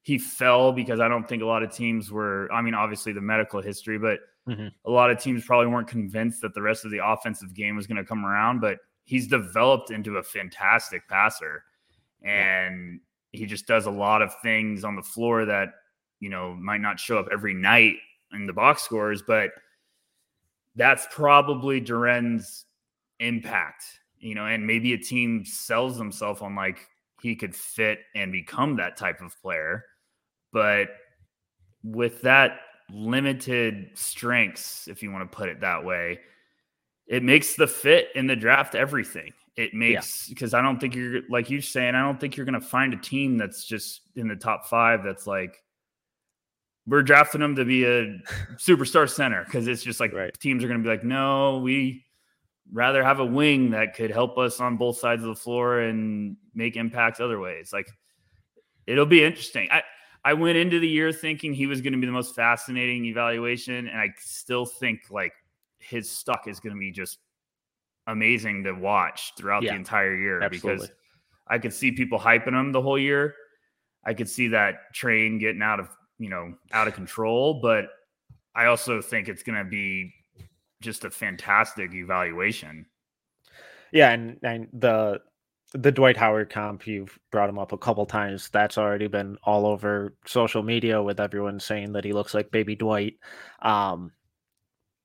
He 0.06 0.18
fell 0.18 0.72
because 0.72 1.00
I 1.00 1.08
don't 1.08 1.28
think 1.28 1.42
a 1.42 1.46
lot 1.46 1.64
of 1.64 1.74
teams 1.74 2.12
were, 2.12 2.48
I 2.52 2.62
mean, 2.62 2.74
obviously 2.74 3.12
the 3.12 3.20
medical 3.20 3.60
history, 3.60 3.98
but 3.98 4.20
mm-hmm. 4.46 4.68
a 4.84 4.90
lot 4.90 5.10
of 5.10 5.20
teams 5.20 5.44
probably 5.44 5.66
weren't 5.66 5.88
convinced 5.88 6.42
that 6.42 6.54
the 6.54 6.62
rest 6.62 6.84
of 6.84 6.92
the 6.92 7.04
offensive 7.04 7.54
game 7.54 7.74
was 7.74 7.88
going 7.88 7.96
to 7.96 8.04
come 8.04 8.24
around. 8.24 8.60
But 8.60 8.78
he's 9.02 9.26
developed 9.26 9.90
into 9.90 10.18
a 10.18 10.22
fantastic 10.22 11.08
passer. 11.08 11.64
And 12.22 13.00
he 13.32 13.46
just 13.46 13.66
does 13.66 13.86
a 13.86 13.90
lot 13.90 14.22
of 14.22 14.32
things 14.42 14.84
on 14.84 14.94
the 14.94 15.02
floor 15.02 15.44
that, 15.44 15.70
you 16.20 16.28
know, 16.28 16.54
might 16.54 16.80
not 16.80 17.00
show 17.00 17.18
up 17.18 17.26
every 17.32 17.52
night 17.52 17.96
in 18.32 18.46
the 18.46 18.52
box 18.52 18.82
scores, 18.82 19.22
but 19.22 19.50
that's 20.76 21.08
probably 21.10 21.80
Duren's 21.80 22.66
impact, 23.18 23.82
you 24.20 24.36
know, 24.36 24.46
and 24.46 24.64
maybe 24.64 24.92
a 24.92 24.98
team 24.98 25.44
sells 25.44 25.98
themselves 25.98 26.42
on 26.42 26.54
like 26.54 26.78
he 27.22 27.34
could 27.34 27.56
fit 27.56 28.00
and 28.14 28.30
become 28.30 28.76
that 28.76 28.96
type 28.96 29.20
of 29.20 29.34
player. 29.42 29.84
But 30.56 30.88
with 31.84 32.22
that 32.22 32.60
limited 32.90 33.90
strengths, 33.92 34.88
if 34.88 35.02
you 35.02 35.12
want 35.12 35.30
to 35.30 35.36
put 35.36 35.50
it 35.50 35.60
that 35.60 35.84
way, 35.84 36.20
it 37.06 37.22
makes 37.22 37.56
the 37.56 37.66
fit 37.66 38.08
in 38.14 38.26
the 38.26 38.36
draft 38.36 38.74
everything. 38.74 39.34
It 39.54 39.74
makes 39.74 40.30
because 40.30 40.54
yeah. 40.54 40.60
I 40.60 40.62
don't 40.62 40.80
think 40.80 40.94
you're 40.94 41.20
like 41.28 41.50
you're 41.50 41.60
saying, 41.60 41.94
I 41.94 42.00
don't 42.00 42.18
think 42.18 42.38
you're 42.38 42.46
gonna 42.46 42.58
find 42.58 42.94
a 42.94 42.96
team 42.96 43.36
that's 43.36 43.66
just 43.66 44.00
in 44.14 44.28
the 44.28 44.34
top 44.34 44.64
five 44.64 45.04
that's 45.04 45.26
like 45.26 45.62
we're 46.86 47.02
drafting 47.02 47.42
him 47.42 47.56
to 47.56 47.66
be 47.66 47.84
a 47.84 48.16
superstar 48.56 49.10
center 49.10 49.44
because 49.44 49.66
it's 49.66 49.82
just 49.82 50.00
like 50.00 50.14
right. 50.14 50.32
teams 50.40 50.64
are 50.64 50.68
going 50.68 50.80
to 50.80 50.84
be 50.84 50.88
like, 50.88 51.04
no, 51.04 51.58
we 51.58 52.02
rather 52.72 53.04
have 53.04 53.20
a 53.20 53.26
wing 53.26 53.72
that 53.72 53.94
could 53.94 54.10
help 54.10 54.38
us 54.38 54.58
on 54.58 54.78
both 54.78 54.96
sides 54.96 55.22
of 55.22 55.28
the 55.28 55.34
floor 55.34 55.80
and 55.80 56.38
make 56.54 56.76
impacts 56.76 57.20
other 57.20 57.38
ways. 57.38 57.74
Like 57.74 57.88
it'll 58.86 59.04
be 59.04 59.22
interesting. 59.22 59.68
I 59.70 59.82
I 60.26 60.34
went 60.34 60.58
into 60.58 60.80
the 60.80 60.88
year 60.88 61.12
thinking 61.12 61.54
he 61.54 61.66
was 61.66 61.80
going 61.80 61.92
to 61.92 61.98
be 61.98 62.06
the 62.06 62.12
most 62.12 62.34
fascinating 62.34 63.04
evaluation, 63.06 63.86
and 63.86 63.98
I 63.98 64.10
still 64.18 64.66
think 64.66 65.02
like 65.10 65.32
his 65.78 66.10
stuck 66.10 66.48
is 66.48 66.58
going 66.58 66.74
to 66.74 66.80
be 66.80 66.90
just 66.90 67.18
amazing 68.08 68.64
to 68.64 68.72
watch 68.72 69.32
throughout 69.38 69.62
yeah, 69.62 69.72
the 69.72 69.76
entire 69.76 70.16
year 70.16 70.42
absolutely. 70.42 70.86
because 70.86 70.96
I 71.46 71.58
could 71.58 71.72
see 71.72 71.92
people 71.92 72.18
hyping 72.18 72.58
him 72.58 72.72
the 72.72 72.82
whole 72.82 72.98
year. 72.98 73.34
I 74.04 74.14
could 74.14 74.28
see 74.28 74.48
that 74.48 74.92
train 74.92 75.38
getting 75.38 75.62
out 75.62 75.80
of 75.80 75.88
you 76.18 76.28
know, 76.28 76.54
out 76.72 76.88
of 76.88 76.94
control. 76.94 77.60
But 77.60 77.86
I 78.54 78.66
also 78.66 79.00
think 79.00 79.28
it's 79.28 79.42
going 79.42 79.58
to 79.58 79.68
be 79.68 80.12
just 80.80 81.04
a 81.04 81.10
fantastic 81.10 81.94
evaluation. 81.94 82.86
Yeah, 83.92 84.10
and, 84.10 84.38
and 84.42 84.68
the 84.72 85.20
the 85.72 85.92
Dwight 85.92 86.16
Howard 86.16 86.50
comp, 86.50 86.86
you've 86.86 87.18
brought 87.30 87.48
him 87.48 87.58
up 87.58 87.72
a 87.72 87.78
couple 87.78 88.06
times. 88.06 88.48
That's 88.50 88.78
already 88.78 89.08
been 89.08 89.36
all 89.42 89.66
over 89.66 90.14
social 90.24 90.62
media 90.62 91.02
with 91.02 91.20
everyone 91.20 91.60
saying 91.60 91.92
that 91.92 92.04
he 92.04 92.12
looks 92.12 92.34
like 92.34 92.50
baby 92.50 92.76
Dwight. 92.76 93.14
Um, 93.60 94.12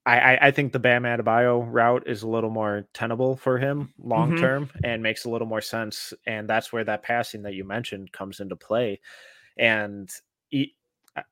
I, 0.03 0.37
I 0.41 0.51
think 0.51 0.73
the 0.73 0.79
Bam 0.79 1.03
Adebayo 1.03 1.63
route 1.69 2.07
is 2.07 2.23
a 2.23 2.27
little 2.27 2.49
more 2.49 2.87
tenable 2.93 3.35
for 3.35 3.59
him 3.59 3.93
long 3.99 4.35
term 4.35 4.65
mm-hmm. 4.65 4.79
and 4.83 5.03
makes 5.03 5.25
a 5.25 5.29
little 5.29 5.47
more 5.47 5.61
sense. 5.61 6.11
And 6.25 6.49
that's 6.49 6.73
where 6.73 6.83
that 6.83 7.03
passing 7.03 7.43
that 7.43 7.53
you 7.53 7.63
mentioned 7.63 8.11
comes 8.11 8.39
into 8.39 8.55
play. 8.55 8.99
And 9.57 10.09
he, 10.49 10.75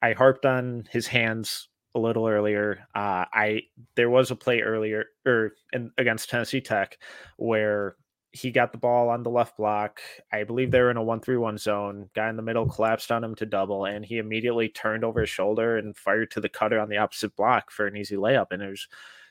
I 0.04 0.14
harped 0.14 0.46
on 0.46 0.88
his 0.92 1.08
hands 1.08 1.68
a 1.96 2.00
little 2.00 2.28
earlier. 2.28 2.86
Uh, 2.94 3.26
I 3.34 3.64
there 3.96 4.10
was 4.10 4.30
a 4.30 4.36
play 4.36 4.62
earlier 4.62 5.06
or 5.26 5.34
er, 5.34 5.56
in, 5.74 5.92
against 5.98 6.30
Tennessee 6.30 6.62
Tech 6.62 7.00
where 7.38 7.96
he 8.32 8.52
got 8.52 8.72
the 8.72 8.78
ball 8.78 9.10
on 9.10 9.24
the 9.24 9.30
left 9.30 9.58
block. 9.58 10.00
I 10.32 10.44
believe 10.44 10.72
they 10.72 10.82
were 10.82 10.92
in 10.92 10.98
a 10.98 11.04
one-three-one 11.04 11.58
zone. 11.58 12.10
Guy 12.14 12.30
in 12.30 12.36
the 12.36 12.44
middle 12.44 12.68
collapsed 12.68 13.12
on 13.12 13.24
him 13.24 13.36
to 13.36 13.46
double, 13.46 13.86
and 13.86 14.06
he 14.06 14.18
immediately 14.20 14.70
turned 14.70 15.04
over 15.04 15.22
his 15.22 15.30
shoulder 15.30 15.78
and 15.78 15.98
fired 15.98 16.32
to 16.32 16.42
the 16.42 16.50
cutter 16.50 16.80
on 16.80 16.90
the 16.90 16.98
opposite 16.98 17.36
block 17.36 17.72
for 17.72 17.88
an 17.88 17.98
easy 17.98 18.16
layup. 18.16 18.48
And 18.52 18.62
it 18.62 18.70
was 18.70 18.88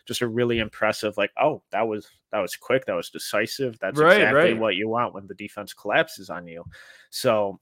just 0.07 0.23
a 0.23 0.27
really 0.27 0.59
impressive, 0.59 1.17
like, 1.17 1.31
oh, 1.41 1.63
that 1.71 1.87
was 1.87 2.09
that 2.33 2.41
was 2.41 2.57
quick, 2.57 2.87
that 2.87 2.95
was 2.95 3.11
decisive. 3.11 3.79
That's 3.79 4.01
right, 4.01 4.21
exactly 4.21 4.53
right. 4.53 4.59
what 4.59 4.75
you 4.75 4.89
want 4.89 5.15
when 5.15 5.27
the 5.27 5.35
defense 5.35 5.73
collapses 5.73 6.31
on 6.31 6.47
you. 6.47 6.65
So 7.11 7.61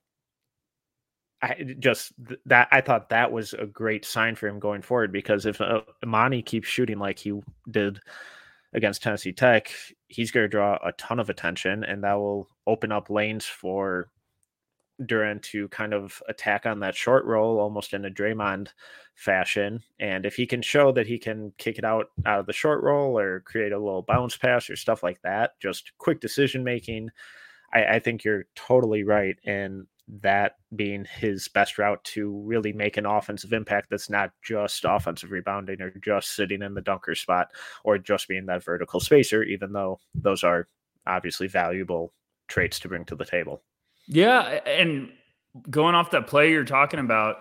I 1.42 1.75
just 1.79 2.12
that 2.46 2.68
I 2.72 2.81
thought 2.81 3.11
that 3.11 3.31
was 3.31 3.53
a 3.53 3.66
great 3.66 4.05
sign 4.05 4.37
for 4.37 4.49
him 4.49 4.59
going 4.59 4.81
forward 4.81 5.12
because 5.12 5.44
if 5.44 5.61
uh, 5.61 5.83
Emoni 6.05 6.44
keeps 6.44 6.66
shooting 6.66 6.99
like 6.99 7.18
he 7.18 7.38
did 7.70 8.01
against 8.72 9.03
Tennessee 9.03 9.33
Tech, 9.33 9.70
he's 10.09 10.31
going 10.31 10.45
to 10.45 10.49
draw 10.49 10.79
a 10.85 10.92
ton 10.92 11.19
of 11.19 11.31
attention, 11.31 11.85
and 11.85 12.05
that 12.05 12.14
will 12.14 12.49
open 12.66 12.92
up 12.92 13.11
lanes 13.11 13.45
for 13.45 14.09
Duren 15.03 15.42
to 15.42 15.69
kind 15.69 15.92
of 15.92 16.23
attack 16.29 16.64
on 16.64 16.81
that 16.81 16.95
short 16.95 17.25
roll, 17.25 17.59
almost 17.59 17.92
in 17.92 18.05
a 18.05 18.11
Draymond 18.11 18.69
fashion. 19.14 19.83
And 20.01 20.25
if 20.25 20.37
he 20.37 20.47
can 20.47 20.62
show 20.62 20.92
that 20.92 21.07
he 21.07 21.19
can 21.19 21.53
kick 21.59 21.79
it 21.79 21.85
out 21.85 22.07
out 22.25 22.40
of 22.40 22.47
the 22.47 22.53
short 22.53 22.83
roll 22.83 23.19
or 23.19 23.40
create 23.40 23.73
a 23.73 23.79
little 23.79 24.03
bounce 24.03 24.37
pass 24.37 24.71
or 24.71 24.77
stuff 24.77 25.03
like 25.03 25.21
that, 25.23 25.59
just 25.61 25.92
quick 25.99 26.21
decision 26.21 26.64
making, 26.64 27.11
I, 27.73 27.85
I 27.85 27.99
think 27.99 28.25
you're 28.25 28.47
totally 28.55 29.05
right. 29.05 29.37
And 29.45 29.87
that 30.09 30.57
being 30.75 31.05
his 31.05 31.49
best 31.49 31.79
route 31.79 32.03
to 32.05 32.31
really 32.45 32.73
make 32.73 32.97
an 32.97 33.07
offensive 33.07 33.53
impact 33.53 33.88
that's 33.90 34.09
not 34.09 34.31
just 34.42 34.85
offensive 34.85 35.31
rebounding 35.31 35.81
or 35.81 35.90
just 36.03 36.37
sitting 36.37 36.62
in 36.62 36.75
the 36.75 36.81
dunker 36.81 37.14
spot 37.14 37.49
or 37.85 37.99
just 37.99 38.29
being 38.29 38.47
that 38.47 38.64
vertical 38.64 39.01
spacer, 39.01 39.42
even 39.42 39.73
though 39.73 39.99
those 40.14 40.45
are 40.45 40.69
obviously 41.07 41.49
valuable 41.49 42.12
traits 42.49 42.79
to 42.81 42.88
bring 42.88 43.05
to 43.05 43.16
the 43.16 43.25
table. 43.25 43.62
Yeah. 44.07 44.42
And 44.64 45.11
going 45.69 45.95
off 45.95 46.12
that 46.12 46.29
play 46.29 46.51
you're 46.51 46.64
talking 46.64 47.01
about, 47.01 47.38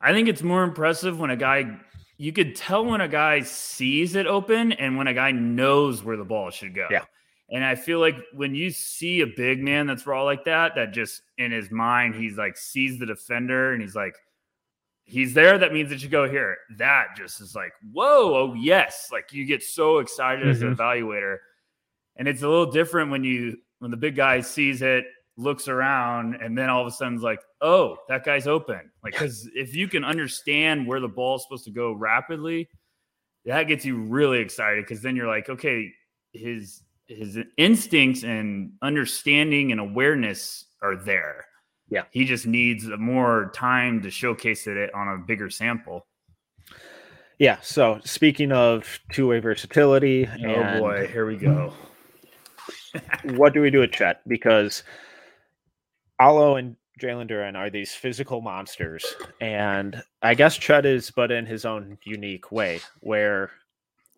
I 0.00 0.12
think 0.12 0.28
it's 0.28 0.42
more 0.42 0.64
impressive 0.64 1.18
when 1.18 1.30
a 1.30 1.36
guy 1.36 1.78
you 2.16 2.32
could 2.32 2.54
tell 2.54 2.84
when 2.84 3.00
a 3.00 3.08
guy 3.08 3.40
sees 3.40 4.14
it 4.14 4.26
open 4.26 4.72
and 4.72 4.96
when 4.96 5.06
a 5.06 5.14
guy 5.14 5.32
knows 5.32 6.02
where 6.02 6.16
the 6.16 6.24
ball 6.24 6.50
should 6.50 6.74
go. 6.74 6.86
Yeah. 6.90 7.04
And 7.50 7.64
I 7.64 7.74
feel 7.74 8.00
like 8.00 8.16
when 8.32 8.54
you 8.54 8.70
see 8.70 9.20
a 9.20 9.26
big 9.26 9.62
man 9.62 9.86
that's 9.86 10.06
raw 10.06 10.22
like 10.22 10.44
that, 10.44 10.74
that 10.76 10.92
just 10.92 11.22
in 11.36 11.52
his 11.52 11.70
mind, 11.70 12.14
he's 12.14 12.36
like 12.36 12.56
sees 12.56 12.98
the 12.98 13.06
defender 13.06 13.72
and 13.72 13.82
he's 13.82 13.94
like, 13.94 14.16
he's 15.04 15.34
there. 15.34 15.58
That 15.58 15.72
means 15.72 15.90
that 15.90 16.02
you 16.02 16.08
go 16.08 16.28
here. 16.28 16.56
That 16.78 17.08
just 17.16 17.40
is 17.40 17.54
like, 17.54 17.72
whoa, 17.92 18.34
oh 18.34 18.54
yes. 18.54 19.08
Like 19.12 19.32
you 19.32 19.44
get 19.44 19.62
so 19.62 19.98
excited 19.98 20.42
mm-hmm. 20.42 20.50
as 20.50 20.62
an 20.62 20.74
mm-hmm. 20.74 20.80
evaluator. 20.80 21.36
And 22.16 22.28
it's 22.28 22.42
a 22.42 22.48
little 22.48 22.70
different 22.70 23.10
when 23.10 23.24
you 23.24 23.58
when 23.80 23.90
the 23.90 23.96
big 23.96 24.16
guy 24.16 24.40
sees 24.40 24.80
it, 24.80 25.04
looks 25.36 25.68
around, 25.68 26.36
and 26.36 26.56
then 26.56 26.70
all 26.70 26.80
of 26.80 26.86
a 26.86 26.90
sudden 26.90 27.16
is 27.16 27.22
like, 27.22 27.40
oh, 27.60 27.96
that 28.08 28.24
guy's 28.24 28.46
open. 28.46 28.80
Like, 29.02 29.12
because 29.12 29.48
if 29.54 29.74
you 29.74 29.88
can 29.88 30.04
understand 30.04 30.86
where 30.86 31.00
the 31.00 31.08
ball 31.08 31.36
is 31.36 31.42
supposed 31.42 31.64
to 31.64 31.70
go 31.70 31.92
rapidly, 31.92 32.68
that 33.44 33.64
gets 33.64 33.84
you 33.84 33.96
really 33.96 34.38
excited 34.38 34.84
because 34.84 35.02
then 35.02 35.16
you're 35.16 35.26
like, 35.26 35.50
okay, 35.50 35.92
his 36.32 36.82
his 37.06 37.38
instincts 37.56 38.22
and 38.22 38.72
understanding 38.82 39.72
and 39.72 39.80
awareness 39.80 40.64
are 40.82 40.96
there. 40.96 41.46
Yeah. 41.88 42.04
He 42.10 42.24
just 42.24 42.46
needs 42.46 42.86
more 42.98 43.50
time 43.54 44.02
to 44.02 44.10
showcase 44.10 44.66
it 44.66 44.94
on 44.94 45.08
a 45.08 45.18
bigger 45.18 45.50
sample. 45.50 46.06
Yeah. 47.38 47.58
So 47.60 48.00
speaking 48.04 48.52
of 48.52 49.00
two 49.12 49.28
way 49.28 49.40
versatility, 49.40 50.28
oh 50.46 50.80
boy, 50.80 51.08
here 51.08 51.26
we 51.26 51.36
go. 51.36 51.72
what 53.24 53.52
do 53.52 53.60
we 53.60 53.70
do 53.70 53.80
with 53.80 53.92
Chet? 53.92 54.26
Because 54.26 54.82
Paolo 56.20 56.56
and 56.56 56.76
Jalen 57.00 57.28
Duren 57.28 57.56
are 57.56 57.70
these 57.70 57.92
physical 57.92 58.40
monsters, 58.40 59.04
and 59.40 60.00
I 60.22 60.34
guess 60.34 60.56
Chet 60.56 60.86
is, 60.86 61.10
but 61.10 61.32
in 61.32 61.44
his 61.44 61.64
own 61.64 61.98
unique 62.04 62.52
way, 62.52 62.80
where 63.00 63.50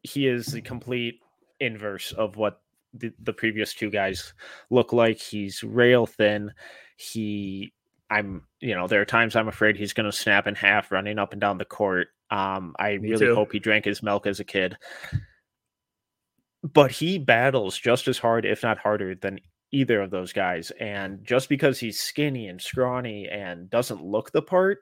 he 0.02 0.28
is 0.28 0.46
the 0.46 0.60
complete 0.60 1.20
inverse 1.58 2.12
of 2.12 2.36
what 2.36 2.60
the, 2.98 3.12
the 3.22 3.32
previous 3.32 3.74
two 3.74 3.90
guys 3.90 4.34
look 4.70 4.92
like. 4.92 5.18
He's 5.18 5.62
rail 5.62 6.06
thin. 6.06 6.52
He, 6.96 7.72
I'm, 8.10 8.46
you 8.60 8.74
know, 8.74 8.86
there 8.86 9.00
are 9.00 9.06
times 9.06 9.36
I'm 9.36 9.48
afraid 9.48 9.76
he's 9.76 9.92
going 9.92 10.10
to 10.10 10.16
snap 10.16 10.46
in 10.46 10.54
half 10.54 10.92
running 10.92 11.18
up 11.18 11.32
and 11.32 11.40
down 11.40 11.58
the 11.58 11.64
court. 11.64 12.08
Um, 12.30 12.74
I 12.78 12.98
Me 12.98 13.10
really 13.10 13.26
too. 13.26 13.34
hope 13.34 13.52
he 13.52 13.58
drank 13.58 13.84
his 13.84 14.02
milk 14.02 14.26
as 14.26 14.40
a 14.40 14.44
kid. 14.44 14.76
But 16.62 16.90
he 16.90 17.18
battles 17.18 17.78
just 17.78 18.08
as 18.08 18.18
hard, 18.18 18.44
if 18.44 18.62
not 18.62 18.78
harder, 18.78 19.14
than 19.14 19.38
either 19.70 20.00
of 20.00 20.10
those 20.10 20.32
guys. 20.32 20.72
And 20.80 21.24
just 21.24 21.48
because 21.48 21.78
he's 21.78 22.00
skinny 22.00 22.48
and 22.48 22.60
scrawny 22.60 23.28
and 23.28 23.70
doesn't 23.70 24.02
look 24.02 24.32
the 24.32 24.42
part, 24.42 24.78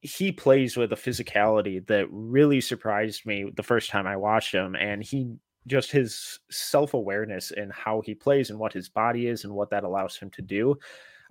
he 0.00 0.32
plays 0.32 0.76
with 0.76 0.92
a 0.92 0.96
physicality 0.96 1.84
that 1.88 2.06
really 2.10 2.60
surprised 2.60 3.26
me 3.26 3.50
the 3.56 3.62
first 3.62 3.90
time 3.90 4.06
I 4.06 4.16
watched 4.16 4.54
him. 4.54 4.74
And 4.74 5.02
he 5.02 5.34
just 5.68 5.90
his 5.90 6.40
self 6.50 6.94
awareness 6.94 7.50
and 7.50 7.72
how 7.72 8.00
he 8.00 8.14
plays 8.14 8.50
and 8.50 8.58
what 8.58 8.72
his 8.72 8.88
body 8.88 9.26
is 9.26 9.44
and 9.44 9.52
what 9.52 9.70
that 9.70 9.84
allows 9.84 10.16
him 10.16 10.30
to 10.30 10.42
do, 10.42 10.76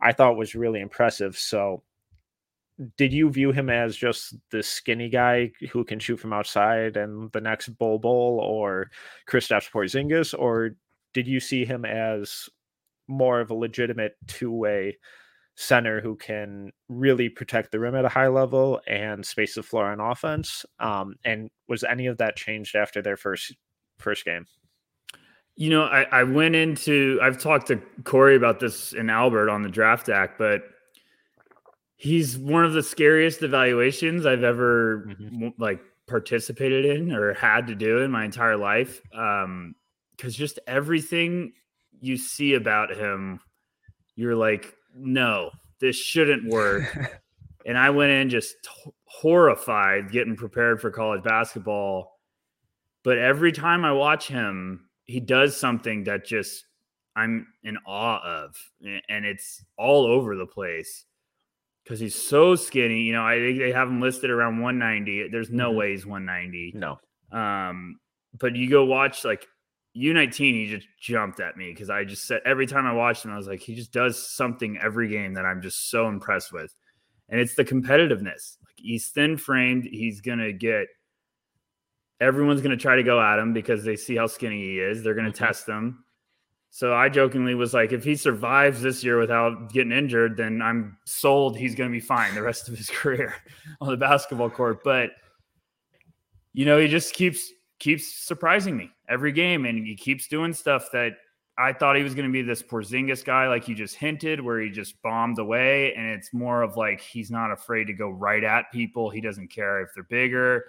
I 0.01 0.13
thought 0.13 0.37
was 0.37 0.55
really 0.55 0.79
impressive. 0.79 1.37
So, 1.37 1.83
did 2.97 3.11
you 3.11 3.29
view 3.29 3.51
him 3.51 3.69
as 3.69 3.97
just 3.97 4.35
the 4.51 4.61
skinny 4.61 5.09
guy 5.09 5.51
who 5.71 5.83
can 5.83 5.99
shoot 5.99 6.17
from 6.17 6.33
outside 6.33 6.95
and 6.95 7.31
the 7.31 7.41
next 7.41 7.69
Bol 7.69 7.97
Bol 7.97 8.39
or 8.39 8.91
Kristaps 9.27 9.69
Porzingis, 9.71 10.37
or 10.37 10.75
did 11.13 11.27
you 11.27 11.39
see 11.39 11.65
him 11.65 11.85
as 11.85 12.49
more 13.07 13.39
of 13.39 13.49
a 13.49 13.55
legitimate 13.55 14.15
two 14.27 14.51
way 14.51 14.97
center 15.55 15.99
who 15.99 16.15
can 16.15 16.71
really 16.87 17.29
protect 17.29 17.71
the 17.71 17.79
rim 17.79 17.95
at 17.95 18.05
a 18.05 18.09
high 18.09 18.27
level 18.27 18.79
and 18.87 19.25
space 19.25 19.55
the 19.55 19.63
floor 19.63 19.85
on 19.85 19.99
offense? 19.99 20.65
Um, 20.79 21.15
and 21.25 21.49
was 21.67 21.83
any 21.83 22.05
of 22.05 22.19
that 22.19 22.35
changed 22.35 22.75
after 22.75 23.01
their 23.01 23.17
first 23.17 23.55
first 23.97 24.25
game? 24.25 24.45
You 25.55 25.71
know, 25.71 25.83
I, 25.83 26.03
I 26.11 26.23
went 26.23 26.55
into 26.55 27.19
I've 27.21 27.39
talked 27.39 27.67
to 27.67 27.81
Corey 28.03 28.35
about 28.35 28.59
this 28.59 28.93
in 28.93 29.09
Albert 29.09 29.49
on 29.49 29.63
the 29.63 29.69
draft 29.69 30.05
deck, 30.05 30.37
but 30.37 30.61
he's 31.95 32.37
one 32.37 32.63
of 32.63 32.73
the 32.73 32.83
scariest 32.83 33.41
evaluations 33.41 34.25
I've 34.25 34.43
ever 34.43 35.07
mm-hmm. 35.07 35.49
like 35.57 35.81
participated 36.07 36.85
in 36.85 37.11
or 37.11 37.33
had 37.33 37.67
to 37.67 37.75
do 37.75 37.99
in 37.99 38.11
my 38.11 38.23
entire 38.23 38.55
life. 38.55 39.01
Um, 39.13 39.75
because 40.15 40.35
just 40.35 40.59
everything 40.65 41.53
you 41.99 42.17
see 42.17 42.55
about 42.55 42.95
him, 42.95 43.39
you're 44.15 44.35
like, 44.35 44.73
no, 44.95 45.51
this 45.79 45.95
shouldn't 45.95 46.51
work. 46.51 46.83
and 47.65 47.77
I 47.77 47.91
went 47.91 48.11
in 48.11 48.29
just 48.29 48.55
t- 48.63 48.91
horrified 49.05 50.11
getting 50.11 50.35
prepared 50.35 50.81
for 50.81 50.89
college 50.89 51.23
basketball 51.23 52.16
but 53.03 53.17
every 53.17 53.51
time 53.51 53.85
I 53.85 53.91
watch 53.91 54.27
him, 54.27 54.89
he 55.05 55.19
does 55.19 55.55
something 55.55 56.03
that 56.05 56.25
just 56.25 56.65
I'm 57.15 57.47
in 57.63 57.77
awe 57.87 58.21
of, 58.23 58.55
and 59.09 59.25
it's 59.25 59.63
all 59.77 60.05
over 60.05 60.35
the 60.35 60.45
place 60.45 61.05
because 61.83 61.99
he's 61.99 62.15
so 62.15 62.55
skinny. 62.55 63.01
You 63.01 63.13
know, 63.13 63.25
I 63.25 63.37
think 63.39 63.59
they 63.59 63.71
have 63.71 63.87
him 63.87 64.01
listed 64.01 64.29
around 64.29 64.61
190. 64.61 65.29
There's 65.29 65.49
no 65.49 65.69
mm-hmm. 65.69 65.77
way 65.77 65.91
he's 65.91 66.05
190. 66.05 66.73
No. 66.75 66.99
Um, 67.31 67.99
but 68.37 68.55
you 68.55 68.69
go 68.69 68.85
watch 68.85 69.25
like 69.25 69.47
U19, 69.97 70.37
he 70.37 70.67
just 70.67 70.87
jumped 70.99 71.39
at 71.39 71.57
me 71.57 71.71
because 71.71 71.89
I 71.89 72.03
just 72.03 72.27
said 72.27 72.41
every 72.45 72.67
time 72.67 72.85
I 72.85 72.93
watched 72.93 73.25
him, 73.25 73.31
I 73.31 73.37
was 73.37 73.47
like, 73.47 73.61
he 73.61 73.73
just 73.73 73.91
does 73.91 74.31
something 74.31 74.77
every 74.77 75.07
game 75.07 75.33
that 75.33 75.45
I'm 75.45 75.61
just 75.61 75.89
so 75.89 76.07
impressed 76.07 76.53
with. 76.53 76.73
And 77.29 77.39
it's 77.39 77.55
the 77.55 77.65
competitiveness. 77.65 78.57
Like 78.61 78.75
he's 78.77 79.09
thin 79.09 79.37
framed, 79.37 79.85
he's 79.85 80.21
gonna 80.21 80.53
get 80.53 80.87
everyone's 82.19 82.61
going 82.61 82.77
to 82.77 82.81
try 82.81 82.95
to 82.95 83.03
go 83.03 83.21
at 83.21 83.39
him 83.39 83.53
because 83.53 83.83
they 83.83 83.95
see 83.95 84.15
how 84.15 84.27
skinny 84.27 84.61
he 84.61 84.79
is. 84.79 85.03
They're 85.03 85.13
going 85.13 85.31
to 85.31 85.31
mm-hmm. 85.31 85.45
test 85.45 85.67
him. 85.67 86.03
So 86.69 86.93
I 86.93 87.09
jokingly 87.09 87.55
was 87.55 87.73
like, 87.73 87.91
if 87.91 88.03
he 88.03 88.15
survives 88.15 88.81
this 88.81 89.03
year 89.03 89.17
without 89.17 89.71
getting 89.71 89.91
injured, 89.91 90.37
then 90.37 90.61
I'm 90.61 90.97
sold 91.05 91.57
he's 91.57 91.75
going 91.75 91.89
to 91.89 91.93
be 91.93 91.99
fine 91.99 92.35
the 92.35 92.41
rest 92.41 92.67
of 92.67 92.77
his 92.77 92.89
career 92.91 93.35
on 93.81 93.89
the 93.89 93.97
basketball 93.97 94.49
court. 94.49 94.83
But 94.83 95.11
you 96.53 96.65
know, 96.65 96.79
he 96.79 96.87
just 96.87 97.13
keeps 97.13 97.51
keeps 97.79 98.13
surprising 98.13 98.75
me 98.75 98.91
every 99.07 99.31
game, 99.31 99.65
and 99.65 99.85
he 99.85 99.95
keeps 99.95 100.27
doing 100.27 100.53
stuff 100.53 100.89
that 100.91 101.13
I 101.57 101.73
thought 101.73 101.95
he 101.95 102.03
was 102.03 102.13
going 102.13 102.27
to 102.27 102.33
be 102.33 102.41
this 102.41 102.61
Porzingis 102.61 103.23
guy, 103.23 103.47
like 103.47 103.67
you 103.67 103.73
just 103.73 103.95
hinted, 103.95 104.41
where 104.41 104.59
he 104.59 104.69
just 104.69 105.01
bombed 105.01 105.39
away, 105.39 105.93
and 105.93 106.07
it's 106.07 106.33
more 106.33 106.63
of 106.63 106.75
like 106.75 106.99
he's 106.99 107.31
not 107.31 107.51
afraid 107.51 107.85
to 107.85 107.93
go 107.93 108.09
right 108.09 108.43
at 108.43 108.71
people. 108.71 109.09
He 109.09 109.21
doesn't 109.21 109.49
care 109.49 109.81
if 109.81 109.89
they're 109.95 110.03
bigger 110.03 110.65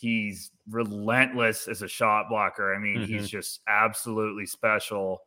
He's 0.00 0.50
relentless 0.70 1.68
as 1.68 1.82
a 1.82 1.88
shot 1.88 2.30
blocker. 2.30 2.74
I 2.74 2.78
mean, 2.78 3.00
mm-hmm. 3.00 3.12
he's 3.12 3.28
just 3.28 3.60
absolutely 3.68 4.46
special. 4.46 5.20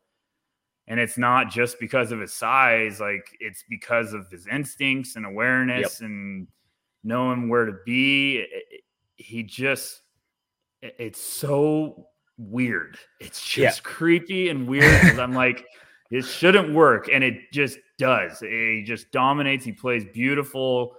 And 0.88 0.98
it's 0.98 1.16
not 1.16 1.48
just 1.48 1.78
because 1.78 2.10
of 2.10 2.18
his 2.18 2.32
size, 2.32 2.98
like 2.98 3.24
it's 3.38 3.62
because 3.70 4.12
of 4.12 4.28
his 4.30 4.48
instincts 4.48 5.14
and 5.14 5.24
awareness 5.24 6.00
yep. 6.00 6.10
and 6.10 6.48
knowing 7.04 7.48
where 7.48 7.66
to 7.66 7.76
be. 7.86 8.44
He 9.14 9.44
just, 9.44 10.02
it's 10.82 11.20
so 11.20 12.08
weird. 12.36 12.98
It's 13.20 13.46
just 13.46 13.78
yeah. 13.78 13.82
creepy 13.84 14.48
and 14.48 14.66
weird. 14.66 15.20
I'm 15.20 15.34
like, 15.34 15.64
it 16.10 16.22
shouldn't 16.22 16.74
work. 16.74 17.08
And 17.12 17.22
it 17.22 17.52
just 17.52 17.78
does. 17.96 18.40
He 18.40 18.82
just 18.84 19.12
dominates. 19.12 19.64
He 19.64 19.72
plays 19.72 20.04
beautiful 20.12 20.96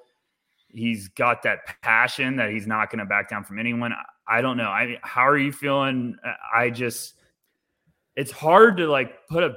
he's 0.76 1.08
got 1.08 1.44
that 1.44 1.82
passion 1.82 2.36
that 2.36 2.52
he's 2.52 2.68
not 2.68 2.90
going 2.90 3.00
to 3.00 3.06
back 3.06 3.30
down 3.30 3.44
from 3.44 3.60
anyone. 3.60 3.94
I 4.28 4.42
don't 4.42 4.58
know. 4.58 4.70
I 4.70 4.98
how 5.02 5.28
are 5.28 5.38
you 5.38 5.52
feeling? 5.52 6.18
I 6.54 6.70
just 6.70 7.16
it's 8.16 8.32
hard 8.32 8.78
to 8.78 8.88
like 8.88 9.28
put 9.28 9.44
a 9.44 9.56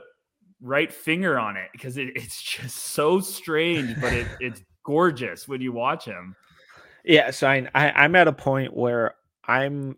right 0.61 0.93
finger 0.93 1.39
on 1.39 1.57
it 1.57 1.69
because 1.73 1.97
it, 1.97 2.11
it's 2.16 2.41
just 2.43 2.77
so 2.77 3.21
strange, 3.21 4.01
but 4.01 4.12
it, 4.12 4.27
it's 4.41 4.62
gorgeous 4.85 5.49
when 5.49 5.61
you 5.61 5.73
watch 5.73 6.05
him. 6.05 6.35
Yeah, 7.05 7.31
so 7.31 7.49
I, 7.49 7.69
I 7.75 7.91
I'm 7.91 8.14
at 8.16 8.29
a 8.29 8.33
point 8.33 8.77
where 8.77 9.14
I'm 9.45 9.97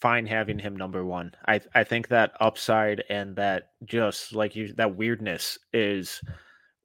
fine 0.00 0.26
having 0.26 0.58
him 0.58 0.76
number 0.76 1.04
one. 1.04 1.32
I 1.46 1.60
I 1.74 1.84
think 1.84 2.08
that 2.08 2.32
upside 2.40 3.04
and 3.08 3.36
that 3.36 3.70
just 3.84 4.34
like 4.34 4.56
you 4.56 4.72
that 4.74 4.96
weirdness 4.96 5.58
is 5.72 6.20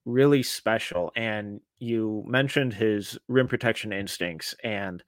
really 0.06 0.44
special. 0.44 1.12
And 1.16 1.62
you 1.82 2.24
mentioned 2.28 2.74
his 2.74 3.18
rim 3.28 3.48
protection 3.48 3.92
instincts, 3.92 4.54
and 4.64 5.04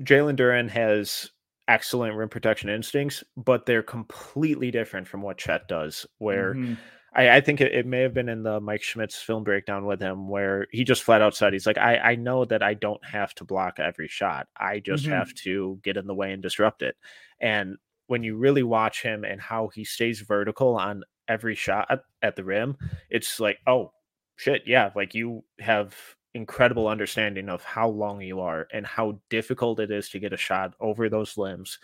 Jalen 0.00 0.36
Duren 0.36 0.68
has 0.68 1.30
excellent 1.68 2.16
rim 2.16 2.28
protection 2.28 2.68
instincts, 2.68 3.22
but 3.36 3.64
they're 3.64 3.82
completely 3.82 4.72
different 4.72 5.06
from 5.06 5.22
what 5.22 5.38
Chet 5.38 5.68
does. 5.68 6.04
Where 6.18 6.54
mm-hmm. 6.54 6.74
I, 7.14 7.36
I, 7.36 7.40
think 7.40 7.60
it, 7.60 7.72
it, 7.72 7.86
may 7.86 8.00
have 8.00 8.12
been 8.12 8.28
in 8.28 8.42
the 8.42 8.60
Mike 8.60 8.82
Schmitz 8.82 9.22
film 9.22 9.44
breakdown 9.44 9.86
with 9.86 10.00
him, 10.00 10.28
where 10.28 10.66
he 10.72 10.82
just 10.82 11.04
flat 11.04 11.22
out 11.22 11.36
said, 11.36 11.52
"He's 11.52 11.66
like, 11.66 11.78
I, 11.78 11.98
I 11.98 12.14
know 12.16 12.44
that 12.44 12.62
I 12.62 12.74
don't 12.74 13.04
have 13.04 13.32
to 13.36 13.44
block 13.44 13.78
every 13.78 14.08
shot. 14.08 14.48
I 14.56 14.80
just 14.80 15.04
mm-hmm. 15.04 15.12
have 15.12 15.32
to 15.34 15.78
get 15.84 15.96
in 15.96 16.08
the 16.08 16.14
way 16.14 16.32
and 16.32 16.42
disrupt 16.42 16.82
it." 16.82 16.96
And 17.40 17.76
when 18.08 18.24
you 18.24 18.36
really 18.36 18.64
watch 18.64 19.02
him 19.02 19.22
and 19.22 19.40
how 19.40 19.68
he 19.68 19.84
stays 19.84 20.22
vertical 20.22 20.74
on 20.74 21.04
every 21.28 21.54
shot 21.54 21.86
at, 21.88 22.00
at 22.20 22.34
the 22.34 22.42
rim, 22.42 22.76
it's 23.10 23.38
like, 23.38 23.58
oh 23.68 23.92
shit, 24.40 24.62
yeah, 24.66 24.90
like 24.96 25.14
you 25.14 25.44
have 25.58 25.94
incredible 26.32 26.88
understanding 26.88 27.50
of 27.50 27.62
how 27.62 27.88
long 27.88 28.22
you 28.22 28.40
are 28.40 28.66
and 28.72 28.86
how 28.86 29.20
difficult 29.28 29.78
it 29.80 29.90
is 29.90 30.08
to 30.08 30.18
get 30.18 30.32
a 30.32 30.36
shot 30.36 30.72
over 30.80 31.10
those 31.10 31.36
limbs. 31.36 31.78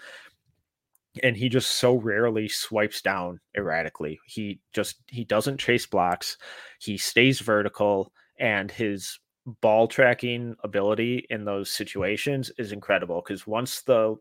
And 1.23 1.37
he 1.37 1.51
just 1.51 1.73
so 1.73 1.97
rarely 1.97 2.49
swipes 2.49 3.03
down 3.03 3.41
erratically. 3.57 4.19
He 4.27 4.61
just 4.73 4.97
he 5.09 5.25
doesn't 5.25 5.61
chase 5.61 5.85
blocks. 5.85 6.39
He 6.81 6.97
stays 6.97 7.41
vertical 7.41 8.11
and 8.39 8.71
his 8.71 9.19
ball 9.61 9.87
tracking 9.87 10.57
ability 10.65 11.27
in 11.29 11.45
those 11.45 11.71
situations 11.71 12.51
is 12.59 12.73
incredible 12.73 13.23
because 13.27 13.47
once 13.47 13.83
the 13.83 14.17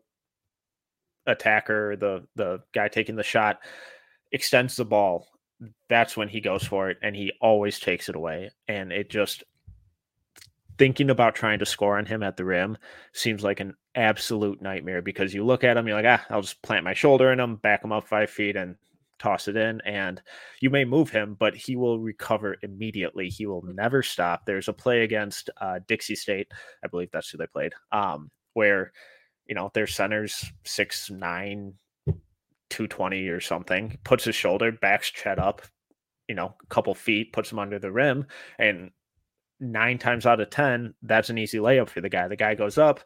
attacker, 1.26 1.96
the 1.96 2.26
the 2.36 2.60
guy 2.74 2.88
taking 2.88 3.16
the 3.16 3.22
shot 3.22 3.60
extends 4.32 4.76
the 4.76 4.84
ball, 4.84 5.26
that's 5.88 6.16
when 6.16 6.28
he 6.28 6.40
goes 6.40 6.64
for 6.64 6.90
it 6.90 6.98
and 7.02 7.14
he 7.16 7.32
always 7.40 7.78
takes 7.78 8.08
it 8.08 8.16
away. 8.16 8.50
And 8.68 8.92
it 8.92 9.10
just 9.10 9.44
thinking 10.78 11.10
about 11.10 11.34
trying 11.34 11.58
to 11.58 11.66
score 11.66 11.98
on 11.98 12.06
him 12.06 12.22
at 12.22 12.36
the 12.36 12.44
rim 12.44 12.76
seems 13.12 13.42
like 13.42 13.60
an 13.60 13.74
absolute 13.94 14.60
nightmare 14.60 15.02
because 15.02 15.32
you 15.32 15.44
look 15.44 15.64
at 15.64 15.76
him, 15.76 15.86
you're 15.86 16.00
like, 16.00 16.20
ah, 16.20 16.24
I'll 16.28 16.42
just 16.42 16.62
plant 16.62 16.84
my 16.84 16.94
shoulder 16.94 17.32
in 17.32 17.40
him, 17.40 17.56
back 17.56 17.82
him 17.82 17.92
up 17.92 18.06
five 18.06 18.30
feet, 18.30 18.56
and 18.56 18.76
toss 19.18 19.48
it 19.48 19.56
in, 19.56 19.80
and 19.82 20.20
you 20.60 20.70
may 20.70 20.84
move 20.84 21.10
him, 21.10 21.36
but 21.38 21.56
he 21.56 21.76
will 21.76 21.98
recover 21.98 22.56
immediately. 22.62 23.28
He 23.28 23.46
will 23.46 23.62
never 23.62 24.02
stop. 24.02 24.44
There's 24.44 24.68
a 24.68 24.72
play 24.72 25.02
against 25.02 25.50
uh, 25.60 25.80
Dixie 25.86 26.16
State, 26.16 26.48
I 26.84 26.88
believe 26.88 27.10
that's 27.12 27.30
who 27.30 27.38
they 27.38 27.46
played, 27.46 27.72
um, 27.92 28.30
where 28.54 28.92
you 29.46 29.54
know 29.54 29.70
their 29.74 29.86
center's 29.86 30.44
six 30.64 31.10
nine, 31.10 31.74
220 32.70 33.28
or 33.28 33.40
something, 33.40 33.98
puts 34.04 34.24
his 34.24 34.34
shoulder, 34.34 34.72
backs 34.72 35.10
Chet 35.10 35.38
up, 35.38 35.62
you 36.28 36.34
know, 36.34 36.54
a 36.62 36.66
couple 36.68 36.94
feet, 36.94 37.32
puts 37.32 37.52
him 37.52 37.58
under 37.58 37.78
the 37.78 37.92
rim, 37.92 38.26
and 38.58 38.90
nine 39.60 39.98
times 39.98 40.26
out 40.26 40.40
of 40.40 40.50
ten, 40.50 40.94
that's 41.02 41.30
an 41.30 41.38
easy 41.38 41.58
layup 41.58 41.88
for 41.88 42.00
the 42.00 42.08
guy. 42.08 42.28
The 42.28 42.36
guy 42.36 42.54
goes 42.54 42.78
up, 42.78 43.00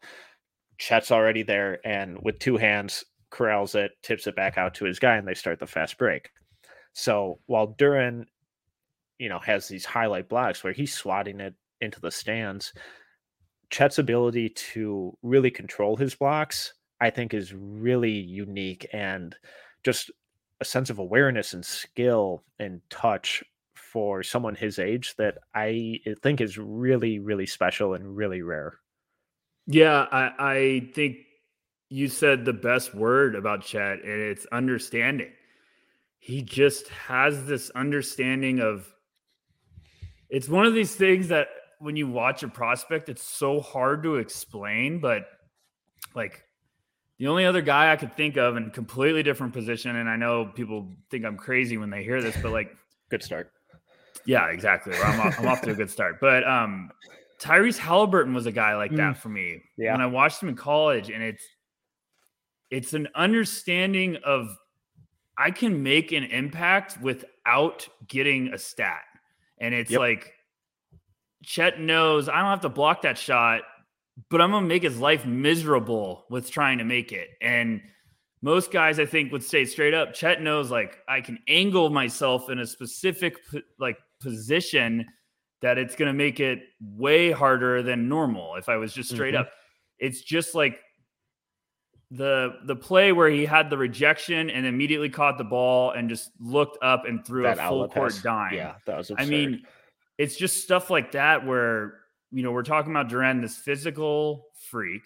Chet's 0.79 1.11
already 1.11 1.43
there, 1.43 1.79
and 1.87 2.19
with 2.23 2.39
two 2.39 2.57
hands, 2.57 3.05
corrals 3.31 3.75
it, 3.75 3.93
tips 4.03 4.27
it 4.27 4.37
back 4.37 4.59
out 4.59 4.75
to 4.75 4.85
his 4.85 4.99
guy, 4.99 5.17
and 5.17 5.29
they 5.29 5.35
start 5.35 5.59
the 5.59 5.67
fast 5.67 5.99
break. 5.99 6.31
So 6.93 7.39
while 7.47 7.75
Duren, 7.75 8.25
you 9.19 9.29
know, 9.29 9.39
has 9.39 9.69
these 9.69 9.85
highlight 9.85 10.29
blocks 10.29 10.65
where 10.65 10.73
he's 10.73 10.95
swatting 10.95 11.41
it 11.41 11.55
into 11.81 12.01
the 12.01 12.11
stands, 12.11 12.73
Chet's 13.71 13.99
ability 13.99 14.49
to 14.49 15.17
really 15.23 15.51
control 15.51 15.97
his 15.97 16.15
blocks, 16.15 16.75
I 17.01 17.11
think, 17.11 17.35
is 17.35 17.55
really 17.55 18.13
unique 18.13 18.87
and 18.93 19.35
just 19.83 20.11
a 20.61 20.65
sense 20.65 20.91
of 20.91 20.99
awareness 20.99 21.55
and 21.55 21.65
skill 21.65 22.45
and 22.59 22.81
touch 22.91 23.43
for 23.75 24.23
someone 24.23 24.55
his 24.55 24.79
age 24.79 25.15
that 25.17 25.39
I 25.55 26.01
think 26.23 26.41
is 26.41 26.59
really, 26.59 27.19
really 27.19 27.47
special 27.47 27.95
and 27.95 28.17
really 28.17 28.43
rare. 28.43 28.79
Yeah, 29.67 30.07
I, 30.13 30.33
I 30.39 30.91
think 30.95 31.17
you 31.89 32.09
said 32.09 32.45
the 32.45 32.53
best 32.53 32.95
word 32.95 33.35
about 33.35 33.65
Chet, 33.65 34.03
and 34.05 34.21
it's 34.21 34.47
understanding. 34.53 35.33
He 36.19 36.43
just 36.43 36.89
has 36.89 37.47
this 37.47 37.71
understanding 37.71 38.61
of 38.61 38.93
it's 40.29 40.49
one 40.49 40.67
of 40.67 40.75
these 40.75 40.95
things 40.95 41.29
that 41.29 41.49
when 41.81 41.97
you 41.97 42.07
watch 42.07 42.43
a 42.43 42.49
prospect, 42.49 43.09
it's 43.09 43.23
so 43.23 43.61
hard 43.61 44.03
to 44.05 44.17
explain, 44.17 45.01
but 45.01 45.25
like 46.15 46.45
the 47.21 47.27
only 47.27 47.45
other 47.45 47.61
guy 47.61 47.93
I 47.93 47.97
could 47.97 48.16
think 48.16 48.39
of 48.39 48.57
in 48.57 48.71
completely 48.71 49.23
different 49.23 49.53
position, 49.53 49.97
and 49.97 50.09
I 50.09 50.16
know 50.16 50.47
people 50.47 50.89
think 51.11 51.27
I'm 51.27 51.37
crazy 51.37 51.77
when 51.77 51.91
they 51.91 52.03
hear 52.03 52.23
this, 52.23 52.35
but 52.43 52.51
like 52.51 52.75
good 53.11 53.23
start. 53.23 53.53
Yeah, 54.25 54.47
exactly. 54.47 54.95
I'm 54.97 55.21
off, 55.21 55.39
I'm 55.39 55.47
off 55.47 55.61
to 55.62 55.73
a 55.73 55.75
good 55.75 55.91
start. 55.91 56.18
But 56.18 56.49
um, 56.49 56.91
Tyrese 57.39 57.77
Halliburton 57.77 58.33
was 58.33 58.47
a 58.47 58.53
guy 58.53 58.75
like 58.75 58.91
that 58.93 59.14
mm. 59.14 59.16
for 59.18 59.29
me. 59.29 59.61
Yeah. 59.77 59.93
When 59.93 60.01
I 60.01 60.07
watched 60.07 60.43
him 60.43 60.49
in 60.49 60.57
college, 60.57 61.11
and 61.11 61.23
it's 61.23 61.45
it's 62.71 62.95
an 62.95 63.07
understanding 63.14 64.16
of 64.25 64.57
I 65.37 65.51
can 65.51 65.83
make 65.83 66.12
an 66.12 66.25
impact 66.25 67.03
without 67.03 67.87
getting 68.09 68.55
a 68.55 68.59
stat. 68.59 69.03
And 69.59 69.75
it's 69.75 69.91
yep. 69.91 70.01
like 70.01 70.33
Chet 71.45 71.81
knows 71.81 72.31
I 72.31 72.39
don't 72.39 72.49
have 72.49 72.62
to 72.62 72.71
block 72.71 73.03
that 73.03 73.18
shot, 73.18 73.61
but 74.29 74.41
I'm 74.41 74.51
gonna 74.51 74.66
make 74.66 74.83
his 74.83 74.99
life 74.99 75.25
miserable 75.25 76.27
with 76.31 76.51
trying 76.51 76.79
to 76.79 76.85
make 76.85 77.12
it. 77.12 77.31
And 77.41 77.81
most 78.43 78.73
guys 78.73 78.99
I 78.99 79.07
think 79.07 79.33
would 79.33 79.45
say 79.45 79.64
straight 79.64 79.95
up, 79.95 80.14
Chet 80.14 80.43
knows 80.43 80.71
like 80.71 80.99
I 81.09 81.21
can 81.21 81.39
angle 81.49 81.91
myself 81.91 82.51
in 82.51 82.59
a 82.59 82.66
specific 82.66 83.37
like 83.79 83.99
position 84.21 85.07
that 85.62 85.79
it's 85.79 85.95
going 85.95 86.07
to 86.07 86.14
make 86.16 86.41
it 86.41 86.61
way 86.81 87.31
harder 87.31 87.83
than 87.83 88.09
normal 88.09 88.57
if 88.57 88.68
I 88.68 88.77
was 88.77 88.93
just 88.93 89.11
straight 89.11 89.35
mm-hmm. 89.35 89.43
up. 89.43 89.51
It's 89.99 90.23
just 90.23 90.55
like 90.55 90.81
the 92.11 92.57
the 92.66 92.75
play 92.75 93.12
where 93.12 93.29
he 93.29 93.45
had 93.45 93.71
the 93.71 93.79
rejection 93.79 94.51
and 94.51 94.66
immediately 94.66 95.11
caught 95.11 95.39
the 95.39 95.45
ball 95.45 95.93
and 95.93 96.09
just 96.09 96.31
looked 96.41 96.79
up 96.83 97.05
and 97.07 97.25
threw 97.25 97.43
that 97.43 97.59
a 97.59 97.68
full 97.68 97.89
court 97.89 98.12
pass. 98.12 98.23
dime. 98.23 98.55
Yeah, 98.55 98.75
that 98.87 98.97
was 98.97 99.11
absurd. 99.11 99.25
I 99.25 99.29
mean, 99.29 99.62
it's 100.18 100.37
just 100.37 100.62
stuff 100.64 100.91
like 100.91 101.12
that 101.12 101.47
where 101.47 102.00
you 102.33 102.43
know 102.43 102.53
we're 102.53 102.62
talking 102.62 102.91
about 102.93 103.09
Duren, 103.09 103.41
this 103.41 103.57
physical 103.57 104.47
freak 104.70 105.05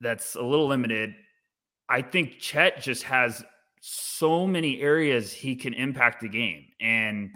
that's 0.00 0.34
a 0.34 0.42
little 0.42 0.66
limited. 0.66 1.14
I 1.88 2.02
think 2.02 2.38
Chet 2.38 2.82
just 2.82 3.04
has 3.04 3.44
so 3.80 4.46
many 4.46 4.80
areas 4.80 5.32
he 5.32 5.54
can 5.54 5.72
impact 5.74 6.20
the 6.20 6.28
game 6.28 6.64
and 6.80 7.30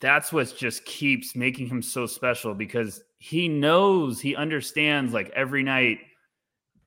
that's 0.00 0.32
what 0.32 0.54
just 0.56 0.84
keeps 0.84 1.34
making 1.36 1.66
him 1.68 1.82
so 1.82 2.06
special 2.06 2.54
because 2.54 3.02
he 3.18 3.48
knows 3.48 4.20
he 4.20 4.34
understands 4.34 5.12
like 5.12 5.30
every 5.30 5.62
night 5.62 5.98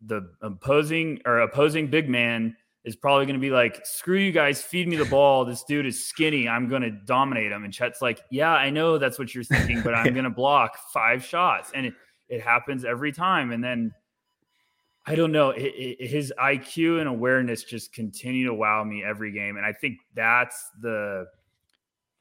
the 0.05 0.32
opposing 0.41 1.21
or 1.25 1.39
opposing 1.39 1.88
big 1.88 2.09
man 2.09 2.55
is 2.84 2.95
probably 2.95 3.25
going 3.25 3.36
to 3.36 3.41
be 3.41 3.51
like, 3.51 3.86
screw 3.86 4.17
you 4.17 4.32
guys, 4.32 4.61
feed 4.61 4.88
me 4.88 4.95
the 4.95 5.05
ball. 5.05 5.45
This 5.45 5.63
dude 5.63 5.86
is 5.86 6.03
skinny. 6.05 6.47
I'm 6.47 6.67
going 6.67 6.82
to 6.82 6.89
dominate 6.89 7.51
him. 7.51 7.63
And 7.63 7.73
Chet's 7.73 8.01
like, 8.01 8.21
yeah, 8.32 8.53
I 8.53 8.71
know 8.71 8.97
that's 8.97 9.19
what 9.19 9.36
you're 9.36 9.43
thinking, 9.43 9.82
but 9.82 9.93
I'm 9.93 10.13
going 10.13 10.23
to 10.23 10.32
block 10.32 10.77
five 10.91 11.23
shots. 11.23 11.71
And 11.75 11.86
it, 11.86 11.93
it 12.27 12.41
happens 12.41 12.84
every 12.84 13.11
time. 13.11 13.51
And 13.51 13.63
then 13.63 13.93
I 15.05 15.15
don't 15.15 15.32
know, 15.32 15.51
it, 15.51 15.61
it, 15.63 16.07
his 16.07 16.34
IQ 16.39 16.99
and 16.99 17.07
awareness 17.07 17.63
just 17.63 17.93
continue 17.93 18.45
to 18.47 18.53
wow 18.53 18.84
me 18.84 19.03
every 19.03 19.32
game. 19.32 19.57
And 19.57 19.65
I 19.65 19.73
think 19.73 19.99
that's 20.15 20.69
the 20.82 21.27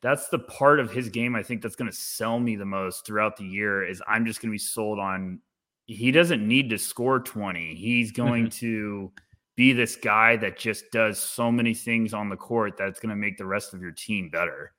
that's 0.02 0.28
the 0.28 0.38
part 0.38 0.80
of 0.80 0.90
his 0.90 1.10
game 1.10 1.36
I 1.36 1.42
think 1.42 1.60
that's 1.60 1.76
going 1.76 1.90
to 1.90 1.96
sell 1.96 2.38
me 2.38 2.56
the 2.56 2.64
most 2.64 3.04
throughout 3.04 3.36
the 3.36 3.44
year 3.44 3.86
is 3.86 4.02
I'm 4.08 4.24
just 4.24 4.40
going 4.40 4.48
to 4.48 4.54
be 4.54 4.58
sold 4.58 4.98
on 4.98 5.40
he 5.84 6.12
doesn't 6.12 6.46
need 6.46 6.70
to 6.70 6.78
score 6.78 7.18
20. 7.18 7.74
He's 7.74 8.12
going 8.12 8.44
mm-hmm. 8.44 8.66
to 8.66 9.12
be 9.60 9.74
this 9.74 9.94
guy 9.94 10.36
that 10.36 10.56
just 10.56 10.90
does 10.90 11.18
so 11.18 11.52
many 11.52 11.74
things 11.74 12.14
on 12.14 12.30
the 12.30 12.36
court 12.36 12.78
that's 12.78 12.98
going 12.98 13.10
to 13.10 13.14
make 13.14 13.36
the 13.36 13.44
rest 13.44 13.74
of 13.74 13.82
your 13.82 13.90
team 13.90 14.30
better. 14.30 14.72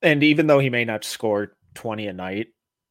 And 0.00 0.22
even 0.22 0.46
though 0.46 0.58
he 0.58 0.70
may 0.70 0.86
not 0.86 1.04
score 1.04 1.52
20 1.74 2.06
a 2.06 2.12
night, 2.14 2.46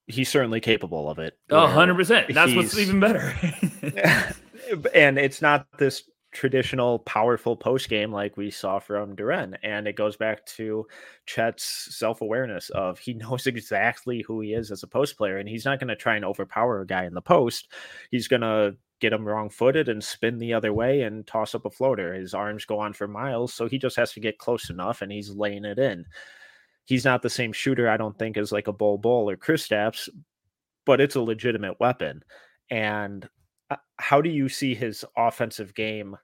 he's 0.05 0.29
certainly 0.29 0.59
capable 0.59 1.09
of 1.09 1.17
it. 1.17 1.39
Oh, 1.49 1.65
100%. 1.65 2.35
That's 2.35 2.53
what's 2.53 2.77
even 2.77 2.99
better. 2.99 3.33
and 4.93 5.17
it's 5.17 5.41
not 5.41 5.65
this 5.79 6.03
traditional 6.31 6.99
powerful 6.99 7.55
post 7.55 7.89
game 7.89 8.11
like 8.11 8.37
we 8.37 8.51
saw 8.51 8.77
from 8.77 9.15
Duren. 9.15 9.55
And 9.63 9.87
it 9.87 9.95
goes 9.95 10.17
back 10.17 10.45
to 10.57 10.85
Chet's 11.25 11.97
self 11.97 12.21
awareness 12.21 12.69
of 12.69 12.99
he 12.99 13.13
knows 13.15 13.47
exactly 13.47 14.21
who 14.21 14.39
he 14.39 14.53
is 14.53 14.69
as 14.69 14.83
a 14.83 14.87
post 14.87 15.17
player, 15.17 15.37
and 15.37 15.49
he's 15.49 15.65
not 15.65 15.79
going 15.79 15.87
to 15.87 15.95
try 15.95 16.15
and 16.15 16.25
overpower 16.25 16.81
a 16.81 16.85
guy 16.85 17.05
in 17.05 17.15
the 17.15 17.21
post. 17.23 17.71
He's 18.11 18.27
going 18.27 18.41
to 18.41 18.75
get 18.99 19.13
him 19.13 19.27
wrong 19.27 19.49
footed 19.49 19.89
and 19.89 20.03
spin 20.03 20.37
the 20.37 20.53
other 20.53 20.73
way 20.73 21.01
and 21.01 21.25
toss 21.27 21.53
up 21.53 21.65
a 21.65 21.69
floater. 21.69 22.13
His 22.13 22.33
arms 22.33 22.65
go 22.65 22.79
on 22.79 22.93
for 22.93 23.07
miles, 23.07 23.53
so 23.53 23.67
he 23.67 23.77
just 23.77 23.95
has 23.97 24.11
to 24.13 24.19
get 24.19 24.39
close 24.39 24.69
enough 24.69 25.01
and 25.01 25.11
he's 25.11 25.29
laying 25.29 25.65
it 25.65 25.79
in. 25.79 26.05
He's 26.85 27.05
not 27.05 27.21
the 27.21 27.29
same 27.29 27.51
shooter, 27.51 27.89
I 27.89 27.97
don't 27.97 28.17
think, 28.17 28.37
as 28.37 28.51
like 28.51 28.67
a 28.67 28.73
Bol 28.73 28.97
Bol 28.97 29.29
or 29.29 29.37
Kristaps, 29.37 30.09
but 30.85 31.01
it's 31.01 31.15
a 31.15 31.21
legitimate 31.21 31.79
weapon. 31.79 32.23
And 32.69 33.27
uh, 33.69 33.75
how 33.97 34.21
do 34.21 34.29
you 34.29 34.49
see 34.49 34.73
his 34.73 35.03
offensive 35.17 35.73
game 35.73 36.15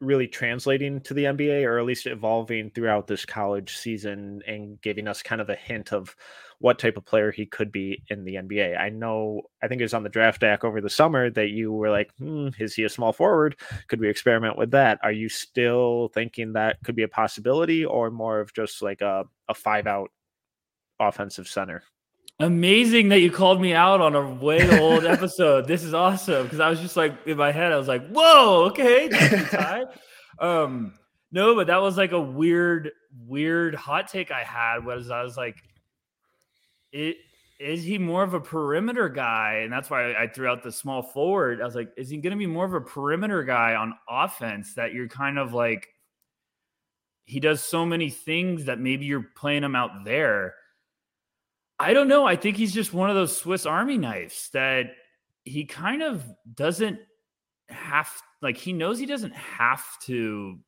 really 0.00 0.26
translating 0.26 1.00
to 1.00 1.14
the 1.14 1.24
NBA 1.24 1.64
or 1.64 1.78
at 1.78 1.84
least 1.84 2.06
evolving 2.06 2.70
throughout 2.70 3.06
this 3.06 3.24
college 3.24 3.76
season 3.76 4.42
and 4.46 4.80
giving 4.80 5.08
us 5.08 5.22
kind 5.22 5.40
of 5.40 5.48
a 5.48 5.54
hint 5.54 5.92
of 5.92 6.14
what 6.58 6.78
type 6.78 6.96
of 6.96 7.04
player 7.04 7.30
he 7.30 7.46
could 7.46 7.70
be 7.70 8.02
in 8.08 8.24
the 8.24 8.36
NBA. 8.36 8.78
I 8.78 8.88
know, 8.88 9.42
I 9.62 9.68
think 9.68 9.80
it 9.80 9.84
was 9.84 9.94
on 9.94 10.02
the 10.02 10.08
draft 10.08 10.40
deck 10.40 10.64
over 10.64 10.80
the 10.80 10.90
summer 10.90 11.30
that 11.30 11.48
you 11.48 11.72
were 11.72 11.90
like, 11.90 12.10
hmm, 12.18 12.48
is 12.58 12.74
he 12.74 12.84
a 12.84 12.88
small 12.88 13.12
forward? 13.12 13.56
Could 13.88 14.00
we 14.00 14.08
experiment 14.08 14.58
with 14.58 14.70
that? 14.72 14.98
Are 15.02 15.12
you 15.12 15.28
still 15.28 16.10
thinking 16.14 16.52
that 16.52 16.78
could 16.84 16.96
be 16.96 17.02
a 17.02 17.08
possibility 17.08 17.84
or 17.84 18.10
more 18.10 18.40
of 18.40 18.52
just 18.54 18.82
like 18.82 19.00
a, 19.00 19.24
a 19.48 19.54
five 19.54 19.86
out 19.86 20.10
offensive 21.00 21.48
center? 21.48 21.82
Amazing 22.40 23.10
that 23.10 23.20
you 23.20 23.30
called 23.30 23.60
me 23.60 23.74
out 23.74 24.00
on 24.00 24.16
a 24.16 24.34
way 24.34 24.68
old 24.80 25.04
episode. 25.06 25.68
this 25.68 25.84
is 25.84 25.94
awesome 25.94 26.42
because 26.42 26.58
I 26.58 26.68
was 26.68 26.80
just 26.80 26.96
like 26.96 27.14
in 27.26 27.36
my 27.36 27.52
head, 27.52 27.72
I 27.72 27.76
was 27.76 27.86
like, 27.86 28.04
"Whoa, 28.08 28.64
okay." 28.70 29.08
um, 30.40 30.94
no, 31.30 31.54
but 31.54 31.68
that 31.68 31.80
was 31.80 31.96
like 31.96 32.10
a 32.10 32.20
weird, 32.20 32.90
weird 33.24 33.76
hot 33.76 34.08
take 34.08 34.32
I 34.32 34.42
had. 34.42 34.84
Was 34.84 35.10
I 35.10 35.22
was 35.22 35.36
like, 35.36 35.56
"It 36.90 37.18
is 37.60 37.84
he 37.84 37.98
more 37.98 38.24
of 38.24 38.34
a 38.34 38.40
perimeter 38.40 39.08
guy?" 39.08 39.60
And 39.62 39.72
that's 39.72 39.88
why 39.88 40.14
I 40.14 40.26
threw 40.26 40.48
out 40.48 40.64
the 40.64 40.72
small 40.72 41.04
forward. 41.04 41.60
I 41.60 41.64
was 41.64 41.76
like, 41.76 41.92
"Is 41.96 42.10
he 42.10 42.16
going 42.16 42.32
to 42.32 42.36
be 42.36 42.46
more 42.46 42.64
of 42.64 42.74
a 42.74 42.80
perimeter 42.80 43.44
guy 43.44 43.76
on 43.76 43.94
offense?" 44.10 44.74
That 44.74 44.92
you're 44.92 45.06
kind 45.06 45.38
of 45.38 45.54
like, 45.54 45.86
he 47.26 47.38
does 47.38 47.62
so 47.62 47.86
many 47.86 48.10
things 48.10 48.64
that 48.64 48.80
maybe 48.80 49.04
you're 49.04 49.30
playing 49.36 49.62
him 49.62 49.76
out 49.76 50.04
there 50.04 50.54
I 51.84 51.92
don't 51.92 52.08
know. 52.08 52.26
I 52.26 52.36
think 52.36 52.56
he's 52.56 52.72
just 52.72 52.94
one 52.94 53.10
of 53.10 53.16
those 53.16 53.36
Swiss 53.36 53.66
Army 53.66 53.98
knives 53.98 54.48
that 54.52 54.86
he 55.44 55.64
kind 55.64 56.02
of 56.02 56.24
doesn't 56.54 56.98
have 57.68 58.10
like 58.42 58.56
he 58.56 58.72
knows 58.72 58.98
he 58.98 59.06
doesn't 59.06 59.34
have 59.34 59.84
to 60.04 60.58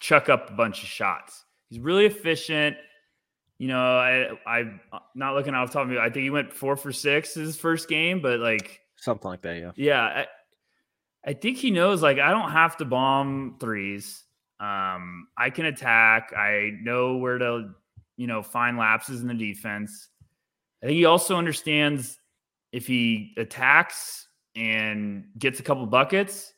chuck 0.00 0.28
up 0.28 0.50
a 0.50 0.52
bunch 0.54 0.82
of 0.82 0.88
shots. 0.88 1.44
He's 1.68 1.80
really 1.80 2.06
efficient. 2.06 2.76
You 3.58 3.68
know, 3.68 3.98
I 3.98 4.30
I'm 4.46 4.80
not 5.14 5.34
looking 5.34 5.54
off 5.54 5.72
top 5.72 5.82
of 5.82 5.88
me. 5.88 5.98
I 5.98 6.10
think 6.10 6.22
he 6.22 6.30
went 6.30 6.52
four 6.52 6.76
for 6.76 6.92
six 6.92 7.34
his 7.34 7.56
first 7.56 7.88
game, 7.88 8.20
but 8.20 8.40
like 8.40 8.80
something 8.96 9.28
like 9.28 9.42
that, 9.42 9.58
yeah. 9.58 9.72
Yeah. 9.76 10.24
I 11.26 11.32
think 11.32 11.58
he 11.58 11.70
knows 11.70 12.02
like 12.02 12.18
I 12.18 12.30
don't 12.30 12.50
have 12.50 12.76
to 12.78 12.84
bomb 12.84 13.56
threes. 13.58 14.22
Um, 14.60 15.28
I 15.36 15.50
can 15.50 15.66
attack. 15.66 16.32
I 16.36 16.70
know 16.82 17.16
where 17.16 17.38
to, 17.38 17.70
you 18.16 18.26
know, 18.26 18.42
find 18.42 18.76
lapses 18.78 19.20
in 19.20 19.28
the 19.28 19.34
defense. 19.34 20.08
I 20.84 20.88
think 20.88 20.98
he 20.98 21.06
also 21.06 21.36
understands 21.36 22.18
if 22.70 22.86
he 22.86 23.32
attacks 23.38 24.28
and 24.54 25.24
gets 25.38 25.58
a 25.58 25.62
couple 25.62 25.86
buckets, 25.86 26.52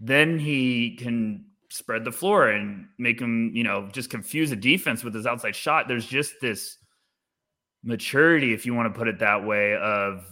then 0.00 0.36
he 0.36 0.96
can 0.96 1.44
spread 1.70 2.04
the 2.04 2.10
floor 2.10 2.48
and 2.48 2.86
make 2.98 3.20
him, 3.20 3.52
you 3.54 3.62
know, 3.62 3.88
just 3.92 4.10
confuse 4.10 4.50
the 4.50 4.56
defense 4.56 5.04
with 5.04 5.14
his 5.14 5.26
outside 5.26 5.54
shot. 5.54 5.86
There's 5.86 6.08
just 6.08 6.34
this 6.40 6.76
maturity, 7.84 8.52
if 8.52 8.66
you 8.66 8.74
want 8.74 8.92
to 8.92 8.98
put 8.98 9.06
it 9.06 9.20
that 9.20 9.46
way, 9.46 9.76
of 9.76 10.24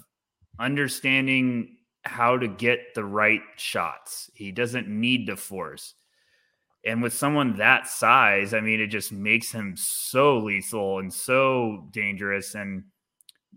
understanding 0.58 1.76
how 2.02 2.36
to 2.36 2.48
get 2.48 2.80
the 2.96 3.04
right 3.04 3.42
shots. 3.56 4.28
He 4.34 4.50
doesn't 4.50 4.88
need 4.88 5.26
to 5.26 5.36
force. 5.36 5.94
And 6.84 7.00
with 7.00 7.12
someone 7.12 7.56
that 7.58 7.86
size, 7.86 8.54
I 8.54 8.60
mean, 8.60 8.80
it 8.80 8.88
just 8.88 9.12
makes 9.12 9.52
him 9.52 9.76
so 9.76 10.38
lethal 10.38 10.98
and 10.98 11.12
so 11.12 11.86
dangerous. 11.92 12.56
And, 12.56 12.84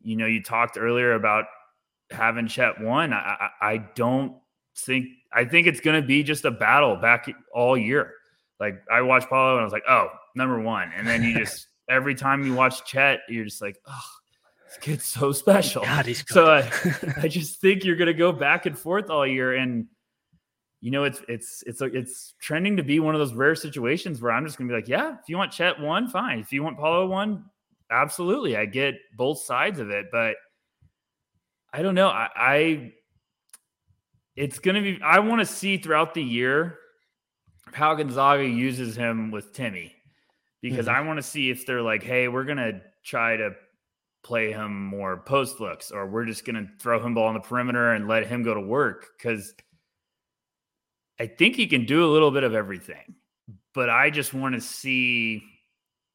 you 0.03 0.15
know, 0.15 0.25
you 0.25 0.43
talked 0.43 0.77
earlier 0.77 1.13
about 1.13 1.45
having 2.11 2.47
Chet 2.47 2.79
one. 2.81 3.13
I, 3.13 3.49
I, 3.61 3.77
don't 3.95 4.35
think, 4.75 5.07
I 5.31 5.45
think 5.45 5.67
it's 5.67 5.79
going 5.79 5.99
to 5.99 6.05
be 6.05 6.23
just 6.23 6.45
a 6.45 6.51
battle 6.51 6.95
back 6.95 7.33
all 7.53 7.77
year. 7.77 8.13
Like 8.59 8.83
I 8.91 9.01
watched 9.01 9.29
Paolo 9.29 9.53
and 9.53 9.61
I 9.61 9.63
was 9.63 9.73
like, 9.73 9.83
oh, 9.89 10.09
number 10.35 10.59
one. 10.59 10.91
And 10.95 11.07
then 11.07 11.23
you 11.23 11.37
just, 11.37 11.67
every 11.89 12.15
time 12.15 12.45
you 12.45 12.53
watch 12.53 12.85
Chet, 12.85 13.21
you're 13.27 13.45
just 13.45 13.61
like, 13.61 13.77
oh, 13.87 14.01
this 14.67 14.77
kid's 14.79 15.05
so 15.05 15.31
special. 15.31 15.83
God, 15.83 16.05
he's 16.05 16.21
good. 16.21 16.33
So 16.33 16.51
I, 16.51 17.23
I 17.23 17.27
just 17.27 17.61
think 17.61 17.83
you're 17.83 17.95
going 17.95 18.07
to 18.07 18.13
go 18.13 18.31
back 18.31 18.65
and 18.65 18.77
forth 18.77 19.09
all 19.09 19.25
year. 19.25 19.55
And, 19.55 19.87
you 20.83 20.91
know, 20.91 21.05
it's 21.05 21.21
it's 21.29 21.63
it's 21.65 21.81
it's 21.81 22.33
trending 22.41 22.75
to 22.75 22.83
be 22.83 22.99
one 22.99 23.15
of 23.15 23.19
those 23.19 23.33
rare 23.33 23.55
situations 23.55 24.21
where 24.21 24.33
I'm 24.33 24.45
just 24.45 24.57
gonna 24.57 24.67
be 24.67 24.73
like, 24.75 24.89
yeah, 24.89 25.13
if 25.13 25.29
you 25.29 25.37
want 25.37 25.53
Chet 25.53 25.79
one, 25.79 26.09
fine. 26.09 26.39
If 26.39 26.51
you 26.51 26.61
want 26.61 26.77
Paolo 26.77 27.07
one, 27.07 27.45
absolutely. 27.93 28.57
I 28.57 28.65
get 28.65 28.95
both 29.15 29.39
sides 29.39 29.79
of 29.79 29.89
it, 29.89 30.07
but 30.11 30.35
I 31.71 31.81
don't 31.81 31.95
know. 31.95 32.09
I, 32.09 32.29
I 32.35 32.93
it's 34.35 34.59
gonna 34.59 34.81
be. 34.81 34.99
I 35.03 35.19
want 35.19 35.39
to 35.39 35.45
see 35.45 35.77
throughout 35.77 36.13
the 36.13 36.23
year 36.23 36.79
how 37.71 37.93
Gonzaga 37.95 38.45
uses 38.45 38.95
him 38.95 39.31
with 39.31 39.53
Timme 39.53 39.91
because 40.61 40.87
mm-hmm. 40.87 40.95
I 40.95 41.07
want 41.07 41.17
to 41.17 41.23
see 41.23 41.49
if 41.49 41.65
they're 41.65 41.81
like, 41.81 42.03
hey, 42.03 42.27
we're 42.27 42.45
gonna 42.45 42.81
try 43.03 43.37
to 43.37 43.51
play 44.23 44.51
him 44.51 44.85
more 44.85 45.17
post 45.17 45.59
looks, 45.59 45.91
or 45.91 46.07
we're 46.07 46.25
just 46.25 46.45
gonna 46.45 46.67
throw 46.79 46.99
him 47.03 47.13
ball 47.13 47.27
on 47.27 47.33
the 47.33 47.39
perimeter 47.39 47.93
and 47.93 48.07
let 48.07 48.25
him 48.25 48.43
go 48.43 48.53
to 48.53 48.61
work 48.61 49.07
because 49.17 49.53
I 51.19 51.27
think 51.27 51.55
he 51.55 51.67
can 51.67 51.85
do 51.85 52.03
a 52.05 52.11
little 52.11 52.31
bit 52.31 52.43
of 52.43 52.55
everything, 52.55 53.15
but 53.73 53.89
I 53.89 54.09
just 54.09 54.33
want 54.33 54.55
to 54.55 54.61
see 54.61 55.43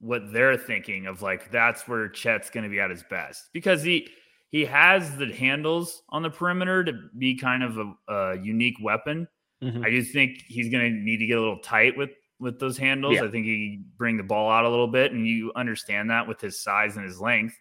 what 0.00 0.32
they're 0.32 0.56
thinking 0.56 1.06
of 1.06 1.22
like 1.22 1.50
that's 1.50 1.88
where 1.88 2.08
Chet's 2.08 2.50
going 2.50 2.64
to 2.64 2.70
be 2.70 2.80
at 2.80 2.90
his 2.90 3.02
best 3.10 3.48
because 3.52 3.82
he 3.82 4.08
he 4.50 4.64
has 4.64 5.16
the 5.16 5.32
handles 5.32 6.02
on 6.08 6.22
the 6.22 6.30
perimeter 6.30 6.84
to 6.84 6.92
be 7.18 7.36
kind 7.36 7.62
of 7.62 7.78
a, 7.78 8.12
a 8.12 8.38
unique 8.38 8.76
weapon. 8.80 9.28
Mm-hmm. 9.62 9.84
I 9.84 9.90
do 9.90 10.02
think 10.02 10.42
he's 10.46 10.70
going 10.70 10.84
to 10.84 10.98
need 10.98 11.18
to 11.18 11.26
get 11.26 11.36
a 11.36 11.40
little 11.40 11.58
tight 11.58 11.96
with 11.96 12.10
with 12.40 12.58
those 12.60 12.78
handles. 12.78 13.16
Yeah. 13.16 13.24
I 13.24 13.28
think 13.28 13.46
he 13.46 13.82
bring 13.96 14.16
the 14.16 14.22
ball 14.22 14.50
out 14.50 14.64
a 14.64 14.68
little 14.68 14.86
bit, 14.86 15.12
and 15.12 15.26
you 15.26 15.52
understand 15.56 16.10
that 16.10 16.26
with 16.26 16.40
his 16.40 16.62
size 16.62 16.96
and 16.96 17.04
his 17.04 17.20
length. 17.20 17.56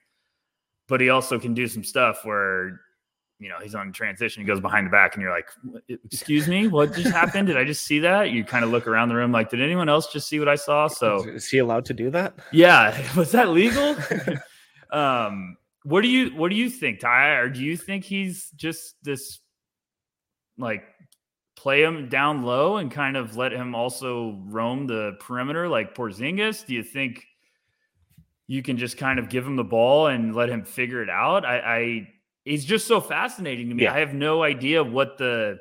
But 0.87 1.01
he 1.01 1.09
also 1.09 1.39
can 1.39 1.53
do 1.53 1.67
some 1.67 1.83
stuff 1.83 2.23
where 2.23 2.79
you 3.39 3.49
know, 3.49 3.55
he's 3.61 3.75
on 3.75 3.91
transition, 3.91 4.41
he 4.41 4.47
goes 4.47 4.59
behind 4.59 4.87
the 4.87 4.91
back, 4.91 5.13
and 5.15 5.21
you're 5.21 5.31
like, 5.31 5.47
Excuse 6.05 6.47
me, 6.47 6.67
what 6.67 6.93
just 6.93 7.11
happened? 7.11 7.47
Did 7.47 7.57
I 7.57 7.63
just 7.63 7.85
see 7.85 7.99
that? 7.99 8.31
You 8.31 8.43
kind 8.43 8.65
of 8.65 8.71
look 8.71 8.87
around 8.87 9.09
the 9.09 9.15
room 9.15 9.31
like, 9.31 9.49
Did 9.49 9.61
anyone 9.61 9.89
else 9.89 10.11
just 10.11 10.27
see 10.27 10.39
what 10.39 10.49
I 10.49 10.55
saw? 10.55 10.87
So 10.87 11.23
is 11.23 11.47
he 11.47 11.59
allowed 11.59 11.85
to 11.85 11.93
do 11.93 12.09
that? 12.11 12.33
Yeah. 12.51 12.99
Was 13.15 13.31
that 13.33 13.49
legal? 13.49 13.95
um, 14.91 15.57
what 15.83 16.01
do 16.01 16.07
you 16.09 16.35
what 16.35 16.49
do 16.49 16.55
you 16.55 16.69
think, 16.69 16.99
Ty? 16.99 17.35
Or 17.35 17.49
do 17.49 17.61
you 17.61 17.77
think 17.77 18.03
he's 18.03 18.49
just 18.57 18.95
this 19.03 19.39
like 20.57 20.83
play 21.55 21.83
him 21.83 22.09
down 22.09 22.43
low 22.43 22.77
and 22.77 22.91
kind 22.91 23.15
of 23.15 23.37
let 23.37 23.51
him 23.51 23.73
also 23.73 24.41
roam 24.45 24.87
the 24.87 25.15
perimeter 25.19 25.69
like 25.69 25.95
Porzingis? 25.95 26.65
Do 26.65 26.73
you 26.73 26.83
think 26.83 27.25
you 28.47 28.61
can 28.61 28.77
just 28.77 28.97
kind 28.97 29.19
of 29.19 29.29
give 29.29 29.45
him 29.45 29.55
the 29.55 29.63
ball 29.63 30.07
and 30.07 30.35
let 30.35 30.49
him 30.49 30.63
figure 30.63 31.01
it 31.01 31.09
out? 31.09 31.45
I, 31.45 31.59
I 31.59 32.07
he's 32.47 32.65
just 32.65 32.87
so 32.87 33.01
fascinating 33.01 33.69
to 33.69 33.75
me. 33.75 33.83
Yeah. 33.83 33.93
I 33.93 33.99
have 33.99 34.13
no 34.13 34.43
idea 34.43 34.83
what 34.83 35.17
the 35.17 35.59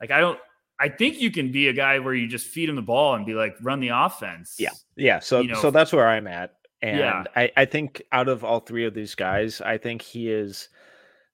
like. 0.00 0.10
I 0.10 0.20
don't. 0.20 0.38
I 0.78 0.88
think 0.88 1.20
you 1.20 1.30
can 1.30 1.52
be 1.52 1.68
a 1.68 1.74
guy 1.74 1.98
where 1.98 2.14
you 2.14 2.26
just 2.26 2.46
feed 2.46 2.68
him 2.68 2.76
the 2.76 2.82
ball 2.82 3.14
and 3.14 3.26
be 3.26 3.34
like, 3.34 3.54
run 3.60 3.80
the 3.80 3.88
offense. 3.88 4.56
Yeah, 4.58 4.70
yeah. 4.96 5.20
So, 5.20 5.40
you 5.40 5.48
know, 5.48 5.60
so 5.60 5.70
that's 5.70 5.92
where 5.92 6.08
I'm 6.08 6.26
at, 6.26 6.54
and 6.80 6.98
yeah. 6.98 7.24
I, 7.36 7.52
I 7.56 7.64
think 7.66 8.02
out 8.12 8.28
of 8.28 8.44
all 8.44 8.60
three 8.60 8.86
of 8.86 8.94
these 8.94 9.14
guys, 9.14 9.60
I 9.60 9.76
think 9.76 10.00
he 10.00 10.30
is 10.30 10.68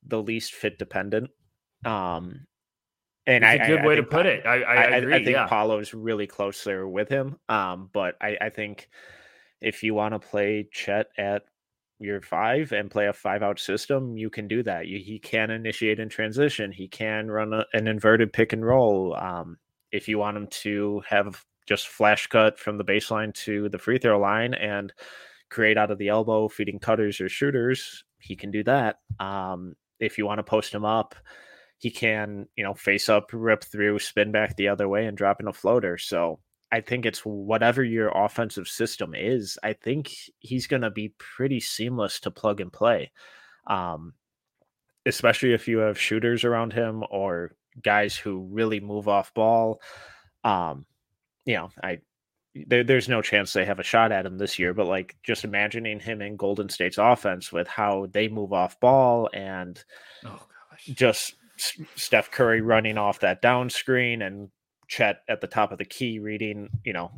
the 0.05 0.21
least 0.21 0.53
fit 0.53 0.79
dependent. 0.79 1.31
Um, 1.85 2.47
and 3.27 3.45
it's 3.45 3.63
I, 3.63 3.65
a 3.65 3.69
good 3.69 3.81
I, 3.81 3.87
way 3.87 3.93
I 3.95 3.97
to 3.97 4.03
put 4.03 4.27
it. 4.27 4.47
I, 4.47 4.63
I, 4.63 4.83
agree. 4.97 5.15
I, 5.15 5.19
think 5.19 5.31
yeah. 5.31 5.47
Paolo's 5.47 5.95
really 5.95 6.27
close 6.27 6.63
there 6.65 6.87
with 6.87 7.09
him. 7.09 7.37
Um, 7.49 7.91
but 7.93 8.17
I, 8.21 8.37
I 8.41 8.51
think 8.51 8.89
if 9.61 9.83
you 9.83 9.95
want 9.95 10.15
to 10.15 10.19
play 10.19 10.69
Chet 10.73 11.09
at 11.19 11.43
your 11.99 12.21
five 12.21 12.73
and 12.73 12.91
play 12.91 13.07
a 13.07 13.13
five 13.13 13.43
out 13.43 13.59
system, 13.59 14.17
you 14.17 14.31
can 14.31 14.49
do 14.49 14.63
that. 14.63 14.87
You, 14.87 14.99
he 14.99 15.19
can 15.19 15.51
initiate 15.51 15.99
in 15.99 16.09
transition. 16.09 16.73
He 16.73 16.89
can 16.89 17.31
run 17.31 17.53
a, 17.53 17.65
an 17.73 17.89
inverted 17.89 18.33
pick 18.33 18.53
and 18.53 18.65
roll. 18.65 19.17
Um, 19.17 19.59
if 19.93 20.09
you 20.09 20.19
want 20.19 20.37
him 20.37 20.49
to 20.49 21.03
have 21.09 21.45
just 21.67 21.89
flash 21.89 22.27
cut 22.27 22.59
from 22.59 22.79
the 22.79 22.85
baseline 22.85 23.35
to 23.35 23.69
the 23.69 23.79
free 23.79 23.99
throw 23.99 24.19
line 24.19 24.55
and 24.55 24.93
create 25.51 25.79
out 25.79 25.91
of 25.91 25.99
the 25.99 26.09
elbow, 26.09 26.49
feeding 26.49 26.79
cutters 26.79 27.21
or 27.21 27.29
shooters, 27.29 28.05
he 28.19 28.37
can 28.37 28.51
do 28.51 28.63
that. 28.65 28.97
Um, 29.19 29.75
if 29.99 30.19
you 30.19 30.27
want 30.27 30.39
to 30.39 30.45
post 30.45 30.75
him 30.75 30.85
up, 30.85 31.15
he 31.79 31.91
can, 31.91 32.47
you 32.57 32.65
know, 32.65 32.75
face 32.75 33.09
up, 33.09 33.31
rip 33.33 33.63
through, 33.65 33.99
spin 33.99 34.33
back 34.33 34.57
the 34.57 34.69
other 34.69 34.89
way, 34.89 35.07
and 35.07 35.17
drop 35.17 35.41
in 35.41 35.49
a 35.49 35.53
floater. 35.53 35.99
So 35.99 36.41
I 36.73 36.81
think 36.81 37.07
it's 37.07 37.21
whatever 37.21 37.85
your 37.85 38.09
offensive 38.09 38.69
system 38.69 39.15
is. 39.15 39.59
I 39.63 39.73
think 39.73 40.13
he's 40.41 40.67
going 40.67 40.83
to 40.83 40.91
be 40.91 41.15
pretty 41.19 41.61
seamless 41.61 42.21
to 42.21 42.31
plug 42.31 42.61
and 42.61 42.73
play, 42.73 43.13
um, 43.67 44.15
especially 45.05 45.53
if 45.53 45.69
you 45.69 45.79
have 45.79 45.99
shooters 45.99 46.45
around 46.45 46.73
him 46.73 47.05
or 47.11 47.53
guys 47.83 48.17
who 48.17 48.49
really 48.51 48.81
move 48.81 49.09
off 49.09 49.33
ball. 49.33 49.81
Um, 50.43 50.87
you 51.45 51.55
know, 51.55 51.71
I 51.83 52.01
there, 52.67 52.85
there's 52.85 53.09
no 53.09 53.23
chance 53.23 53.53
they 53.53 53.65
have 53.65 53.79
a 53.79 53.85
shot 53.85 54.13
at 54.13 54.27
him 54.27 54.39
this 54.39 54.59
year, 54.59 54.73
but 54.73 54.87
like 54.87 55.17
just 55.23 55.45
imagining 55.45 56.01
him 56.01 56.23
in 56.23 56.37
Golden 56.37 56.69
State's 56.69 56.99
offense 56.99 57.53
with 57.53 57.69
how 57.69 58.07
they 58.13 58.29
move 58.29 58.53
off 58.53 58.81
ball 58.81 59.29
and 59.33 59.83
oh, 60.25 60.47
just 60.95 61.35
Steph 61.97 62.31
Curry 62.31 62.61
running 62.61 62.99
off 62.99 63.21
that 63.21 63.43
down 63.43 63.71
screen 63.71 64.23
and 64.23 64.51
Chet 64.89 65.23
at 65.29 65.41
the 65.41 65.47
top 65.47 65.73
of 65.73 65.79
the 65.79 65.85
key 65.85 66.19
reading, 66.19 66.69
you 66.85 66.93
know, 66.93 67.11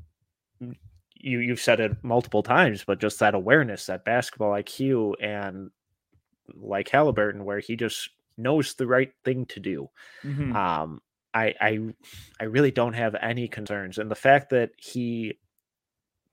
you 1.14 1.39
you've 1.41 1.61
said 1.61 1.81
it 1.81 2.03
multiple 2.03 2.43
times, 2.43 2.85
but 2.85 3.01
just 3.01 3.19
that 3.21 3.35
awareness, 3.35 3.87
that 3.87 4.05
basketball 4.05 4.53
IQ, 4.53 5.14
and 5.21 5.71
like 6.55 6.89
Halliburton, 6.89 7.45
where 7.45 7.61
he 7.61 7.77
just 7.77 8.11
knows 8.37 8.75
the 8.75 8.87
right 8.87 9.12
thing 9.25 9.47
to 9.47 9.61
do. 9.61 9.91
Mm-hmm. 10.25 10.55
Um, 10.57 11.01
I 11.35 11.55
I 11.61 11.79
I 12.41 12.45
really 12.45 12.71
don't 12.71 12.95
have 12.95 13.14
any 13.21 13.49
concerns, 13.49 13.99
and 13.99 14.11
the 14.11 14.14
fact 14.14 14.51
that 14.51 14.71
he 14.77 15.39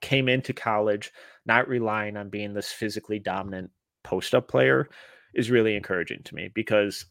came 0.02 0.30
into 0.30 0.54
college 0.54 1.12
not 1.46 1.68
relying 1.68 2.16
on 2.18 2.30
being 2.30 2.54
this 2.54 2.72
physically 2.72 3.18
dominant 3.18 3.72
post 4.04 4.36
up 4.36 4.48
player 4.48 4.88
is 5.34 5.50
really 5.50 5.76
encouraging 5.76 6.22
to 6.24 6.36
me 6.36 6.50
because 6.54 7.06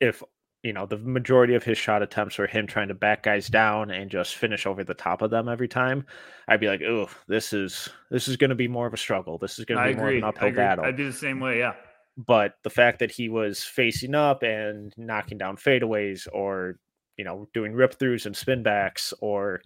if 0.00 0.22
you 0.62 0.72
know, 0.72 0.86
the 0.86 0.98
majority 0.98 1.54
of 1.54 1.62
his 1.62 1.78
shot 1.78 2.02
attempts 2.02 2.36
were 2.38 2.46
him 2.46 2.66
trying 2.66 2.88
to 2.88 2.94
back 2.94 3.22
guys 3.22 3.46
down 3.46 3.90
and 3.90 4.10
just 4.10 4.34
finish 4.34 4.66
over 4.66 4.82
the 4.82 4.94
top 4.94 5.22
of 5.22 5.30
them 5.30 5.48
every 5.48 5.68
time. 5.68 6.04
I'd 6.48 6.60
be 6.60 6.66
like, 6.66 6.82
oh, 6.82 7.08
this 7.28 7.52
is 7.52 7.88
this 8.10 8.26
is 8.26 8.36
going 8.36 8.50
to 8.50 8.56
be 8.56 8.68
more 8.68 8.86
of 8.86 8.94
a 8.94 8.98
struggle. 8.98 9.38
This 9.38 9.58
is 9.58 9.64
going 9.64 9.80
to 9.80 9.92
be 9.92 9.98
more 9.98 10.08
of 10.08 10.16
an 10.16 10.24
uphill 10.24 10.52
battle. 10.52 10.84
I'd 10.84 10.96
be 10.96 11.04
the 11.04 11.12
same 11.12 11.38
way, 11.38 11.58
yeah. 11.58 11.74
But 12.16 12.54
the 12.64 12.70
fact 12.70 12.98
that 12.98 13.12
he 13.12 13.28
was 13.28 13.62
facing 13.62 14.16
up 14.16 14.42
and 14.42 14.92
knocking 14.96 15.38
down 15.38 15.56
fadeaways, 15.56 16.26
or 16.32 16.80
you 17.16 17.24
know, 17.24 17.48
doing 17.54 17.72
rip 17.72 17.96
throughs 17.96 18.26
and 18.26 18.36
spin 18.36 18.64
backs, 18.64 19.14
or 19.20 19.60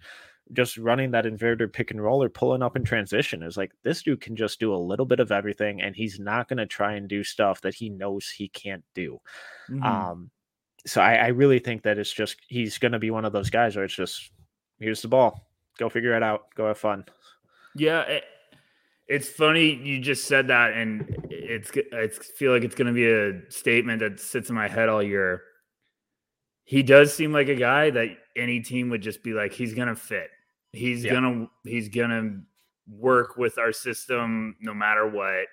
just 0.51 0.77
running 0.77 1.09
that 1.11 1.25
inverted 1.25 1.73
pick 1.73 1.89
and 1.89 2.03
roll 2.03 2.21
or 2.21 2.29
pulling 2.29 2.61
up 2.61 2.75
in 2.75 2.83
transition 2.83 3.41
is 3.41 3.57
like 3.57 3.71
this 3.83 4.03
dude 4.03 4.21
can 4.21 4.35
just 4.35 4.59
do 4.59 4.73
a 4.73 4.77
little 4.77 5.07
bit 5.07 5.19
of 5.19 5.31
everything, 5.31 5.81
and 5.81 5.95
he's 5.95 6.19
not 6.19 6.47
going 6.47 6.57
to 6.57 6.67
try 6.67 6.93
and 6.93 7.09
do 7.09 7.23
stuff 7.23 7.61
that 7.61 7.73
he 7.73 7.89
knows 7.89 8.29
he 8.29 8.47
can't 8.49 8.83
do. 8.93 9.19
Mm-hmm. 9.71 9.83
Um, 9.83 10.29
so 10.85 11.01
I, 11.01 11.13
I 11.15 11.27
really 11.27 11.59
think 11.59 11.83
that 11.83 11.97
it's 11.97 12.11
just 12.11 12.37
he's 12.47 12.77
going 12.77 12.91
to 12.91 12.99
be 12.99 13.11
one 13.11 13.25
of 13.25 13.33
those 13.33 13.49
guys 13.49 13.75
where 13.75 13.85
it's 13.85 13.95
just 13.95 14.31
here's 14.79 15.01
the 15.01 15.07
ball, 15.07 15.47
go 15.77 15.89
figure 15.89 16.15
it 16.15 16.23
out, 16.23 16.53
go 16.55 16.67
have 16.67 16.77
fun. 16.77 17.05
Yeah, 17.75 18.01
it, 18.01 18.23
it's 19.07 19.29
funny 19.29 19.73
you 19.73 19.99
just 19.99 20.25
said 20.27 20.47
that, 20.47 20.73
and 20.73 21.15
it's 21.29 21.71
I 21.93 22.07
feel 22.07 22.51
like 22.51 22.63
it's 22.63 22.75
going 22.75 22.87
to 22.87 22.93
be 22.93 23.09
a 23.09 23.49
statement 23.51 23.99
that 23.99 24.19
sits 24.19 24.49
in 24.49 24.55
my 24.55 24.67
head 24.67 24.89
all 24.89 25.01
year. 25.03 25.43
he 26.65 26.81
does 26.83 27.13
seem 27.13 27.33
like 27.33 27.49
a 27.49 27.55
guy 27.55 27.89
that 27.89 28.09
any 28.37 28.59
team 28.61 28.89
would 28.89 29.01
just 29.01 29.21
be 29.23 29.33
like, 29.33 29.51
he's 29.53 29.73
gonna 29.73 29.95
fit. 29.95 30.29
He's 30.71 31.03
Yeah. 31.03 31.13
gonna 31.13 31.47
he's 31.65 31.89
gonna 31.89 32.41
work 32.87 33.37
with 33.37 33.57
our 33.57 33.71
system 33.73 34.55
no 34.61 34.73
matter 34.73 35.07
what. 35.07 35.45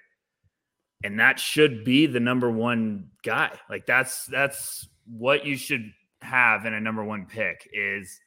And 1.03 1.19
that 1.19 1.41
should 1.41 1.85
be 1.85 2.07
the 2.07 2.21
number 2.21 2.51
one 2.51 3.09
guy. 3.23 3.53
Like 3.69 3.87
that's 3.87 4.27
that's 4.27 4.89
what 5.07 5.47
you 5.47 5.57
should 5.57 5.91
have 6.23 6.67
in 6.67 6.75
a 6.75 6.81
number 6.81 7.03
one 7.03 7.27
pick 7.27 7.69
is 7.73 8.21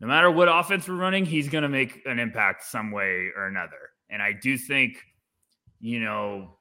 no 0.00 0.06
matter 0.06 0.30
what 0.30 0.48
offense 0.48 0.86
we're 0.88 0.94
running, 0.94 1.24
he's 1.24 1.48
gonna 1.48 1.68
make 1.68 2.02
an 2.06 2.18
impact 2.18 2.64
some 2.64 2.92
way 2.92 3.30
or 3.36 3.46
another. 3.46 3.90
And 4.10 4.22
I 4.22 4.32
do 4.32 4.56
think, 4.56 5.02
you 5.80 6.00
know, 6.00 6.58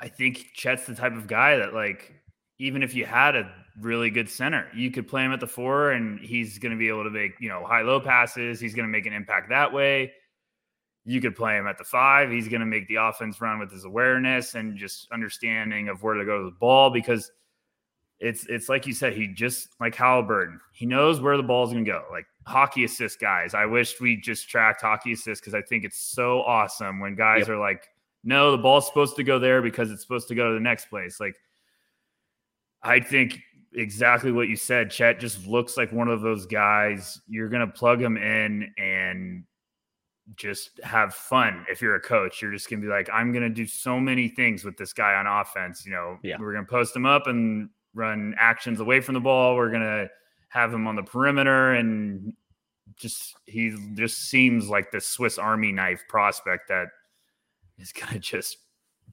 I 0.00 0.08
think 0.08 0.48
Chet's 0.54 0.86
the 0.86 0.94
type 0.94 1.14
of 1.14 1.26
guy 1.26 1.56
that 1.56 1.72
like 1.72 2.12
even 2.58 2.82
if 2.82 2.94
you 2.94 3.06
had 3.06 3.36
a 3.36 3.50
really 3.80 4.10
good 4.10 4.28
center, 4.28 4.66
you 4.74 4.90
could 4.90 5.06
play 5.06 5.24
him 5.24 5.32
at 5.32 5.40
the 5.40 5.46
four 5.46 5.92
and 5.92 6.18
he's 6.20 6.58
going 6.58 6.72
to 6.72 6.78
be 6.78 6.88
able 6.88 7.04
to 7.04 7.10
make, 7.10 7.32
you 7.40 7.48
know, 7.48 7.64
high 7.64 7.82
low 7.82 8.00
passes. 8.00 8.58
He's 8.58 8.74
going 8.74 8.86
to 8.86 8.90
make 8.90 9.06
an 9.06 9.12
impact 9.12 9.48
that 9.50 9.72
way. 9.72 10.12
You 11.08 11.22
could 11.22 11.34
play 11.34 11.56
him 11.56 11.66
at 11.66 11.78
the 11.78 11.84
five. 11.84 12.30
He's 12.30 12.48
going 12.48 12.60
to 12.60 12.66
make 12.66 12.86
the 12.86 12.96
offense 12.96 13.40
run 13.40 13.58
with 13.58 13.72
his 13.72 13.86
awareness 13.86 14.54
and 14.54 14.76
just 14.76 15.10
understanding 15.10 15.88
of 15.88 16.02
where 16.02 16.12
to 16.14 16.24
go 16.26 16.36
to 16.38 16.44
the 16.44 16.56
ball 16.60 16.90
because 16.90 17.32
it's 18.20 18.44
it's 18.46 18.68
like 18.68 18.86
you 18.86 18.92
said, 18.92 19.14
he 19.14 19.26
just 19.26 19.68
like 19.80 19.94
Halliburton, 19.94 20.60
he 20.72 20.84
knows 20.84 21.18
where 21.20 21.38
the 21.38 21.42
ball's 21.42 21.72
going 21.72 21.82
to 21.82 21.90
go. 21.90 22.04
Like 22.10 22.26
hockey 22.46 22.84
assist 22.84 23.20
guys. 23.20 23.54
I 23.54 23.64
wish 23.64 23.98
we 24.00 24.16
just 24.16 24.50
tracked 24.50 24.82
hockey 24.82 25.12
assist 25.12 25.40
because 25.40 25.54
I 25.54 25.62
think 25.62 25.84
it's 25.84 25.98
so 25.98 26.42
awesome 26.42 27.00
when 27.00 27.14
guys 27.14 27.40
Yep. 27.40 27.48
are 27.48 27.58
like, 27.58 27.88
no, 28.22 28.50
the 28.50 28.58
ball's 28.58 28.86
supposed 28.86 29.16
to 29.16 29.24
go 29.24 29.38
there 29.38 29.62
because 29.62 29.90
it's 29.90 30.02
supposed 30.02 30.28
to 30.28 30.34
go 30.34 30.48
to 30.48 30.54
the 30.54 30.60
next 30.60 30.90
place. 30.90 31.20
Like 31.20 31.36
I 32.82 33.00
think 33.00 33.40
exactly 33.72 34.30
what 34.30 34.48
you 34.48 34.56
said. 34.56 34.90
Chet 34.90 35.20
just 35.20 35.46
looks 35.46 35.78
like 35.78 35.90
one 35.90 36.08
of 36.08 36.20
those 36.20 36.44
guys. 36.44 37.18
You're 37.28 37.48
going 37.48 37.66
to 37.66 37.72
plug 37.72 37.98
him 38.02 38.18
in 38.18 38.74
and 38.76 39.44
just 40.36 40.78
have 40.82 41.14
fun. 41.14 41.64
If 41.70 41.80
you're 41.80 41.94
a 41.96 42.00
coach, 42.00 42.42
you're 42.42 42.52
just 42.52 42.68
going 42.68 42.80
to 42.80 42.86
be 42.86 42.90
like, 42.92 43.08
I'm 43.12 43.32
going 43.32 43.42
to 43.44 43.48
do 43.48 43.66
so 43.66 43.98
many 43.98 44.28
things 44.28 44.64
with 44.64 44.76
this 44.76 44.92
guy 44.92 45.14
on 45.14 45.26
offense. 45.26 45.84
You 45.86 45.92
know, 45.92 46.18
Yeah. 46.22 46.36
we're 46.38 46.52
going 46.52 46.64
to 46.66 46.70
post 46.70 46.94
him 46.94 47.06
up 47.06 47.26
and 47.26 47.70
run 47.94 48.34
actions 48.38 48.80
away 48.80 49.00
from 49.00 49.14
the 49.14 49.20
ball. 49.20 49.56
We're 49.56 49.70
going 49.70 49.82
to 49.82 50.10
have 50.48 50.72
him 50.72 50.86
on 50.86 50.96
the 50.96 51.02
perimeter 51.02 51.72
and 51.74 52.34
just 52.96 53.36
he 53.46 53.76
just 53.94 54.18
seems 54.28 54.68
like 54.68 54.90
the 54.90 55.00
Swiss 55.00 55.38
Army 55.38 55.72
knife 55.72 56.02
prospect 56.08 56.68
that 56.68 56.88
is 57.78 57.92
going 57.92 58.12
to 58.12 58.18
just 58.18 58.58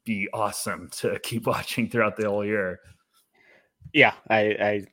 be 0.05 0.28
awesome 0.34 0.89
to 0.97 1.20
keep 1.20 1.45
watching 1.45 1.89
throughout 1.89 2.16
the 2.18 2.30
whole 2.30 2.45
year. 2.45 2.80
Yeah, 3.93 4.13
I, 4.30 4.39
I 4.39 4.86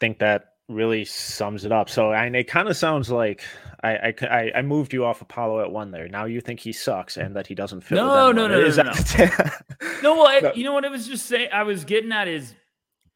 think 0.00 0.18
that 0.18 0.51
really 0.74 1.04
sums 1.04 1.64
it 1.64 1.72
up. 1.72 1.88
So, 1.90 2.12
and 2.12 2.34
it 2.36 2.48
kind 2.48 2.68
of 2.68 2.76
sounds 2.76 3.10
like 3.10 3.42
I, 3.82 4.14
I, 4.22 4.52
I 4.56 4.62
moved 4.62 4.92
you 4.92 5.04
off 5.04 5.26
Paolo 5.28 5.60
at 5.62 5.70
one 5.72 5.90
there. 5.90 6.08
Now 6.08 6.24
you 6.26 6.40
think 6.40 6.60
he 6.60 6.72
sucks 6.72 7.16
and 7.16 7.34
that 7.36 7.46
he 7.46 7.54
doesn't 7.54 7.80
fit. 7.82 7.96
No, 7.96 8.32
no, 8.32 8.46
no, 8.48 8.58
Is 8.60 8.76
no, 8.76 8.84
that- 8.92 9.62
No, 10.02 10.14
well, 10.14 10.26
I, 10.28 10.40
No. 10.40 10.52
you 10.54 10.64
know 10.64 10.72
what 10.72 10.84
I 10.84 10.88
was 10.88 11.06
just 11.06 11.26
saying. 11.26 11.48
I 11.52 11.62
was 11.64 11.84
getting 11.84 12.12
at 12.12 12.28
is 12.28 12.54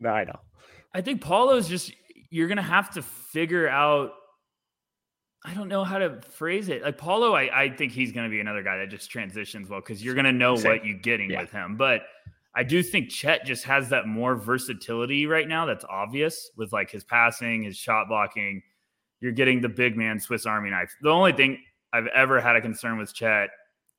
no, 0.00 0.10
I 0.10 0.24
know. 0.24 0.38
I 0.94 1.00
think 1.00 1.20
Paolo's 1.20 1.68
just 1.68 1.92
you're 2.30 2.48
gonna 2.48 2.62
have 2.62 2.90
to 2.94 3.02
figure 3.02 3.68
out. 3.68 4.12
I 5.44 5.54
don't 5.54 5.68
know 5.68 5.84
how 5.84 5.98
to 5.98 6.20
phrase 6.32 6.68
it. 6.68 6.82
Like 6.82 6.98
Paolo, 6.98 7.32
I, 7.32 7.62
I 7.64 7.68
think 7.70 7.92
he's 7.92 8.10
gonna 8.12 8.28
be 8.28 8.40
another 8.40 8.62
guy 8.62 8.78
that 8.78 8.88
just 8.90 9.10
transitions 9.10 9.68
well 9.68 9.80
because 9.80 10.02
you're 10.04 10.14
gonna 10.16 10.32
know 10.32 10.56
Same. 10.56 10.72
what 10.72 10.84
you're 10.84 10.98
getting 10.98 11.30
Yeah. 11.30 11.42
with 11.42 11.52
him. 11.52 11.76
But 11.76 12.02
I 12.56 12.62
do 12.62 12.82
think 12.82 13.10
Chet 13.10 13.44
just 13.44 13.64
has 13.64 13.90
that 13.90 14.06
more 14.06 14.34
versatility 14.34 15.26
right 15.26 15.46
now 15.46 15.66
that's 15.66 15.84
obvious 15.84 16.50
with 16.56 16.72
like 16.72 16.90
his 16.90 17.04
passing, 17.04 17.62
his 17.62 17.76
shot 17.76 18.08
blocking. 18.08 18.62
You're 19.20 19.32
getting 19.32 19.60
the 19.60 19.68
big 19.68 19.94
man 19.96 20.18
Swiss 20.18 20.46
Army 20.46 20.70
knife. 20.70 20.96
The 21.02 21.10
only 21.10 21.32
thing 21.32 21.62
I've 21.92 22.06
ever 22.08 22.40
had 22.40 22.56
a 22.56 22.60
concern 22.62 22.96
with 22.96 23.14
Chet 23.14 23.50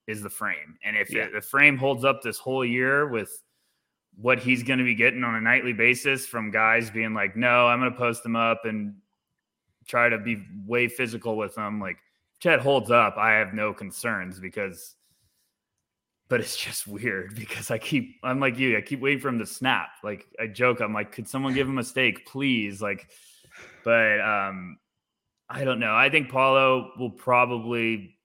is 0.07 0.23
the 0.23 0.29
frame. 0.29 0.77
And 0.83 0.97
if 0.97 1.11
Yeah. 1.11 1.25
it, 1.25 1.33
the 1.33 1.41
frame 1.41 1.77
holds 1.77 2.03
up 2.03 2.21
this 2.23 2.39
whole 2.39 2.65
year 2.65 3.07
with 3.07 3.31
what 4.15 4.39
he's 4.39 4.63
going 4.63 4.79
to 4.79 4.85
be 4.85 4.95
getting 4.95 5.23
on 5.23 5.35
a 5.35 5.41
nightly 5.41 5.73
basis 5.73 6.25
from 6.25 6.49
guys 6.49 6.89
being 6.89 7.13
like, 7.13 7.35
no, 7.35 7.67
I'm 7.67 7.79
going 7.79 7.91
to 7.91 7.97
post 7.97 8.23
them 8.23 8.35
up 8.35 8.65
and 8.65 8.95
try 9.87 10.09
to 10.09 10.17
be 10.17 10.43
way 10.65 10.87
physical 10.87 11.37
with 11.37 11.53
them. 11.53 11.79
Like 11.79 11.97
Chet 12.39 12.59
holds 12.59 12.89
up. 12.89 13.17
I 13.17 13.33
have 13.33 13.53
no 13.53 13.73
concerns 13.73 14.39
because, 14.39 14.95
but 16.29 16.39
it's 16.41 16.57
just 16.57 16.87
weird 16.87 17.35
because 17.35 17.71
I 17.71 17.77
keep, 17.77 18.15
I'm 18.23 18.39
like 18.39 18.57
you, 18.57 18.77
I 18.77 18.81
keep 18.81 18.99
waiting 18.99 19.19
for 19.19 19.29
him 19.29 19.39
to 19.39 19.45
snap. 19.45 19.89
Like 20.03 20.25
I 20.39 20.47
joke, 20.47 20.79
I'm 20.81 20.93
like, 20.93 21.11
could 21.11 21.27
someone 21.27 21.53
give 21.53 21.67
him 21.67 21.77
a 21.77 21.83
steak, 21.83 22.25
please? 22.25 22.81
Like, 22.81 23.09
but 23.83 24.19
um, 24.21 24.77
I 25.49 25.63
don't 25.63 25.79
know. 25.79 25.95
I 25.95 26.09
think 26.09 26.29
Paolo 26.29 26.91
will 26.99 27.11
probably 27.11 28.17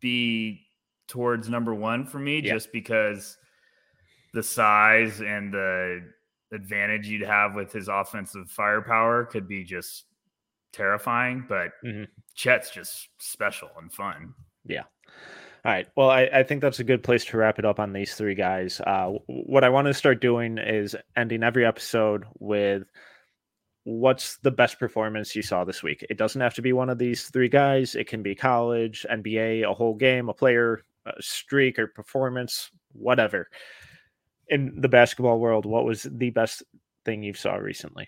be 0.00 0.62
towards 1.08 1.48
number 1.48 1.74
one 1.74 2.04
for 2.06 2.18
me 2.18 2.40
Yeah. 2.40 2.54
just 2.54 2.72
because 2.72 3.36
the 4.34 4.42
size 4.42 5.20
and 5.20 5.52
the 5.52 6.02
advantage 6.52 7.06
you'd 7.06 7.26
have 7.26 7.54
with 7.54 7.72
his 7.72 7.88
offensive 7.88 8.50
firepower 8.50 9.24
could 9.24 9.46
be 9.46 9.62
just 9.64 10.04
terrifying. 10.72 11.44
But 11.48 11.72
Mhm. 11.84 12.08
Chet's 12.34 12.70
just 12.70 13.08
special 13.18 13.70
and 13.78 13.92
fun. 13.92 14.34
All 15.66 15.72
right. 15.72 15.88
Well, 15.96 16.10
I, 16.10 16.28
I 16.32 16.42
think 16.44 16.60
that's 16.60 16.78
a 16.78 16.84
good 16.84 17.02
place 17.02 17.24
to 17.24 17.36
wrap 17.36 17.58
it 17.58 17.64
up 17.64 17.80
on 17.80 17.92
these 17.92 18.14
three 18.14 18.36
guys. 18.36 18.80
Uh, 18.80 19.14
what 19.26 19.64
I 19.64 19.68
want 19.68 19.88
to 19.88 19.94
start 19.94 20.20
doing 20.20 20.58
is 20.58 20.94
ending 21.16 21.42
every 21.42 21.66
episode 21.66 22.22
with 22.38 22.84
what's 23.82 24.36
the 24.44 24.52
best 24.52 24.78
performance 24.78 25.34
you 25.34 25.42
saw 25.42 25.64
this 25.64 25.82
week. 25.82 26.06
It 26.08 26.18
doesn't 26.18 26.40
have 26.40 26.54
to 26.54 26.62
be 26.62 26.72
one 26.72 26.88
of 26.88 26.98
these 26.98 27.30
three 27.30 27.48
guys. 27.48 27.96
It 27.96 28.06
can 28.06 28.22
be 28.22 28.36
college, 28.36 29.04
NBA, 29.10 29.68
a 29.68 29.74
whole 29.74 29.96
game, 29.96 30.28
a 30.28 30.34
player, 30.34 30.84
a 31.04 31.20
streak, 31.20 31.80
or 31.80 31.88
performance, 31.88 32.70
whatever. 32.92 33.48
In 34.46 34.80
the 34.80 34.88
basketball 34.88 35.40
world, 35.40 35.66
what 35.66 35.84
was 35.84 36.04
the 36.04 36.30
best 36.30 36.62
thing 37.04 37.24
you 37.24 37.34
saw 37.34 37.56
recently? 37.56 38.06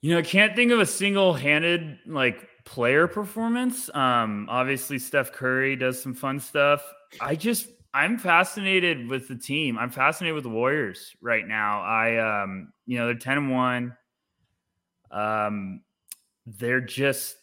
You 0.00 0.12
know, 0.12 0.18
I 0.18 0.22
can't 0.22 0.54
think 0.54 0.70
of 0.70 0.80
a 0.80 0.86
single-handed 0.86 1.98
like 2.06 2.48
player 2.64 3.08
performance. 3.08 3.90
Um, 3.94 4.46
obviously 4.48 4.98
Steph 4.98 5.32
Curry 5.32 5.74
does 5.74 6.00
some 6.00 6.14
fun 6.14 6.38
stuff. 6.38 6.82
I 7.20 7.34
just 7.34 7.68
I'm 7.94 8.18
fascinated 8.18 9.08
with 9.08 9.26
the 9.28 9.36
team. 9.36 9.78
I'm 9.78 9.90
fascinated 9.90 10.34
with 10.34 10.44
the 10.44 10.50
Warriors 10.50 11.16
right 11.20 11.46
now. 11.46 11.80
I 11.80 12.42
um, 12.42 12.72
you 12.86 12.98
know, 12.98 13.06
they're 13.06 13.14
10 13.14 13.38
and 13.38 13.50
1. 13.50 13.96
Um, 15.10 15.80
they're 16.46 16.80
just 16.80 17.36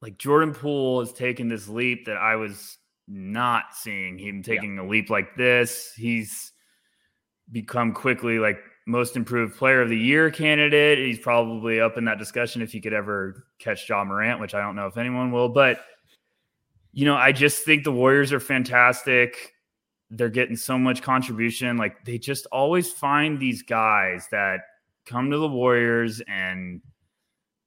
like 0.00 0.18
Jordan 0.18 0.54
Poole 0.54 1.00
has 1.00 1.12
taken 1.12 1.48
this 1.48 1.68
leap 1.68 2.06
that 2.06 2.16
I 2.16 2.36
was 2.36 2.78
not 3.06 3.74
seeing 3.74 4.18
him 4.18 4.42
taking 4.42 4.78
a 4.78 4.86
leap 4.86 5.10
like 5.10 5.36
this. 5.36 5.92
He's 5.96 6.52
become 7.52 7.92
quickly 7.92 8.38
like 8.38 8.58
most 8.86 9.16
improved 9.16 9.56
player 9.56 9.80
of 9.80 9.88
the 9.88 9.98
year 9.98 10.30
candidate. 10.30 10.98
He's 10.98 11.18
probably 11.18 11.80
up 11.80 11.96
in 11.96 12.04
that 12.04 12.18
discussion 12.18 12.62
if 12.62 12.72
he 12.72 12.80
could 12.80 12.92
ever 12.92 13.46
catch 13.58 13.88
Ja 13.88 14.04
Morant, 14.04 14.40
which 14.40 14.54
I 14.54 14.60
don't 14.60 14.76
know 14.76 14.86
if 14.86 14.96
anyone 14.96 15.32
will. 15.32 15.48
But, 15.48 15.80
you 16.92 17.04
know, 17.04 17.16
I 17.16 17.32
just 17.32 17.64
think 17.64 17.84
the 17.84 17.92
Warriors 17.92 18.32
are 18.32 18.40
fantastic. 18.40 19.54
They're 20.10 20.28
getting 20.28 20.56
so 20.56 20.78
much 20.78 21.02
contribution. 21.02 21.76
Like 21.76 22.04
they 22.04 22.18
just 22.18 22.46
always 22.52 22.92
find 22.92 23.40
these 23.40 23.62
guys 23.62 24.28
that 24.30 24.60
come 25.06 25.30
to 25.30 25.38
the 25.38 25.48
Warriors 25.48 26.20
and 26.28 26.82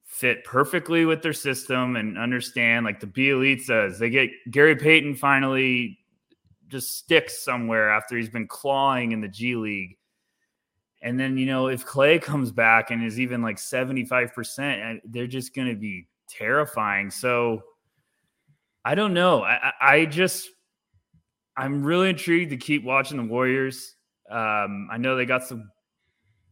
fit 0.06 0.44
perfectly 0.44 1.06
with 1.06 1.22
their 1.22 1.34
system 1.34 1.96
and 1.96 2.18
understand 2.18 2.86
like 2.86 3.00
the 3.00 3.08
Bjelicas. 3.08 3.98
They 3.98 4.10
get 4.10 4.30
Gary 4.50 4.76
Payton 4.76 5.16
finally 5.16 6.00
just 6.68 6.98
sticks 6.98 7.44
somewhere 7.44 7.90
after 7.90 8.18
he's 8.18 8.30
been 8.30 8.48
clawing 8.48 9.12
in 9.12 9.22
the 9.22 9.28
G 9.28 9.56
League. 9.56 9.97
And 11.02 11.20
then, 11.20 11.38
you 11.38 11.46
know, 11.46 11.68
if 11.68 11.86
Clay 11.86 12.18
comes 12.20 12.52
back 12.52 12.92
and 12.92 13.04
is 13.04 13.20
even 13.20 13.42
like 13.42 13.58
75%, 13.58 14.98
uh, 14.98 15.00
they're 15.06 15.28
just 15.28 15.54
going 15.54 15.68
to 15.68 15.76
be 15.76 16.08
terrifying. 16.28 17.12
So 17.12 17.62
I 18.84 18.96
don't 18.96 19.14
know. 19.14 19.44
I, 19.44 19.74
I- 19.82 20.06
just, 20.06 20.50
I'm 21.56 21.84
really 21.84 22.10
intrigued 22.10 22.52
to 22.52 22.58
keep 22.58 22.84
watching 22.84 23.18
the 23.18 23.24
Warriors. 23.24 23.96
Um, 24.30 24.90
I 24.92 24.98
know 24.98 25.16
they 25.16 25.26
got 25.26 25.44
some 25.44 25.70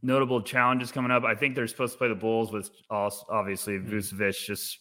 notable 0.01 0.41
challenges 0.41 0.91
coming 0.91 1.11
up. 1.11 1.23
I 1.23 1.35
think 1.35 1.55
they're 1.55 1.67
supposed 1.67 1.93
to 1.93 1.97
play 1.97 2.07
the 2.09 2.15
Bulls 2.15 2.51
with 2.51 2.69
also, 2.89 3.25
obviously 3.29 3.77
Vucevic 3.79 4.45
just 4.45 4.79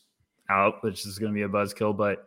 out, 0.50 0.82
which 0.82 1.06
is 1.06 1.18
going 1.18 1.32
to 1.32 1.34
be 1.34 1.42
a 1.42 1.48
buzzkill. 1.48 1.96
But 1.96 2.24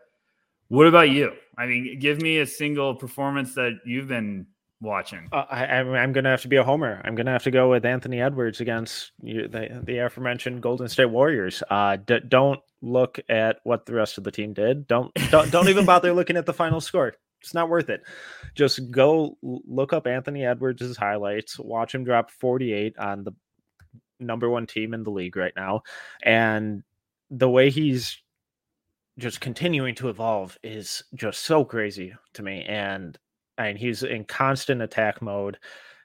what 0.70 0.88
about 0.88 1.10
you? 1.10 1.32
I 1.58 1.66
mean, 1.66 2.00
give 2.00 2.22
me 2.22 2.40
a 2.40 2.46
single 2.46 2.96
performance 2.96 3.54
that 3.56 3.74
you've 3.86 4.08
been 4.08 4.48
watching. 4.82 5.28
Uh, 5.32 5.46
I, 5.50 5.66
I'm, 5.66 5.94
I'm 5.94 6.12
going 6.14 6.24
to 6.24 6.30
have 6.30 6.42
to 6.44 6.48
be 6.48 6.58
a 6.58 6.64
homer. 6.64 7.02
I'm 7.04 7.16
going 7.16 7.26
to 7.26 7.32
have 7.32 7.44
to 7.44 7.52
go 7.52 7.70
with 7.70 7.86
Anthony 7.86 8.22
Edwards 8.22 8.62
against 8.62 9.12
the, 9.22 9.82
the 9.84 9.98
aforementioned 10.00 10.62
Golden 10.62 10.88
State 10.88 11.06
Warriors. 11.06 11.64
Uh, 11.70 11.98
d- 11.98 12.20
don't 12.28 12.60
look 12.82 13.20
at 13.30 13.60
what 13.64 13.86
the 13.86 13.94
rest 13.94 14.18
of 14.18 14.24
the 14.24 14.32
team 14.32 14.54
did. 14.54 14.88
Don't 14.88 15.14
don't 15.32 15.52
don't 15.52 15.70
even 15.70 15.86
bother 15.86 16.14
looking 16.14 16.38
at 16.38 16.46
the 16.46 16.54
final 16.54 16.82
score. 16.82 17.14
It's 17.42 17.54
not 17.54 17.70
worth 17.70 17.90
it. 17.90 18.02
Just 18.56 18.92
go 18.92 19.38
look 19.42 19.94
up 19.94 20.08
Anthony 20.08 20.46
Edwards' 20.46 20.98
highlights. 20.98 21.60
Watch 21.60 21.94
him 21.94 22.04
drop 22.04 22.32
48 22.32 22.98
on 22.98 23.24
the 23.24 23.32
number 24.20 24.50
one 24.50 24.66
team 24.66 24.94
in 24.94 25.04
the 25.04 25.12
league 25.12 25.36
right 25.36 25.54
now. 25.56 25.84
And 26.24 26.84
the 27.30 27.50
way 27.50 27.70
he's 27.70 28.18
just 29.20 29.40
continuing 29.40 29.96
to 29.96 30.10
evolve 30.10 30.58
is 30.64 31.04
just 31.16 31.42
so 31.44 31.64
crazy 31.64 32.14
to 32.34 32.44
me. 32.44 32.64
And 32.64 33.18
I 33.58 33.68
mean, 33.68 33.78
he's 33.78 34.04
in 34.04 34.26
constant 34.26 34.82
attack 34.82 35.22
mode 35.22 35.58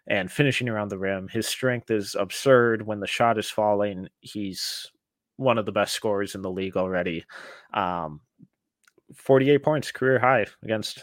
and 0.07 0.31
finishing 0.31 0.69
around 0.69 0.89
the 0.89 0.99
rim. 0.99 1.29
His 1.29 1.47
strength 1.47 1.91
is 1.91 2.15
absurd 2.19 2.83
when 2.87 3.01
the 3.01 3.07
shot 3.07 3.39
is 3.39 3.51
falling. 3.51 4.09
He's 4.21 4.91
one 5.37 5.59
of 5.59 5.67
the 5.67 5.73
best 5.73 5.95
scorers 5.95 6.35
in 6.35 6.43
the 6.43 6.51
league 6.51 6.77
already. 6.77 7.25
Um, 7.75 8.21
48 9.15 9.59
points, 9.63 9.93
career 9.93 10.19
high 10.19 10.47
against 10.63 11.03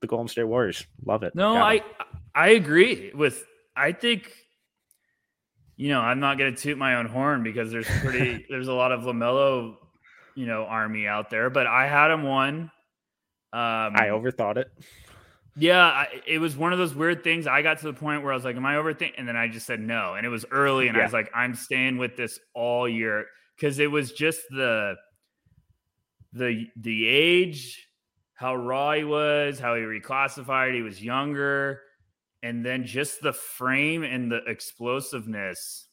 the 0.00 0.06
Golden 0.06 0.28
State 0.28 0.44
Warriors. 0.44 0.86
Love 1.04 1.22
it. 1.22 1.34
No, 1.34 1.56
I 1.56 1.82
I 2.34 2.50
agree 2.50 3.12
with 3.14 3.44
I 3.76 3.92
think 3.92 4.32
you 5.76 5.88
know, 5.88 6.00
I'm 6.00 6.20
not 6.20 6.36
going 6.36 6.54
to 6.54 6.60
toot 6.60 6.76
my 6.76 6.96
own 6.96 7.06
horn 7.06 7.42
because 7.42 7.70
there's 7.70 7.88
pretty 8.02 8.44
there's 8.50 8.68
a 8.68 8.72
lot 8.72 8.92
of 8.92 9.00
LaMelo, 9.00 9.76
you 10.34 10.46
know, 10.46 10.64
army 10.64 11.06
out 11.06 11.30
there, 11.30 11.48
but 11.48 11.66
I 11.66 11.86
had 11.86 12.10
him 12.10 12.22
one. 12.22 12.70
Um, 13.52 13.96
I 13.96 14.08
overthought 14.12 14.58
it. 14.58 14.70
Yeah, 15.56 15.84
I, 15.84 16.06
it 16.26 16.38
was 16.38 16.56
one 16.56 16.72
of 16.72 16.78
those 16.78 16.94
weird 16.94 17.24
things. 17.24 17.46
I 17.46 17.62
got 17.62 17.78
to 17.78 17.86
the 17.86 17.92
point 17.92 18.22
where 18.22 18.32
I 18.32 18.36
was 18.36 18.44
like, 18.44 18.56
"Am 18.56 18.64
I 18.64 18.74
overthinking?" 18.74 19.14
And 19.18 19.26
then 19.26 19.36
I 19.36 19.48
just 19.48 19.66
said 19.66 19.80
no, 19.80 20.14
and 20.14 20.24
it 20.24 20.28
was 20.28 20.44
early, 20.50 20.88
and 20.88 20.96
yeah. 20.96 21.02
I 21.02 21.04
was 21.06 21.12
like, 21.12 21.30
"I'm 21.34 21.54
staying 21.54 21.98
with 21.98 22.16
this 22.16 22.38
all 22.54 22.88
year." 22.88 23.26
because 23.60 23.78
it 23.78 23.90
was 23.90 24.12
just 24.12 24.42
the 24.50 24.96
the 26.32 26.66
the 26.76 27.06
age, 27.06 27.88
how 28.34 28.54
raw 28.54 28.92
he 28.92 29.04
was, 29.04 29.58
how 29.58 29.74
he 29.74 29.82
reclassified. 29.82 30.74
He 30.74 30.82
was 30.82 31.02
younger, 31.02 31.82
and 32.42 32.64
then 32.64 32.86
just 32.86 33.20
the 33.20 33.32
frame 33.32 34.02
and 34.02 34.30
the 34.30 34.40
explosiveness 34.46 35.88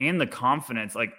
and 0.00 0.20
the 0.20 0.26
confidence. 0.26 0.94
Like 0.94 1.14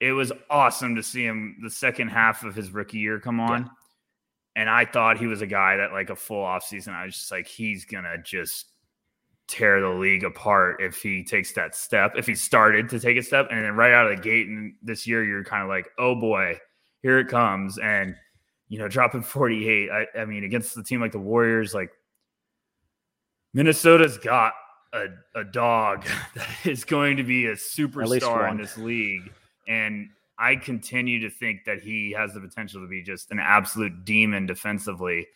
it 0.00 0.12
was 0.12 0.32
awesome 0.48 0.96
to 0.96 1.02
see 1.02 1.24
him 1.24 1.58
the 1.62 1.70
second 1.70 2.08
half 2.08 2.42
of 2.44 2.54
his 2.54 2.70
rookie 2.70 2.98
year 2.98 3.20
come 3.20 3.40
on. 3.40 3.62
Yeah. 3.62 3.68
And 4.54 4.68
I 4.68 4.84
thought 4.84 5.18
he 5.18 5.26
was 5.26 5.40
a 5.40 5.46
guy 5.46 5.76
that 5.76 5.92
like 5.92 6.10
a 6.10 6.16
full 6.16 6.44
offseason, 6.44 6.94
I 6.94 7.06
was 7.06 7.14
just 7.14 7.30
like, 7.30 7.46
he's 7.46 7.84
gonna 7.84 8.18
just 8.22 8.66
tear 9.48 9.80
the 9.80 9.88
league 9.88 10.24
apart 10.24 10.80
if 10.80 11.02
he 11.02 11.22
takes 11.22 11.52
that 11.52 11.74
step, 11.74 12.14
if 12.16 12.26
he 12.26 12.34
started 12.34 12.88
to 12.88 12.98
take 12.98 13.16
a 13.16 13.22
step. 13.22 13.48
And 13.50 13.64
then 13.64 13.74
right 13.74 13.92
out 13.92 14.10
of 14.10 14.16
the 14.16 14.22
gate 14.22 14.48
and 14.48 14.74
this 14.82 15.06
year, 15.06 15.24
you're 15.24 15.44
kind 15.44 15.62
of 15.62 15.68
like, 15.68 15.88
oh 15.98 16.14
boy, 16.14 16.58
here 17.02 17.18
it 17.18 17.28
comes. 17.28 17.78
And, 17.78 18.14
you 18.68 18.78
know, 18.78 18.88
dropping 18.88 19.22
48. 19.22 19.90
I, 19.90 20.20
I 20.20 20.24
mean, 20.24 20.44
against 20.44 20.74
the 20.74 20.82
team 20.82 21.00
like 21.00 21.12
the 21.12 21.18
Warriors, 21.18 21.74
like 21.74 21.90
Minnesota's 23.52 24.16
got 24.16 24.54
a, 24.94 25.06
a 25.34 25.44
dog 25.44 26.06
that 26.34 26.48
is 26.64 26.84
going 26.84 27.18
to 27.18 27.22
be 27.22 27.46
a 27.46 27.54
superstar 27.54 28.50
in 28.50 28.56
this 28.56 28.78
league. 28.78 29.30
And 29.68 30.08
I 30.38 30.56
continue 30.56 31.20
to 31.20 31.30
think 31.30 31.64
that 31.66 31.80
he 31.80 32.12
has 32.16 32.32
the 32.32 32.40
potential 32.40 32.80
to 32.80 32.88
be 32.88 33.02
just 33.02 33.30
an 33.30 33.38
absolute 33.38 34.04
demon 34.04 34.46
defensively. 34.46 35.26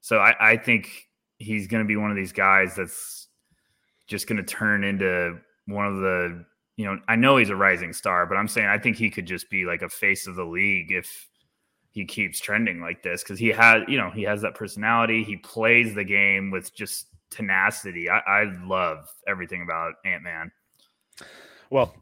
So 0.00 0.18
I, 0.18 0.52
I 0.52 0.56
think 0.56 1.08
he's 1.38 1.66
going 1.66 1.82
to 1.82 1.88
be 1.88 1.96
one 1.96 2.10
of 2.10 2.16
these 2.16 2.32
guys 2.32 2.76
that's 2.76 3.28
just 4.06 4.26
going 4.26 4.36
to 4.36 4.42
turn 4.42 4.84
into 4.84 5.38
one 5.66 5.86
of 5.86 5.96
the 5.96 6.44
you 6.76 6.84
know 6.84 6.98
I 7.08 7.16
know 7.16 7.36
he's 7.36 7.50
a 7.50 7.56
rising 7.56 7.92
star, 7.92 8.26
but 8.26 8.36
I'm 8.36 8.48
saying 8.48 8.68
I 8.68 8.78
think 8.78 8.96
he 8.96 9.10
could 9.10 9.26
just 9.26 9.48
be 9.50 9.64
like 9.64 9.82
a 9.82 9.88
face 9.88 10.26
of 10.26 10.36
the 10.36 10.44
league 10.44 10.92
if 10.92 11.28
he 11.90 12.04
keeps 12.04 12.40
trending 12.40 12.80
like 12.80 13.02
this 13.02 13.22
because 13.22 13.38
he 13.38 13.48
has 13.48 13.82
you 13.88 13.96
know 13.96 14.10
he 14.10 14.22
has 14.22 14.42
that 14.42 14.54
personality. 14.54 15.24
He 15.24 15.36
plays 15.36 15.94
the 15.94 16.04
game 16.04 16.50
with 16.50 16.74
just 16.74 17.06
tenacity. 17.30 18.10
I, 18.10 18.18
I 18.18 18.44
love 18.64 19.08
everything 19.26 19.62
about 19.62 19.94
Ant 20.04 20.22
Man. 20.22 20.52
Well, 21.70 21.94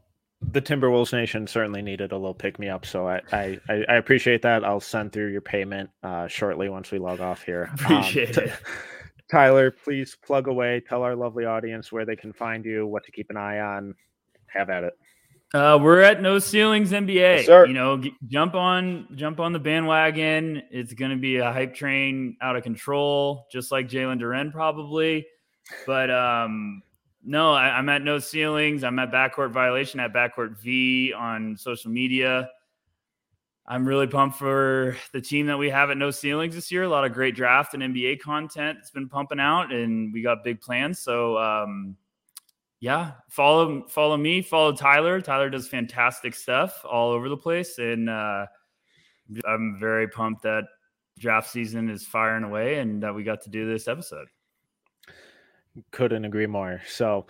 the 0.51 0.61
Timberwolves 0.61 1.13
Nation 1.13 1.47
certainly 1.47 1.81
needed 1.81 2.11
a 2.11 2.17
little 2.17 2.33
pick 2.33 2.59
me 2.59 2.69
up, 2.69 2.85
so 2.85 3.07
I, 3.07 3.21
I 3.31 3.59
I 3.67 3.95
appreciate 3.95 4.41
that. 4.43 4.63
I'll 4.63 4.79
send 4.79 5.11
through 5.11 5.31
your 5.31 5.41
payment 5.41 5.89
uh, 6.03 6.27
shortly 6.27 6.69
once 6.69 6.91
we 6.91 6.99
log 6.99 7.19
off 7.21 7.43
here. 7.43 7.63
Appreciate 7.73 8.37
um, 8.37 8.45
it. 8.45 8.53
Tyler, 9.31 9.71
please 9.71 10.15
plug 10.25 10.47
away. 10.47 10.81
Tell 10.87 11.03
our 11.03 11.15
lovely 11.15 11.45
audience 11.45 11.91
where 11.91 12.05
they 12.05 12.15
can 12.15 12.33
find 12.33 12.65
you, 12.65 12.85
what 12.85 13.03
to 13.05 13.11
keep 13.11 13.29
an 13.29 13.37
eye 13.37 13.59
on. 13.59 13.95
Have 14.47 14.69
at 14.69 14.83
it. 14.83 14.93
Uh, 15.53 15.77
we're 15.79 16.01
at 16.01 16.21
No 16.21 16.39
Ceilings 16.39 16.91
NBA. 16.91 17.13
Yes, 17.13 17.47
you 17.47 17.73
know, 17.73 17.97
g- 17.97 18.15
jump 18.27 18.55
on, 18.55 19.07
jump 19.15 19.39
on 19.39 19.53
the 19.53 19.59
bandwagon. 19.59 20.63
It's 20.71 20.93
going 20.93 21.11
to 21.11 21.17
be 21.17 21.37
a 21.37 21.51
hype 21.51 21.75
train 21.75 22.37
out 22.41 22.55
of 22.55 22.63
control, 22.63 23.45
just 23.51 23.71
like 23.71 23.87
Jalen 23.87 24.19
Duren 24.19 24.51
probably. 24.51 25.27
But 25.85 26.09
um, 26.09 26.81
no, 27.23 27.53
I, 27.53 27.77
am 27.79 27.89
at 27.89 28.01
No 28.01 28.19
Ceilings. 28.19 28.83
I'm 28.83 28.99
at 28.99 29.11
Backcourt 29.11 29.51
Violation 29.51 29.99
at 29.99 30.13
Backcourt 30.13 30.57
V 30.59 31.13
on 31.13 31.55
social 31.57 31.91
media. 31.91 32.49
I'm 33.65 33.87
really 33.87 34.07
pumped 34.07 34.37
for 34.37 34.97
the 35.13 35.21
team 35.21 35.47
that 35.47 35.57
we 35.57 35.69
have 35.69 35.89
at 35.89 35.97
No 35.97 36.11
Ceilings 36.11 36.55
this 36.55 36.71
year. 36.71 36.83
A 36.83 36.89
lot 36.89 37.05
of 37.05 37.13
great 37.13 37.35
draft 37.35 37.73
and 37.73 37.81
NBA 37.81 38.19
content 38.19 38.79
that's 38.79 38.91
been 38.91 39.07
pumping 39.07 39.39
out, 39.39 39.71
and 39.71 40.13
we 40.13 40.21
got 40.21 40.43
big 40.43 40.59
plans. 40.59 40.99
So, 40.99 41.37
um, 41.37 41.95
yeah, 42.81 43.13
follow 43.29 43.87
follow 43.87 44.17
me, 44.17 44.41
follow 44.41 44.73
Tyler. 44.73 45.21
Tyler 45.21 45.49
does 45.49 45.69
fantastic 45.69 46.35
stuff 46.35 46.83
all 46.83 47.11
over 47.11 47.29
the 47.29 47.37
place, 47.37 47.77
and 47.77 48.09
uh, 48.09 48.47
I'm 49.47 49.77
very 49.79 50.09
pumped 50.09 50.43
that 50.43 50.65
draft 51.17 51.49
season 51.49 51.89
is 51.89 52.05
firing 52.05 52.43
away 52.43 52.79
and 52.79 53.01
that 53.03 53.13
we 53.13 53.23
got 53.23 53.41
to 53.43 53.49
do 53.49 53.71
this 53.71 53.87
episode. 53.87 54.27
Couldn't 55.91 56.25
agree 56.25 56.47
more. 56.47 56.81
So, 56.87 57.25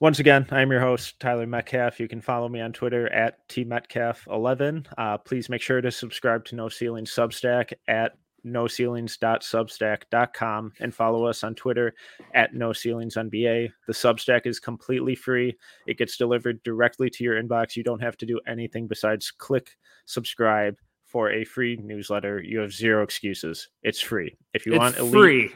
once 0.00 0.18
again, 0.18 0.46
I'm 0.50 0.70
your 0.70 0.80
host, 0.80 1.20
Tyler 1.20 1.46
Metcalf. 1.46 2.00
You 2.00 2.08
can 2.08 2.20
follow 2.20 2.48
me 2.48 2.60
on 2.60 2.72
Twitter 2.72 3.10
at 3.12 3.48
tmetcalf11. 3.48 4.86
Uh, 4.98 5.18
please 5.18 5.48
make 5.48 5.62
sure 5.62 5.80
to 5.80 5.92
subscribe 5.92 6.44
to 6.46 6.56
No 6.56 6.68
Ceilings 6.68 7.14
Substack 7.14 7.72
at 7.86 8.16
noceilings.substack.com 8.44 10.72
and 10.80 10.94
follow 10.94 11.24
us 11.24 11.44
on 11.44 11.54
Twitter 11.54 11.94
at 12.34 12.52
No 12.54 12.72
Ceilings 12.72 13.14
NBA. 13.14 13.70
The 13.86 13.92
Substack 13.92 14.46
is 14.46 14.58
completely 14.58 15.14
free. 15.14 15.56
It 15.86 15.98
gets 15.98 16.16
delivered 16.16 16.60
directly 16.64 17.08
to 17.10 17.22
your 17.22 17.40
inbox. 17.40 17.76
You 17.76 17.84
don't 17.84 18.02
have 18.02 18.16
to 18.18 18.26
do 18.26 18.40
anything 18.46 18.88
besides 18.88 19.30
click 19.30 19.70
subscribe 20.06 20.74
for 21.06 21.30
a 21.30 21.44
free 21.44 21.78
newsletter. 21.82 22.42
You 22.42 22.58
have 22.60 22.72
zero 22.72 23.02
excuses. 23.02 23.68
It's 23.82 24.00
free. 24.00 24.34
If 24.54 24.64
you 24.66 24.72
it's 24.72 24.80
want 24.80 24.96
elite, 24.96 25.12
free 25.12 25.52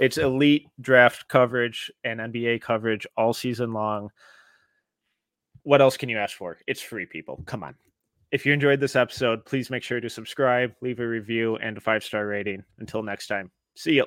it's 0.00 0.18
elite 0.18 0.66
draft 0.80 1.28
coverage 1.28 1.90
and 2.04 2.20
NBA 2.20 2.60
coverage 2.60 3.06
all 3.16 3.32
season 3.32 3.72
long. 3.72 4.10
What 5.62 5.80
else 5.80 5.96
can 5.96 6.08
you 6.08 6.18
ask 6.18 6.36
for? 6.36 6.58
It's 6.66 6.80
free, 6.80 7.06
people. 7.06 7.42
Come 7.46 7.62
on. 7.62 7.74
If 8.30 8.44
you 8.44 8.52
enjoyed 8.52 8.80
this 8.80 8.96
episode, 8.96 9.44
please 9.44 9.70
make 9.70 9.82
sure 9.82 10.00
to 10.00 10.10
subscribe, 10.10 10.74
leave 10.82 11.00
a 11.00 11.06
review, 11.06 11.56
and 11.56 11.76
a 11.76 11.80
five 11.80 12.04
star 12.04 12.26
rating. 12.26 12.62
Until 12.78 13.02
next 13.02 13.26
time, 13.26 13.50
see 13.74 13.92
you. 13.92 14.06